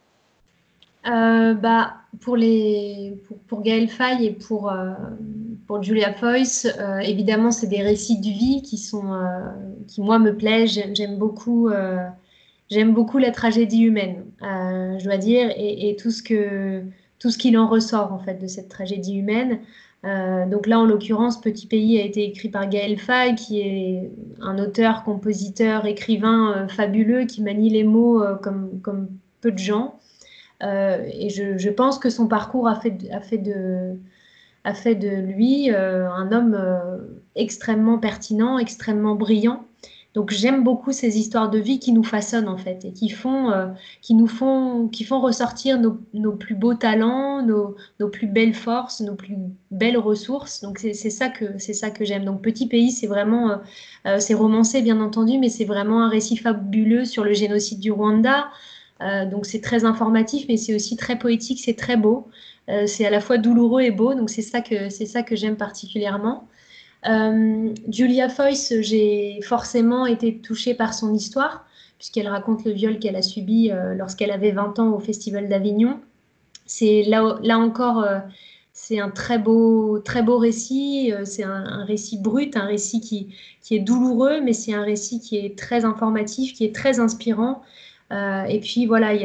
Bah, 1.04 1.94
pour, 2.20 2.36
les, 2.36 3.20
pour, 3.26 3.38
pour 3.40 3.62
Gaël 3.62 3.88
Faye 3.88 4.26
et 4.26 4.32
pour, 4.32 4.72
pour 5.66 5.82
Julia 5.82 6.12
Foyce, 6.12 6.66
évidemment, 7.02 7.50
c'est 7.50 7.68
des 7.68 7.82
récits 7.82 8.20
de 8.20 8.28
vie 8.28 8.62
qui, 8.62 8.78
sont, 8.78 9.12
qui 9.86 10.00
moi, 10.00 10.18
me 10.18 10.36
plaisent. 10.36 10.80
J'aime 10.94 11.18
beaucoup 11.18 11.70
j'aime 12.70 12.94
beaucoup 12.94 13.18
la 13.18 13.30
tragédie 13.30 13.82
humaine, 13.82 14.24
euh, 14.42 14.98
je 14.98 15.04
dois 15.04 15.16
dire, 15.16 15.50
et, 15.56 15.96
tout 16.00 16.10
ce 16.10 16.22
que 16.22 16.82
tout 17.18 17.30
ce 17.30 17.36
qu'il 17.36 17.58
en 17.58 17.68
ressort 17.68 18.12
en 18.14 18.18
fait 18.18 18.40
de 18.40 18.46
cette 18.46 18.68
tragédie 18.68 19.16
humaine. 19.16 19.58
Euh, 20.06 20.46
donc 20.46 20.66
là, 20.66 20.80
en 20.80 20.86
l'occurrence, 20.86 21.38
Petit 21.38 21.66
Pays 21.66 22.00
a 22.00 22.04
été 22.04 22.24
écrit 22.24 22.48
par 22.48 22.66
Gaël 22.66 22.98
Faye, 22.98 23.34
qui 23.34 23.60
est 23.60 24.10
un 24.40 24.58
auteur, 24.58 25.04
compositeur, 25.04 25.84
écrivain 25.84 26.54
euh, 26.56 26.68
fabuleux, 26.68 27.26
qui 27.26 27.42
manie 27.42 27.68
les 27.68 27.84
mots 27.84 28.22
comme, 28.42 28.80
comme 28.80 29.08
peu 29.42 29.52
de 29.52 29.58
gens. 29.58 29.98
Et 30.62 31.30
je, 31.30 31.68
pense 31.70 31.98
que 31.98 32.10
son 32.10 32.28
parcours 32.28 32.68
a 32.68 32.78
fait, 32.80 32.90
de, 33.38 33.96
lui 35.16 35.70
un 35.70 36.32
homme 36.32 36.56
extrêmement 37.34 37.98
pertinent, 37.98 38.58
extrêmement 38.58 39.14
brillant. 39.14 39.64
Donc 40.14 40.32
j'aime 40.32 40.64
beaucoup 40.64 40.90
ces 40.90 41.18
histoires 41.18 41.50
de 41.50 41.58
vie 41.58 41.78
qui 41.78 41.92
nous 41.92 42.02
façonnent 42.02 42.48
en 42.48 42.58
fait 42.58 42.84
et 42.84 42.92
qui 42.92 43.10
font, 43.10 43.52
euh, 43.52 43.66
nous 44.10 44.26
font, 44.26 44.88
qui 44.88 45.04
font 45.04 45.20
ressortir 45.20 45.80
nos, 45.80 46.32
plus 46.32 46.56
beaux 46.56 46.74
talents, 46.74 47.42
nos, 47.46 47.76
plus 48.08 48.26
belles 48.26 48.54
forces, 48.54 49.00
nos 49.00 49.14
plus 49.14 49.36
belles 49.70 49.98
ressources. 49.98 50.62
Donc 50.62 50.80
c'est 50.80 50.94
ça 50.94 51.28
que 51.28 51.58
c'est 51.58 51.74
ça 51.74 51.90
que 51.90 52.04
j'aime. 52.04 52.24
Donc 52.24 52.42
Petit 52.42 52.66
Pays, 52.66 52.90
c'est 52.90 53.06
vraiment, 53.06 53.50
euh, 53.50 53.56
euh, 54.06 54.18
c'est 54.18 54.34
romancé 54.34 54.82
bien 54.82 55.00
entendu, 55.00 55.38
mais 55.38 55.48
c'est 55.48 55.64
vraiment 55.64 56.02
un 56.02 56.08
récit 56.08 56.36
fabuleux 56.36 57.04
sur 57.04 57.22
le 57.22 57.32
génocide 57.32 57.78
du 57.78 57.92
Rwanda. 57.92 58.48
Donc 59.30 59.46
c'est 59.46 59.60
très 59.60 59.84
informatif, 59.84 60.46
mais 60.48 60.56
c'est 60.56 60.74
aussi 60.74 60.96
très 60.96 61.18
poétique, 61.18 61.60
c'est 61.64 61.76
très 61.76 61.96
beau. 61.96 62.28
c'est 62.86 63.06
à 63.06 63.10
la 63.10 63.20
fois 63.20 63.38
douloureux 63.38 63.80
et 63.82 63.90
beau. 63.90 64.14
Donc 64.14 64.30
c'est 64.30 64.42
ça 64.42 64.60
que 64.60 64.90
ça 64.90 65.22
que 65.22 65.36
j'aime 65.36 65.56
particulièrement. 65.56 66.48
Euh, 67.08 67.72
Julia 67.88 68.28
Foyce, 68.28 68.74
j'ai 68.80 69.40
forcément 69.42 70.06
été 70.06 70.38
touchée 70.38 70.74
par 70.74 70.94
son 70.94 71.14
histoire, 71.14 71.64
puisqu'elle 71.98 72.28
raconte 72.28 72.64
le 72.64 72.72
viol 72.72 72.98
qu'elle 72.98 73.16
a 73.16 73.22
subi 73.22 73.70
euh, 73.70 73.94
lorsqu'elle 73.94 74.30
avait 74.30 74.52
20 74.52 74.78
ans 74.78 74.92
au 74.92 75.00
Festival 75.00 75.48
d'Avignon. 75.48 76.00
C'est 76.66 77.02
là, 77.04 77.38
là 77.42 77.58
encore, 77.58 78.02
euh, 78.02 78.18
c'est 78.72 79.00
un 79.00 79.10
très 79.10 79.38
beau, 79.38 79.98
très 80.00 80.22
beau 80.22 80.38
récit. 80.38 81.12
c'est 81.24 81.42
un, 81.42 81.84
récit 81.84 82.18
brut, 82.18 82.56
un 82.56 82.66
récit 82.66 83.00
qui, 83.00 83.34
qui 83.62 83.74
est 83.74 83.80
douloureux, 83.80 84.40
mais 84.42 84.52
c'est 84.52 84.74
un 84.74 84.82
récit 84.82 85.20
qui 85.20 85.36
est 85.36 85.58
très 85.58 85.84
informatif, 85.84 86.54
qui 86.54 86.64
est 86.64 86.74
très 86.74 87.00
inspirant. 87.00 87.62
Et 88.10 88.60
puis 88.60 88.86
voilà, 88.86 89.14
il 89.14 89.22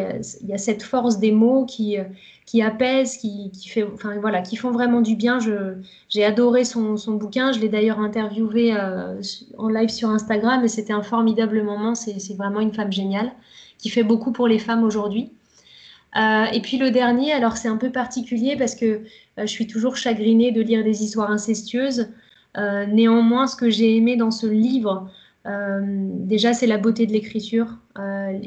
y, 0.48 0.54
a, 0.54 0.58
cette 0.58 0.84
force 0.84 1.18
des 1.20 1.32
mots 1.32 1.66
qui, 1.66 1.98
qui 2.46 2.62
apaisent, 2.62 3.18
qui, 3.18 3.52
qui, 3.52 3.70
fait, 3.70 3.84
enfin, 3.84 4.18
voilà, 4.20 4.42
qui 4.42 4.56
font 4.56 4.72
vraiment 4.72 5.02
du 5.02 5.16
bien. 5.16 5.40
J'ai 6.10 6.24
adoré 6.24 6.64
son, 6.64 6.96
son, 6.96 7.14
bouquin. 7.14 7.52
Je 7.52 7.60
l'ai 7.60 7.70
d'ailleurs 7.70 8.00
interviewé 8.00 8.76
euh, 8.76 9.20
en 9.58 9.68
live 9.68 9.90
sur 9.90 10.10
Instagram 10.10 10.64
et 10.64 10.68
c'était 10.68 10.94
un 10.94 11.02
formidable 11.02 11.64
moment. 11.64 11.96
C'est 11.96 12.38
vraiment 12.38 12.60
une 12.60 12.74
femme 12.74 12.92
géniale 12.92 13.32
qui 13.80 13.90
fait 13.90 14.04
beaucoup 14.04 14.32
pour 14.32 14.48
les 14.48 14.60
femmes 14.60 14.84
aujourd'hui. 14.84 15.32
Euh, 16.18 16.46
et 16.46 16.62
puis 16.62 16.78
le 16.78 16.92
dernier, 16.92 17.34
alors 17.34 17.58
c'est 17.58 17.68
un 17.68 17.78
peu 17.78 17.92
particulier 17.92 18.56
parce 18.56 18.76
que 18.76 18.86
euh, 18.86 19.02
je 19.38 19.48
suis 19.48 19.68
toujours 19.68 19.98
chagrinée 19.98 20.52
de 20.52 20.62
lire 20.62 20.84
des 20.84 21.04
histoires 21.04 21.32
incestueuses. 21.32 22.10
néanmoins, 22.88 23.48
ce 23.48 23.56
que 23.58 23.70
j'ai 23.70 23.98
aimé 23.98 24.16
dans 24.16 24.32
ce 24.32 24.48
livre, 24.48 24.94
euh, 25.00 25.25
déjà, 25.46 26.54
c'est 26.54 26.68
la 26.68 26.78
beauté 26.78 27.06
de 27.06 27.12
l'écriture. 27.12 27.78
Euh, 27.98 28.40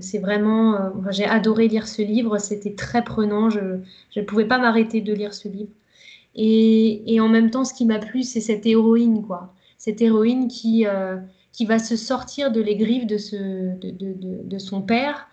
c'est 0.00 0.18
vraiment, 0.18 0.74
euh, 0.74 0.90
j'ai 1.10 1.24
adoré 1.24 1.68
lire 1.68 1.86
ce 1.86 2.02
livre. 2.02 2.38
C'était 2.38 2.74
très 2.74 3.04
prenant. 3.04 3.50
Je 3.50 3.78
ne 4.16 4.22
pouvais 4.22 4.46
pas 4.46 4.58
m'arrêter 4.58 5.00
de 5.00 5.12
lire 5.12 5.34
ce 5.34 5.48
livre. 5.48 5.70
Et, 6.34 7.14
et, 7.14 7.20
en 7.20 7.28
même 7.28 7.50
temps, 7.50 7.64
ce 7.64 7.72
qui 7.72 7.86
m'a 7.86 8.00
plu, 8.00 8.24
c'est 8.24 8.40
cette 8.40 8.66
héroïne, 8.66 9.22
quoi. 9.22 9.54
Cette 9.78 10.02
héroïne 10.02 10.48
qui, 10.48 10.84
qui 11.52 11.64
va 11.64 11.78
se 11.78 11.94
sortir 11.94 12.50
de 12.50 12.60
les 12.60 12.74
griffes 12.74 13.06
de, 13.06 13.18
ce, 13.18 13.36
de, 13.36 13.90
de, 13.90 14.42
de 14.42 14.58
son 14.58 14.82
père, 14.82 15.28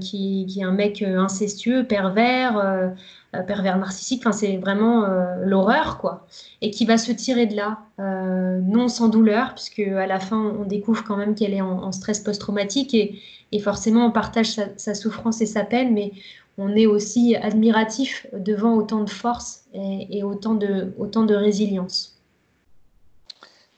qui, 0.00 0.46
qui, 0.48 0.60
est 0.60 0.64
un 0.64 0.72
mec 0.72 1.02
incestueux, 1.02 1.84
pervers, 1.84 2.90
euh, 3.34 3.40
pervers 3.42 3.78
narcissique. 3.78 4.20
Enfin, 4.20 4.32
c'est 4.32 4.58
vraiment 4.58 5.04
euh, 5.04 5.36
l'horreur, 5.42 5.96
quoi. 5.96 6.26
Et 6.60 6.70
qui 6.70 6.84
va 6.84 6.98
se 6.98 7.12
tirer 7.12 7.46
de 7.46 7.56
là, 7.56 7.78
euh, 7.98 8.60
non 8.60 8.88
sans 8.88 9.08
douleur, 9.08 9.54
puisque 9.54 9.78
à 9.78 10.06
la 10.06 10.20
fin, 10.20 10.36
on 10.38 10.66
découvre 10.66 11.02
quand 11.02 11.16
même 11.16 11.34
qu'elle 11.34 11.54
est 11.54 11.62
en, 11.62 11.92
stress 11.92 12.20
post-traumatique 12.20 12.94
et, 12.94 13.58
forcément, 13.60 14.06
on 14.06 14.10
partage 14.10 14.50
sa, 14.76 14.94
souffrance 14.94 15.40
et 15.40 15.46
sa 15.46 15.64
peine, 15.64 15.94
mais 15.94 16.12
on 16.58 16.76
est 16.76 16.86
aussi 16.86 17.34
admiratif 17.36 18.26
devant 18.34 18.74
autant 18.74 19.02
de 19.02 19.10
force 19.10 19.64
et, 19.72 20.18
et 20.18 20.22
autant, 20.22 20.54
de, 20.54 20.92
autant 20.98 21.24
de 21.24 21.34
résilience. 21.34 22.11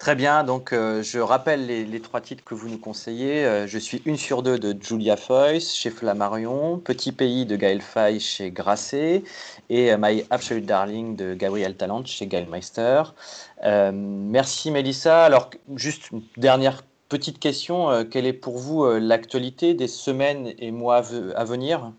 Très 0.04 0.16
bien, 0.16 0.44
donc 0.44 0.74
euh, 0.74 1.02
je 1.02 1.18
rappelle 1.18 1.64
les, 1.66 2.00
trois 2.00 2.20
titres 2.20 2.44
que 2.44 2.54
vous 2.54 2.68
nous 2.68 2.76
conseillez. 2.76 3.42
Euh, 3.46 3.66
je 3.66 3.78
suis 3.78 4.02
une 4.04 4.18
sur 4.18 4.42
deux 4.42 4.58
de 4.58 4.76
Julia 4.78 5.16
Foyce 5.16 5.74
chez 5.74 5.88
Flammarion, 5.88 6.76
Petit 6.76 7.10
pays 7.10 7.46
de 7.46 7.56
Gaël 7.56 7.80
Faye 7.80 8.20
chez 8.20 8.50
Grasset 8.50 9.22
et 9.70 9.90
euh, 9.90 9.96
My 9.98 10.22
Absolute 10.28 10.66
Darling 10.66 11.16
de 11.16 11.32
Gabriel 11.32 11.74
Talent 11.74 12.04
chez 12.04 12.26
Gaël 12.26 12.46
Meister. 12.50 13.02
merci 13.94 14.70
Mélissa. 14.70 15.24
Alors 15.24 15.48
juste 15.74 16.10
une 16.10 16.20
dernière 16.36 16.82
petite 17.08 17.38
question, 17.38 18.04
quelle 18.04 18.26
est 18.26 18.34
pour 18.34 18.58
vous 18.58 18.84
l'actualité 18.84 19.72
des 19.72 19.88
semaines 19.88 20.52
et 20.58 20.70
mois 20.70 21.02
à 21.34 21.44
venir? 21.44 21.92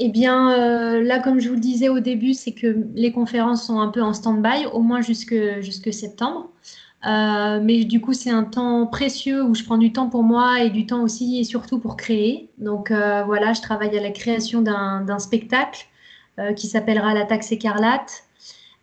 Eh 0.00 0.10
bien, 0.10 1.00
là, 1.00 1.20
comme 1.20 1.40
je 1.40 1.48
vous 1.48 1.54
le 1.54 1.60
disais 1.62 1.88
au 1.88 2.00
début, 2.00 2.34
c'est 2.34 2.52
que 2.52 2.76
les 2.94 3.10
conférences 3.10 3.66
sont 3.66 3.80
un 3.80 3.88
peu 3.88 4.02
en 4.02 4.12
stand-by, 4.12 4.66
au 4.70 4.80
moins 4.80 5.00
jusque, 5.00 5.34
jusque 5.62 5.94
septembre. 5.94 6.50
Euh, 7.06 7.60
mais 7.62 7.84
du 7.84 8.00
coup, 8.00 8.12
c'est 8.12 8.30
un 8.30 8.42
temps 8.42 8.86
précieux 8.86 9.44
où 9.44 9.54
je 9.54 9.62
prends 9.62 9.78
du 9.78 9.92
temps 9.92 10.08
pour 10.08 10.24
moi 10.24 10.62
et 10.62 10.70
du 10.70 10.86
temps 10.86 11.02
aussi 11.02 11.38
et 11.38 11.44
surtout 11.44 11.78
pour 11.78 11.96
créer. 11.96 12.50
Donc 12.58 12.90
euh, 12.90 13.22
voilà, 13.24 13.52
je 13.52 13.62
travaille 13.62 13.96
à 13.96 14.02
la 14.02 14.10
création 14.10 14.60
d'un 14.60 15.18
spectacle 15.18 15.86
euh, 16.38 16.52
qui 16.52 16.66
s'appellera 16.66 17.14
La 17.14 17.24
taxe 17.24 17.52
écarlate. 17.52 18.24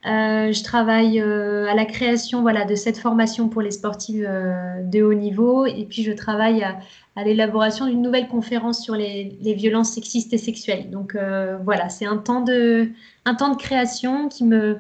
je 0.05 0.63
travaille 0.63 1.19
à 1.19 1.76
la 1.76 1.86
création 1.86 2.41
voilà, 2.41 2.63
de 2.65 2.76
cette 2.76 2.97
formation 2.97 3.49
pour 3.49 3.61
les 3.61 3.71
sportifs 3.71 4.21
de 4.24 5.01
haut 5.01 5.13
niveau 5.13 5.65
et 5.65 5.86
puis 5.86 6.03
je 6.03 6.11
travaille 6.13 6.63
à, 6.63 6.80
l'élaboration 7.24 7.86
d'une 7.88 8.01
nouvelle 8.01 8.28
conférence 8.28 8.82
sur 8.82 8.95
les, 8.95 9.38
violences 9.53 9.91
sexistes 9.91 10.34
et 10.34 10.38
sexuelles. 10.38 10.89
Donc 10.89 11.17
voilà, 11.65 11.89
c'est 11.89 12.05
un 12.05 12.17
temps 12.17 12.41
de 12.41 12.88
création 13.57 14.30
qui 14.30 14.45
me, 14.45 14.80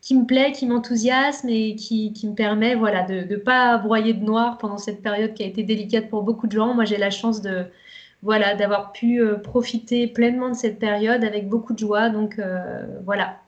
qui 0.00 0.14
me 0.14 0.24
plaît, 0.24 0.52
qui 0.52 0.66
m'enthousiasme 0.66 1.48
et 1.48 1.76
qui, 1.76 2.12
qui, 2.12 2.26
me 2.26 2.34
permet 2.34 2.74
voilà, 2.74 3.02
de 3.02 3.22
ne 3.22 3.36
pas 3.36 3.76
broyer 3.78 4.14
de 4.14 4.24
noir 4.24 4.58
pendant 4.58 4.78
cette 4.78 5.02
période 5.02 5.34
qui 5.34 5.42
a 5.42 5.46
été 5.46 5.62
délicate 5.62 6.08
pour 6.08 6.22
beaucoup 6.22 6.46
de 6.46 6.52
gens. 6.52 6.74
Moi, 6.74 6.84
j'ai 6.84 6.96
la 6.96 7.10
chance 7.10 7.42
de 7.42 7.66
voilà 8.22 8.54
d'avoir 8.54 8.92
pu 8.92 9.20
euh, 9.20 9.36
profiter 9.38 10.06
pleinement 10.06 10.50
de 10.50 10.54
cette 10.54 10.78
période 10.78 11.24
avec 11.24 11.48
beaucoup 11.48 11.72
de 11.72 11.78
joie. 11.78 12.08
Donc 12.08 12.38
euh, 12.38 12.86
voilà. 13.04 13.38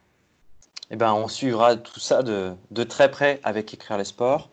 Eh 0.91 0.97
ben, 0.97 1.13
on 1.15 1.29
suivra 1.29 1.77
tout 1.77 2.01
ça 2.01 2.23
de, 2.23 2.53
de 2.71 2.85
très 2.85 3.11
près 3.11 3.41
avec 3.45 3.73
Écrire 3.73 3.97
les 3.97 4.05
sports. 4.05 4.51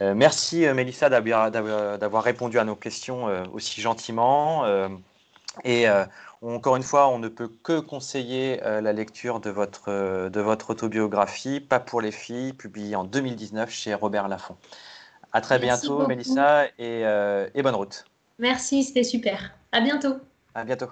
Euh, 0.00 0.14
merci 0.14 0.66
Mélissa 0.74 1.08
d'avoir 1.08 2.22
répondu 2.22 2.58
à 2.58 2.64
nos 2.64 2.74
questions 2.74 3.26
aussi 3.52 3.80
gentiment. 3.80 4.64
et 5.62 5.86
encore 6.42 6.76
une 6.76 6.82
fois, 6.82 7.08
on 7.08 7.18
ne 7.18 7.28
peut 7.28 7.48
que 7.48 7.80
conseiller 7.80 8.62
euh, 8.64 8.80
la 8.80 8.92
lecture 8.92 9.40
de 9.40 9.50
votre, 9.50 9.88
euh, 9.88 10.28
de 10.30 10.40
votre 10.40 10.70
autobiographie, 10.70 11.60
Pas 11.60 11.80
pour 11.80 12.00
les 12.00 12.12
filles, 12.12 12.52
publiée 12.52 12.96
en 12.96 13.04
2019 13.04 13.70
chez 13.70 13.94
Robert 13.94 14.28
Laffont. 14.28 14.56
À 15.32 15.40
très 15.40 15.58
bientôt, 15.58 16.06
Mélissa, 16.06 16.66
et, 16.78 17.04
euh, 17.04 17.48
et 17.54 17.62
bonne 17.62 17.74
route. 17.74 18.04
Merci, 18.38 18.84
c'était 18.84 19.04
super. 19.04 19.56
À 19.72 19.80
bientôt. 19.80 20.16
À 20.54 20.64
bientôt. 20.64 20.90